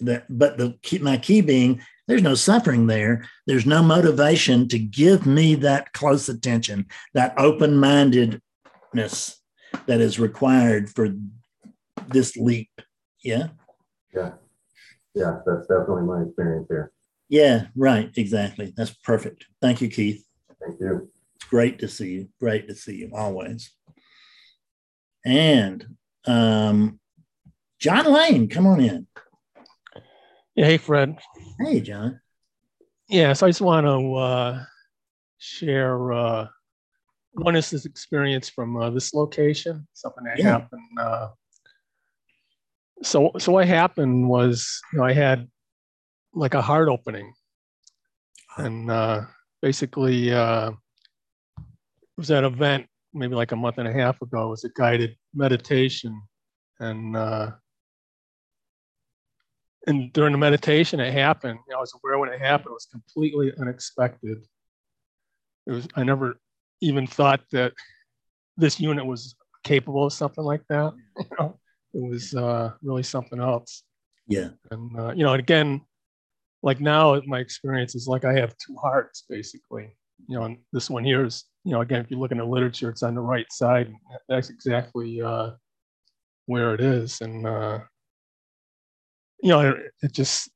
[0.00, 3.28] that, but the key, my key being there's no suffering there.
[3.46, 9.40] There's no motivation to give me that close attention, that open mindedness
[9.86, 11.10] that is required for
[12.08, 12.70] this leap.
[13.22, 13.48] Yeah.
[14.14, 14.32] Yeah.
[15.14, 15.40] Yeah.
[15.46, 16.92] That's definitely my experience here.
[17.28, 17.66] Yeah.
[17.76, 18.10] Right.
[18.16, 18.72] Exactly.
[18.74, 19.44] That's perfect.
[19.60, 20.24] Thank you, Keith.
[20.64, 21.10] Thank you.
[21.36, 22.28] It's great to see you.
[22.40, 23.70] Great to see you always.
[25.26, 25.86] And
[26.26, 27.00] um,
[27.78, 29.06] John Lane, come on in.
[30.58, 31.16] Yeah, hey, Fred.
[31.60, 32.20] Hey, John.
[33.08, 34.64] Yeah, so I just want to uh,
[35.38, 36.48] share uh,
[37.30, 40.58] one is this experience from uh, this location, something that Yeah.
[40.58, 40.82] happened.
[41.00, 41.28] Uh,
[43.04, 45.46] so, so what happened was, you know, I had
[46.34, 47.32] like a heart opening,
[48.56, 49.26] and uh,
[49.62, 54.46] basically, uh, it was that event maybe like a month and a half ago.
[54.48, 56.20] It was a guided meditation,
[56.80, 57.52] and uh,
[59.88, 61.58] and during the meditation, it happened.
[61.66, 62.70] You know, I was aware when it happened.
[62.70, 64.38] It was completely unexpected.
[65.66, 65.88] It was.
[65.96, 66.38] I never
[66.82, 67.72] even thought that
[68.58, 69.34] this unit was
[69.64, 70.92] capable of something like that.
[71.18, 71.58] You know,
[71.94, 73.82] it was uh, really something else.
[74.28, 74.50] Yeah.
[74.70, 75.80] And uh, you know, and again,
[76.62, 79.96] like now, my experience is like I have two hearts, basically.
[80.28, 82.44] You know, and this one here is, you know, again, if you look in the
[82.44, 83.92] literature, it's on the right side.
[84.28, 85.52] That's exactly uh,
[86.46, 87.80] where it is, and uh,
[89.40, 90.50] you know, it, just,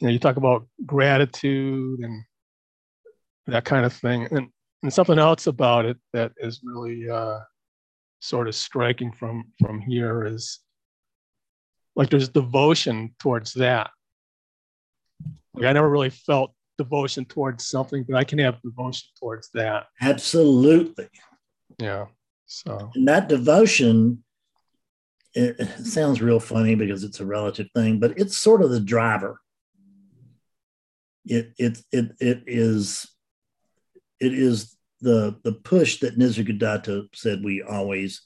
[0.00, 2.22] you know, you talk about gratitude and
[3.46, 4.48] that kind of thing, and
[4.82, 7.40] and something else about it that is really uh,
[8.20, 10.60] sort of striking from from here is
[11.96, 13.90] like there's devotion towards that.
[15.54, 19.86] Like I never really felt devotion towards something, but I can have devotion towards that.
[20.00, 21.08] Absolutely.
[21.78, 22.06] Yeah.
[22.46, 24.24] So And that devotion,
[25.34, 29.40] it, sounds real funny because it's a relative thing, but it's sort of the driver.
[31.26, 33.06] It it it it is
[34.20, 38.22] it is the the push that Nisargadatta said we always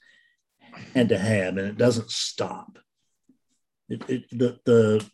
[0.94, 2.78] had to have, and it doesn't stop.
[3.88, 5.04] It, it the the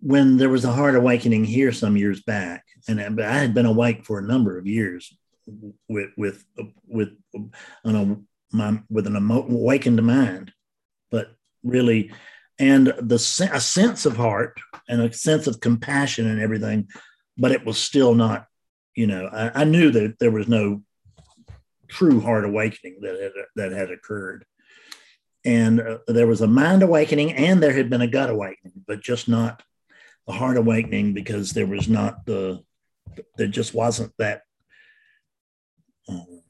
[0.00, 4.04] when there was a hard awakening here some years back, and I had been awake
[4.04, 5.16] for a number of years
[5.88, 6.44] with with
[6.86, 7.10] with
[7.84, 8.16] on a
[8.52, 10.52] my, with an awakened mind,
[11.10, 11.28] but
[11.62, 12.12] really,
[12.58, 13.16] and the
[13.52, 14.58] a sense of heart
[14.88, 16.88] and a sense of compassion and everything,
[17.36, 18.46] but it was still not,
[18.94, 20.82] you know, I, I knew that there was no
[21.88, 24.44] true heart awakening that had, that had occurred.
[25.44, 29.00] And uh, there was a mind awakening and there had been a gut awakening, but
[29.00, 29.62] just not
[30.26, 32.62] a heart awakening because there was not the,
[33.36, 34.42] there just wasn't that.
[36.08, 36.42] um,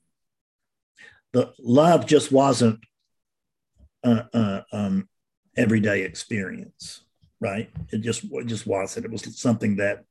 [1.36, 2.80] the love just wasn't
[4.02, 5.06] um,
[5.54, 7.02] everyday experience,
[7.40, 7.68] right?
[7.92, 9.04] It just it just wasn't.
[9.04, 10.04] It was something that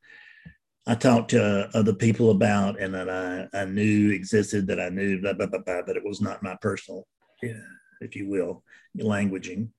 [0.85, 5.19] I talked to other people about and that I, I knew existed, that I knew,
[5.19, 7.07] blah, blah, blah, blah, but it was not my personal,
[7.41, 8.64] if you will,
[8.95, 9.69] languaging.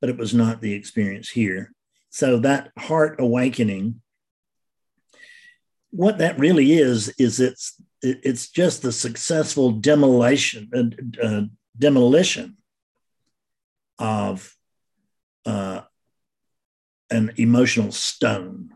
[0.00, 1.74] But it was not the experience here.
[2.08, 4.00] So that heart awakening,
[5.90, 11.42] what that really is, is it's it- it's just the successful demolition uh, uh,
[11.76, 12.56] demolition
[13.98, 14.54] of
[15.46, 15.82] uh,
[17.10, 18.70] an emotional stone.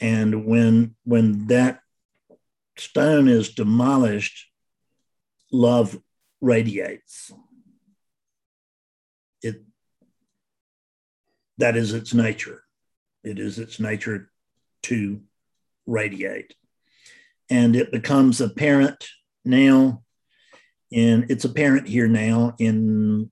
[0.00, 1.80] And when when that
[2.76, 4.50] stone is demolished
[5.52, 6.00] love
[6.40, 7.32] radiates.
[9.42, 9.62] It
[11.58, 12.62] that is its nature.
[13.22, 14.30] It is its nature
[14.84, 15.20] to
[15.86, 16.54] radiate
[17.50, 19.08] and it becomes apparent
[19.44, 20.02] now
[20.92, 23.30] And it's apparent here now in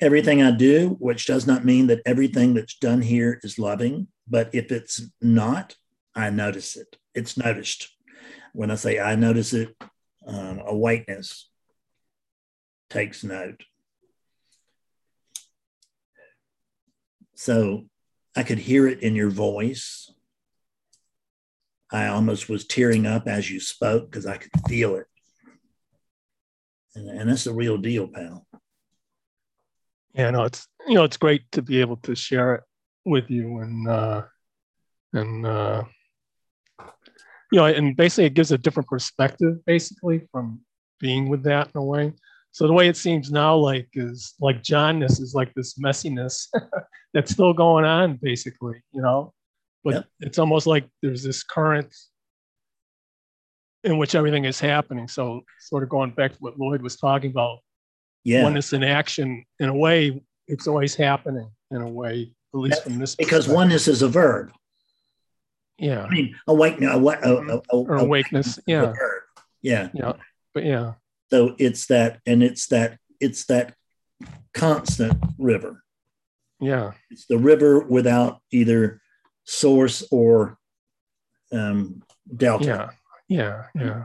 [0.00, 4.08] everything I do, which does not mean that everything that's done here is loving.
[4.28, 5.76] But if it's not,
[6.14, 6.96] I notice it.
[7.14, 7.90] It's noticed.
[8.52, 9.76] When I say I notice it,
[10.26, 11.48] um, a whiteness
[12.90, 13.62] takes note.
[17.36, 17.84] So
[18.36, 20.12] I could hear it in your voice.
[21.94, 25.06] I almost was tearing up as you spoke because I could feel it.
[26.96, 28.46] And, and that's the real deal, pal.
[30.12, 32.62] Yeah, no, it's you know it's great to be able to share it
[33.04, 34.22] with you and uh,
[35.12, 35.84] and uh,
[37.52, 40.60] you know and basically it gives a different perspective basically from
[40.98, 42.12] being with that in a way.
[42.50, 46.46] So the way it seems now, like is like Johnness is like this messiness
[47.14, 49.32] that's still going on, basically, you know.
[49.84, 50.04] But Yep.
[50.20, 51.94] it's almost like there's this current
[53.84, 55.06] in which everything is happening.
[55.08, 57.58] So sort of going back to what Lloyd was talking about,
[58.24, 58.42] Yeah.
[58.44, 62.98] oneness in action, in a way, it's always happening in a way, at least from
[62.98, 64.52] this because oneness is a verb.
[65.78, 67.50] yeah, I mean, awaken, a, a, mm-hmm.
[67.50, 68.92] a, a, or awakeness, a yeah.
[69.60, 69.88] Yeah.
[69.92, 70.12] yeah,
[70.54, 70.94] but yeah,
[71.30, 73.74] So it's that, and it's that, it's that
[74.54, 75.82] constant river.
[76.60, 79.00] yeah, It's the river without either
[79.44, 80.58] source or
[81.52, 82.02] um,
[82.36, 82.92] delta.
[83.28, 84.04] yeah, yeah, yeah.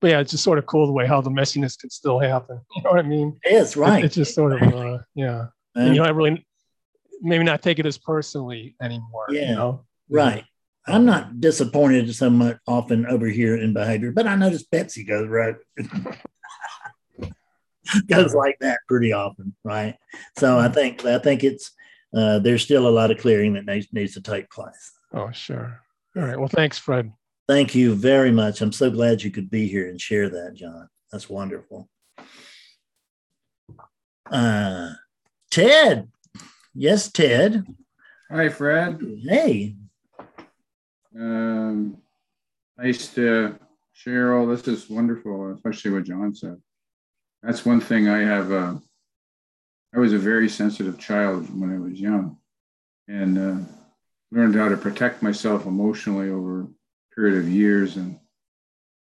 [0.00, 2.60] But yeah, it's just sort of cool the way how the messiness can still happen.
[2.76, 3.38] You know what I mean?
[3.44, 4.04] It is It- right.
[4.04, 5.46] It's just sort of, uh, yeah.
[5.74, 6.46] And you know, I really
[7.22, 9.26] maybe not take it as personally anymore.
[9.30, 9.48] Yeah.
[9.50, 9.84] You know?
[10.08, 10.44] Right.
[10.86, 15.26] I'm not disappointed so much often over here in behavior, but I notice Betsy goes
[15.28, 15.56] right
[18.06, 19.96] goes like that pretty often, right?
[20.38, 21.72] So I think I think it's
[22.14, 24.92] uh, there's still a lot of clearing that needs needs to take place.
[25.12, 25.80] Oh, sure.
[26.16, 26.38] All right.
[26.38, 27.12] Well, thanks, Fred.
[27.48, 28.60] Thank you very much.
[28.60, 30.88] I'm so glad you could be here and share that, John.
[31.12, 31.88] That's wonderful.
[34.30, 34.90] Uh,
[35.50, 36.10] Ted.
[36.74, 37.64] Yes, Ted.
[38.30, 39.00] Hi, Fred.
[39.22, 39.76] Hey.
[41.18, 41.98] Um,
[42.76, 43.56] nice to
[43.92, 44.66] share all this.
[44.66, 46.56] is wonderful, especially what John said.
[47.42, 48.50] That's one thing I have.
[48.50, 48.74] Uh,
[49.96, 52.36] I was a very sensitive child when I was young
[53.08, 53.64] and uh,
[54.30, 56.68] learned how to protect myself emotionally over a
[57.14, 57.96] period of years.
[57.96, 58.18] And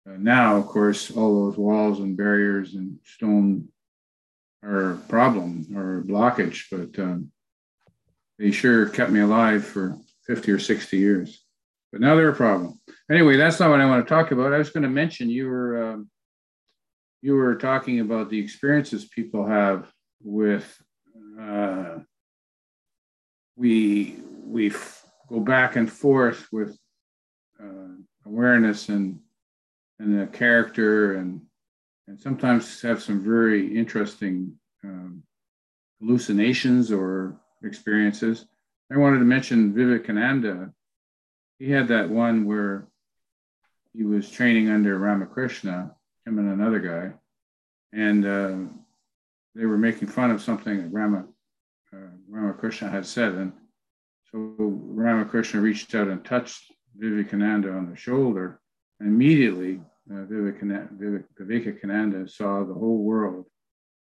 [0.06, 3.68] uh, now, of course, all those walls and barriers and stone
[4.62, 7.32] are a problem or a blockage, but um,
[8.38, 9.96] they sure kept me alive for
[10.26, 11.42] 50 or 60 years.
[11.90, 12.78] But now they're a problem.
[13.10, 14.52] Anyway, that's not what I want to talk about.
[14.52, 16.10] I was going to mention you were um,
[17.22, 19.90] you were talking about the experiences people have
[20.26, 20.82] with
[21.40, 21.98] uh,
[23.56, 24.72] we we
[25.28, 26.76] go back and forth with
[27.62, 27.94] uh,
[28.26, 29.20] awareness and
[30.00, 31.40] and the character and
[32.08, 34.52] and sometimes have some very interesting
[34.84, 35.22] um,
[36.00, 38.46] hallucinations or experiences.
[38.92, 40.72] I wanted to mention Vivekananda.
[41.58, 42.86] He had that one where
[43.92, 45.94] he was training under Ramakrishna,
[46.24, 47.12] him and another guy,
[47.92, 48.56] and uh,
[49.56, 51.24] they were making fun of something that Rama,
[51.92, 53.32] uh, Ramakrishna had said.
[53.32, 53.52] And
[54.30, 58.60] so Ramakrishna reached out and touched Vivekananda on the shoulder.
[59.00, 59.80] And immediately,
[60.12, 63.46] uh, Vivekananda, saw the whole world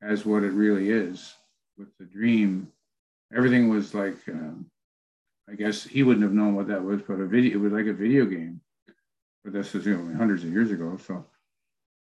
[0.03, 1.35] as what it really is
[1.79, 2.71] with the dream.
[3.35, 4.67] Everything was like, um,
[5.49, 7.87] I guess he wouldn't have known what that was, but a video, it was like
[7.87, 8.61] a video game.
[9.43, 10.99] But this is you know, hundreds of years ago.
[11.07, 11.25] So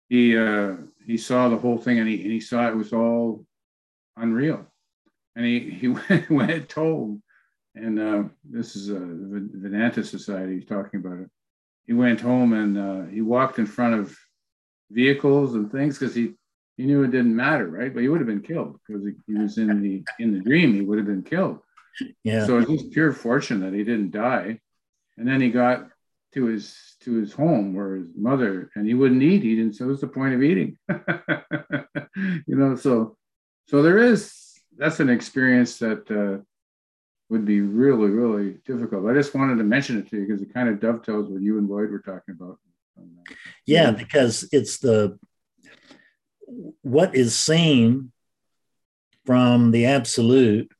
[0.09, 3.45] he uh, he saw the whole thing and he, and he saw it was all
[4.17, 4.65] unreal.
[5.35, 7.21] And he, he went, went home,
[7.75, 11.29] and uh, this is a Vedanta Society, he's talking about it.
[11.85, 14.17] He went home and uh, he walked in front of
[14.89, 16.33] vehicles and things because he,
[16.77, 17.93] he knew it didn't matter, right?
[17.93, 20.73] But he would have been killed because he, he was in the in the dream.
[20.73, 21.59] He would have been killed.
[22.23, 22.45] Yeah.
[22.45, 24.59] So it was pure fortune that he didn't die.
[25.17, 25.87] And then he got
[26.35, 29.41] to his to his home where his mother and he wouldn't eat.
[29.41, 29.73] He didn't.
[29.73, 30.77] So what's the point of eating?
[32.45, 32.75] you know.
[32.75, 33.17] So
[33.67, 34.35] so there is
[34.77, 36.43] that's an experience that uh,
[37.29, 39.09] would be really really difficult.
[39.09, 41.57] I just wanted to mention it to you because it kind of dovetails what you
[41.57, 42.59] and Lloyd were talking about.
[43.65, 45.17] Yeah, because it's the
[46.81, 48.11] what is seen
[49.25, 50.71] from the absolute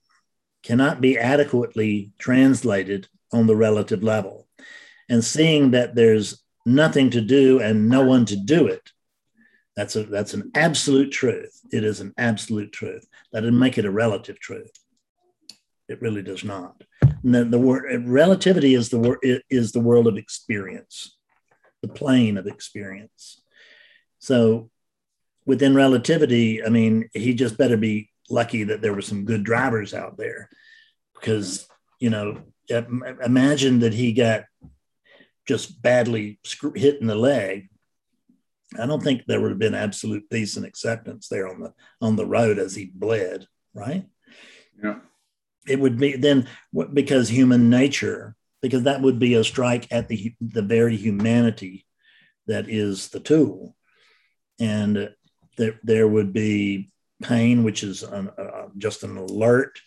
[0.64, 4.45] cannot be adequately translated on the relative level.
[5.10, 8.90] And seeing that there's nothing to do and no one to do it,
[9.76, 11.60] that's a that's an absolute truth.
[11.72, 13.06] It is an absolute truth.
[13.32, 14.72] That doesn't make it a relative truth.
[15.88, 16.82] It really does not.
[17.02, 19.20] And then the word relativity is the word
[19.50, 21.18] is the world of experience,
[21.82, 23.42] the plane of experience.
[24.20, 24.70] So
[25.46, 29.94] within relativity, I mean, he just better be lucky that there were some good drivers
[29.94, 30.50] out there
[31.14, 31.68] because,
[32.00, 34.46] you know, imagine that he got
[35.46, 36.40] just badly
[36.76, 37.70] hit in the leg.
[38.80, 42.16] I don't think there would have been absolute peace and acceptance there on the on
[42.16, 44.06] the road as he bled, right?
[44.84, 45.00] Yeah.
[45.68, 46.48] It would be then
[46.94, 51.86] because human nature, because that would be a strike at the the very humanity
[52.48, 53.76] that is the tool,
[54.60, 55.10] and
[55.58, 56.92] there there would be
[57.24, 59.80] pain, which is an, uh, just an alert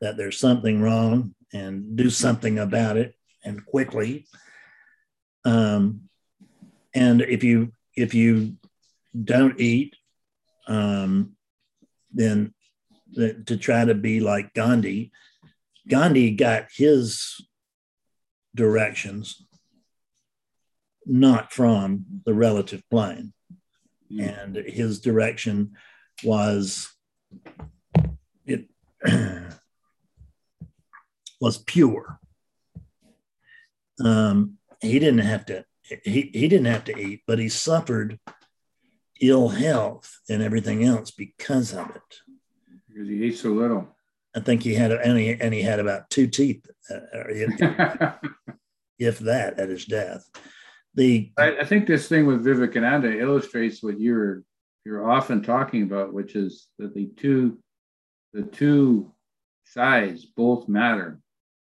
[0.00, 3.14] that there's something wrong, and do something about it
[3.44, 4.26] and quickly.
[5.44, 6.08] Um,
[6.94, 8.56] and if you if you
[9.24, 9.94] don't eat,
[10.68, 11.36] um,
[12.12, 12.54] then
[13.12, 15.12] the, to try to be like Gandhi,
[15.88, 17.40] Gandhi got his
[18.54, 19.44] directions
[21.04, 23.32] not from the relative plane,
[24.20, 25.72] and his direction
[26.22, 26.92] was
[28.46, 28.68] it
[31.40, 32.20] was pure.
[34.02, 35.64] Um, he didn't have to
[36.04, 38.18] he, he didn't have to eat, but he suffered
[39.20, 42.16] ill health and everything else because of it.
[42.88, 43.88] Because he ate so little.
[44.34, 48.14] I think he had and he, and he had about two teeth, uh, if,
[48.98, 50.28] if that, at his death.
[50.94, 54.42] The I, I think this thing with Vivekananda illustrates what you're
[54.84, 57.58] you're often talking about, which is that the two
[58.32, 59.12] the two
[59.64, 61.20] sides both matter.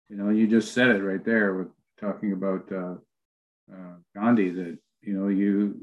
[0.09, 1.69] You know, you just said it right there with
[1.99, 2.95] talking about uh,
[3.73, 4.49] uh, Gandhi.
[4.51, 5.75] That you know you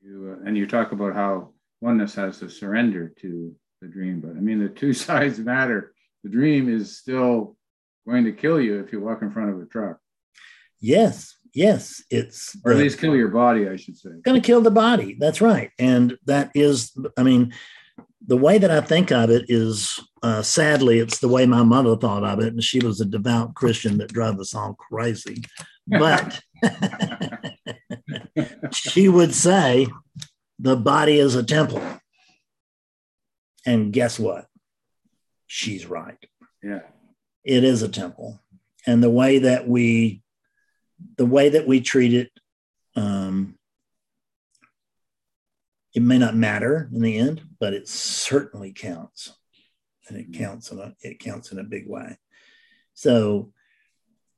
[0.00, 4.30] you uh, and you talk about how oneness has to surrender to the dream, but
[4.30, 5.94] I mean the two sides matter.
[6.24, 7.56] The dream is still
[8.08, 9.98] going to kill you if you walk in front of a truck,
[10.82, 14.10] yes, yes, it's or at least kill your body, I should say.
[14.22, 15.16] going to kill the body.
[15.18, 15.70] That's right.
[15.78, 17.54] And that is, I mean,
[18.26, 21.96] the way that I think of it is uh, sadly, it's the way my mother
[21.96, 22.52] thought of it.
[22.52, 25.42] And she was a devout Christian that drove us all crazy.
[25.88, 26.40] But
[28.72, 29.88] she would say,
[30.58, 31.82] the body is a temple.
[33.66, 34.46] And guess what?
[35.46, 36.18] She's right
[36.62, 36.80] Yeah.
[37.44, 38.40] it is a temple
[38.86, 40.22] and the way that we
[41.18, 42.30] the way that we treat it
[42.96, 43.58] um
[45.94, 49.32] it may not matter in the end but it certainly counts.
[50.08, 50.42] And it mm-hmm.
[50.42, 52.18] counts in a it counts in a big way.
[52.94, 53.52] So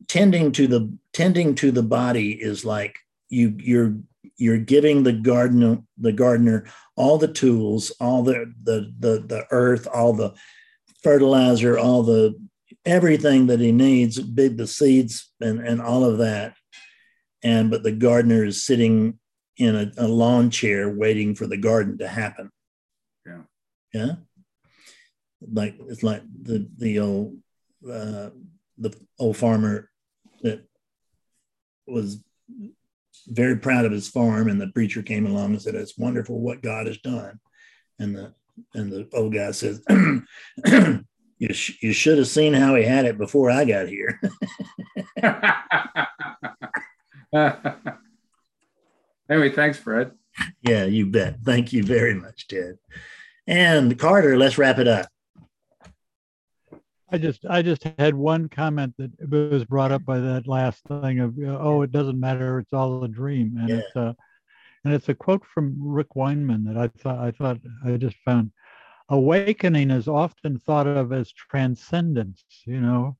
[0.08, 2.98] tending to the tending to the body is like
[3.28, 3.96] you you're
[4.36, 6.66] you're giving the gardener the gardener
[6.96, 10.34] all the tools all the the the, the earth all the
[11.02, 12.34] fertilizer all the
[12.84, 16.54] everything that he needs big the seeds and and all of that.
[17.42, 19.18] And but the gardener is sitting
[19.56, 22.50] in a, a lawn chair waiting for the garden to happen.
[23.26, 23.42] Yeah.
[23.92, 24.12] yeah?
[25.52, 27.36] Like it's like the the old
[27.84, 28.30] uh,
[28.78, 29.90] the old farmer
[30.42, 30.64] that
[31.86, 32.18] was
[33.26, 36.62] very proud of his farm and the preacher came along and said it's wonderful what
[36.62, 37.38] god has done.
[37.98, 38.34] And the
[38.74, 39.82] and the old guy says
[41.38, 44.20] you, sh- you should have seen how he had it before i got here
[49.30, 50.12] anyway, thanks, Fred.
[50.62, 51.40] yeah you bet.
[51.44, 52.78] Thank you very much ted.
[53.46, 55.06] And carter let's wrap it up.
[57.10, 61.20] I just I just had one comment that was brought up by that last thing
[61.20, 62.58] of uh, oh it doesn't matter.
[62.58, 63.56] It's all a dream.
[63.58, 63.76] And Yeah.
[63.76, 64.16] it's a
[64.84, 68.50] and it's a quote from Rick Weinman that I thought I thought I just found.
[69.10, 73.16] Awakening is often thought of as transcendence you know?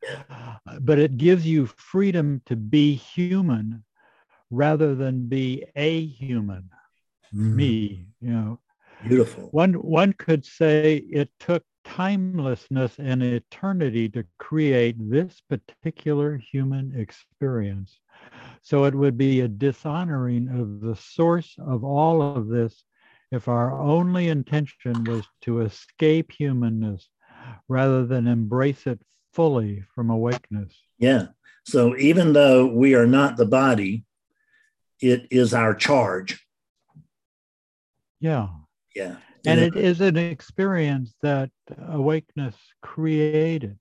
[0.81, 3.85] But it gives you freedom to be human
[4.55, 6.70] rather than be a human
[7.31, 7.56] hmm.
[7.56, 8.60] me you know.
[9.06, 9.48] Beautiful.
[9.51, 17.98] One one could say it took timelessness and eternity to create this particular human experience.
[18.62, 22.85] So it would be a dishonoring of the source of all of this
[23.31, 27.09] if our only intention was to escape humanness
[27.68, 29.01] rather than embrace it
[29.32, 30.72] fully from awakeness.
[30.98, 31.26] Yeah.
[31.66, 34.05] So even though we are not the body
[35.00, 36.44] it is our charge
[38.20, 38.48] yeah
[38.94, 39.16] yeah
[39.46, 39.66] and Yeah.
[39.66, 41.50] it is an experience that
[41.88, 43.78] awakeness created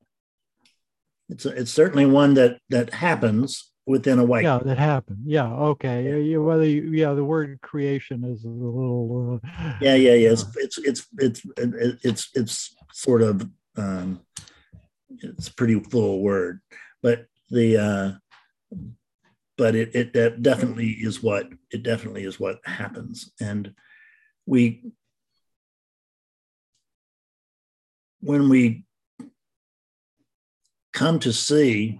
[1.30, 5.20] it's it's certainly one that that happens within a way Yeah, that happened.
[5.26, 6.06] Yeah, okay.
[6.06, 9.42] Yeah, you, whether you, yeah, the word creation is a little.
[9.44, 11.42] Uh, yeah yeah yeah it's it's it's it's
[12.04, 14.22] it's it's sort of um
[15.10, 16.62] it's a pretty full word
[17.02, 18.12] but the uh
[19.58, 23.32] but it it that definitely is what it definitely is what happens.
[23.40, 23.74] And
[24.46, 24.84] we
[28.22, 28.86] when we
[30.94, 32.00] come to see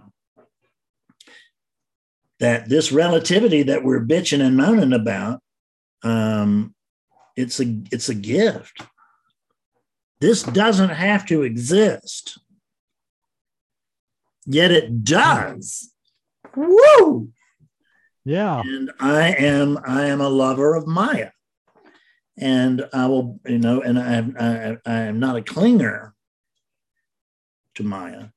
[2.40, 5.40] that this relativity that we're bitching and moaning about
[6.02, 6.74] um,
[7.36, 8.82] it's a it's a gift.
[10.20, 12.38] This doesn't have to exist.
[14.46, 15.92] Yet it does.
[16.54, 17.32] Woo
[18.24, 18.60] Yeah.
[18.60, 21.30] and i am i am a lover of maya.
[22.38, 26.12] And i will you know and i i, I am not a clinger
[27.74, 28.28] to maya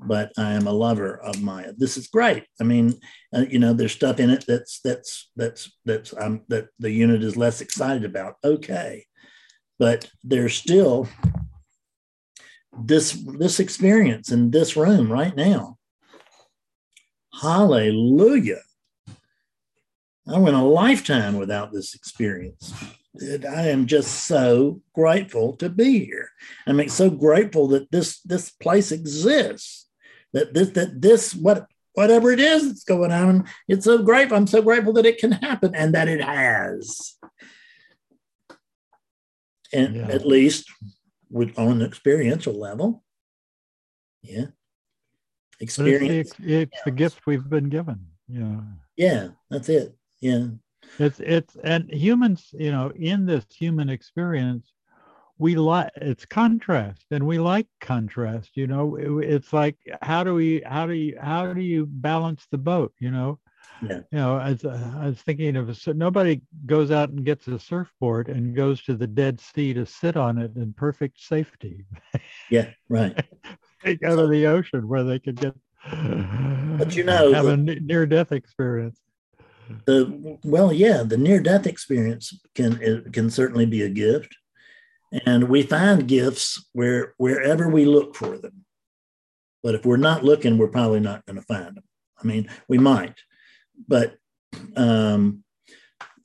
[0.00, 1.72] but i am a lover of maya.
[1.76, 2.44] This is great.
[2.60, 2.94] I mean
[3.34, 7.22] uh, you know there's stuff in it that's that's that's that's um that the unit
[7.22, 8.34] is less excited about.
[8.44, 9.06] Okay.
[9.78, 11.08] But there's still
[12.76, 15.78] this this experience in this room right now.
[17.40, 18.62] Hallelujah
[20.26, 22.72] i went a lifetime without this experience.
[23.48, 26.30] I am just so grateful to be here.
[26.66, 29.86] I'm so grateful that this this place exists
[30.32, 34.48] that this that this what whatever it is that's going on it's so grateful i'm
[34.48, 37.14] so grateful that it can happen and that it has.
[39.72, 40.08] And Yeah.
[40.08, 40.70] at least
[41.30, 43.02] with on an experiential level.
[44.22, 44.46] Yeah.
[45.58, 46.32] But it's, experience.
[46.38, 48.06] the, it's the gift we've been given.
[48.26, 48.60] Yeah.
[48.96, 49.94] yeah that's it
[50.28, 50.46] yeah
[50.98, 54.66] It's it's and humans, you know, in this human experience,
[55.44, 58.84] we like it's contrast and we like contrast, you know.
[58.96, 59.76] It- it's like
[60.10, 63.30] how do we how do you how do you balance the boat, you know?
[63.88, 64.00] Yeah.
[64.12, 66.34] You know, as uh, I was thinking of so nobody
[66.74, 70.38] goes out and gets a surfboard and goes to the Dead Sea to sit on
[70.38, 71.76] it in perfect safety.
[72.50, 73.14] yeah right
[73.84, 75.54] They go to the ocean where they could get
[76.78, 77.56] But you know, have the- a
[77.90, 78.98] near death experience.
[79.86, 84.36] The well yeah the near death experience can can certainly be a gift.
[85.26, 88.64] And we find gifts where wherever we look for them.
[89.62, 91.84] But if we're not looking we're probably not going to find them
[92.22, 93.18] i mean we might.
[93.88, 94.16] But
[94.76, 95.44] um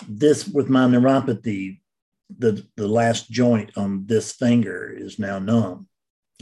[0.07, 1.79] this with my neuropathy
[2.37, 5.87] the the last joint on this finger is now numb.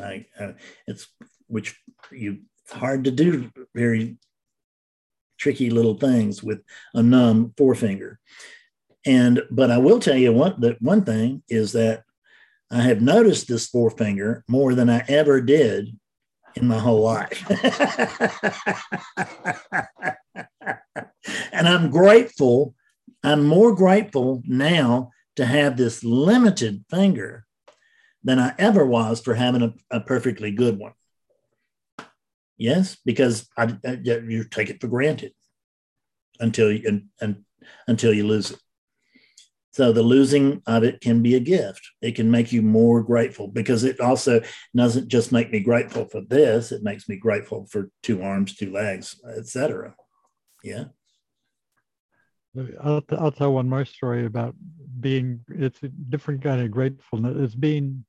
[0.02, 0.54] I uh,
[0.86, 1.08] it's
[1.48, 1.80] which
[2.12, 4.18] you it's hard to do very
[5.38, 6.62] tricky little things with
[6.94, 8.20] a numb forefinger.
[9.06, 12.04] And but I will tell you what that one thing is that
[12.70, 15.98] I have noticed this forefinger more than I ever did
[16.56, 17.46] in my whole life.
[21.52, 22.76] and I'm grateful.
[23.24, 27.46] I'm more grateful now to have this limited finger
[28.24, 30.94] than I ever was for having a, a perfectly good one.
[32.58, 35.34] Yes, because I, I- you take it for granted
[36.40, 37.44] until you and, and
[37.88, 38.60] until you lose it.
[39.72, 41.88] So the losing of it can be a gift.
[42.02, 44.42] It can make you more grateful because it also
[44.76, 46.72] doesn't just make me grateful for this.
[46.72, 49.94] It makes me grateful for two arms, two legs, etc.
[50.64, 50.86] Yeah.
[52.82, 54.56] I'll, t- I'll tell one more story about
[55.00, 57.36] being, it's a different kind of gratefulness.
[57.38, 58.04] It's being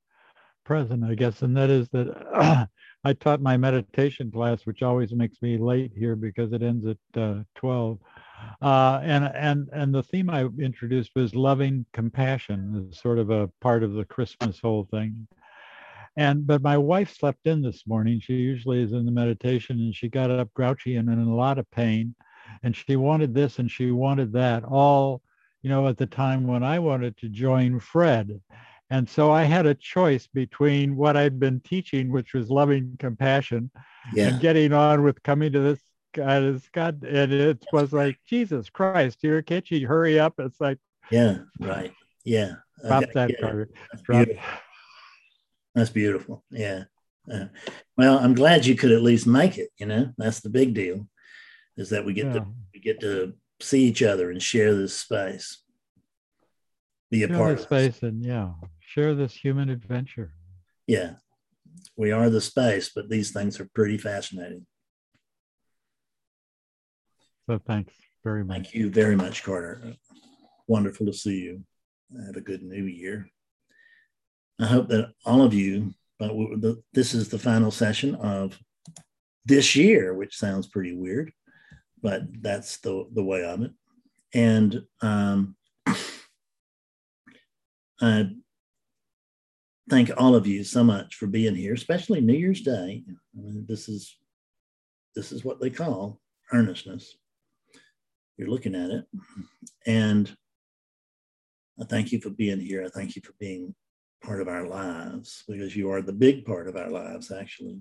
[0.64, 1.42] present, I guess.
[1.42, 2.68] And that is that
[3.04, 7.20] I taught my meditation class, which always makes me late here because it ends at
[7.20, 7.98] uh, 12.
[8.60, 13.48] Uh, and, and, and the theme I introduced was loving compassion as sort of a
[13.60, 15.26] part of the Christmas whole thing.
[16.16, 18.18] And but my wife slept in this morning.
[18.18, 21.58] She usually is in the meditation, and she got up grouchy and in a lot
[21.58, 22.16] of pain,
[22.64, 24.64] and she wanted this and she wanted that.
[24.64, 25.22] All
[25.62, 28.40] you know, at the time when I wanted to join Fred,
[28.90, 33.70] and so I had a choice between what I'd been teaching, which was loving compassion,
[34.14, 34.28] Yeah.
[34.28, 35.80] and getting on with coming to this
[36.14, 36.40] guy.
[36.40, 40.34] This God, and it was like Jesus Christ, here, can't you hurry up?
[40.38, 40.78] It's like
[41.10, 41.38] Yeah.
[41.60, 41.92] Right.
[42.24, 42.54] Yeah.
[42.86, 43.70] drop that card.
[43.90, 44.26] That's Drop.
[44.26, 44.48] beautiful.
[45.74, 46.44] That's beautiful.
[46.50, 46.84] Yeah.
[47.30, 47.46] Uh,
[47.96, 49.68] well, I'm glad you could at least make it.
[49.78, 51.06] You know, that's the big deal,
[51.76, 52.32] is that we get Yeah.
[52.34, 55.62] to we get to see each other and share this space,
[57.10, 58.52] be a Share part of space and yeah,
[58.98, 60.32] share this human adventure.
[60.88, 61.12] Yeah,
[61.96, 64.66] we are the space, but these things are pretty fascinating.
[67.46, 67.94] So thanks
[68.24, 68.56] very much.
[68.56, 69.94] Thank you very much, Carter.
[70.66, 71.62] Wonderful to see you.
[72.26, 73.30] Have a good new year.
[74.58, 76.32] I hope that all of you, but
[76.92, 78.58] this is the final session of
[79.44, 81.30] this year, which sounds pretty weird,
[82.02, 83.70] but that's the, the way of it.
[84.34, 85.54] And um,
[88.00, 88.30] I
[89.88, 93.04] thank all of you so much for being here, especially New Year's Day.
[93.08, 94.16] I mean, this is
[95.14, 96.20] this is what they call
[96.52, 97.16] earnestness.
[98.36, 99.04] You're looking at it,
[99.86, 100.34] and
[101.80, 102.84] I thank you for being here.
[102.84, 103.74] I thank you for being
[104.22, 107.78] part of our lives because you are the big part of our lives, actually.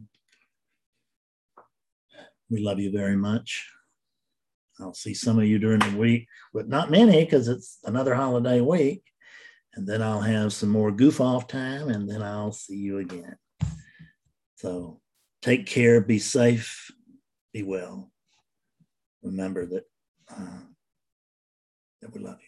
[2.49, 3.67] We love you very much.
[4.79, 8.61] I'll see some of you during the week, but not many because it's another holiday
[8.61, 9.03] week.
[9.77, 13.37] And then I'll have some more goof off time and then I'll see you again.
[14.55, 14.99] So
[15.43, 16.91] take care, be safe,
[17.53, 18.11] be well.
[19.21, 19.83] Remember that,
[20.35, 20.61] uh,
[22.01, 22.46] that we love you.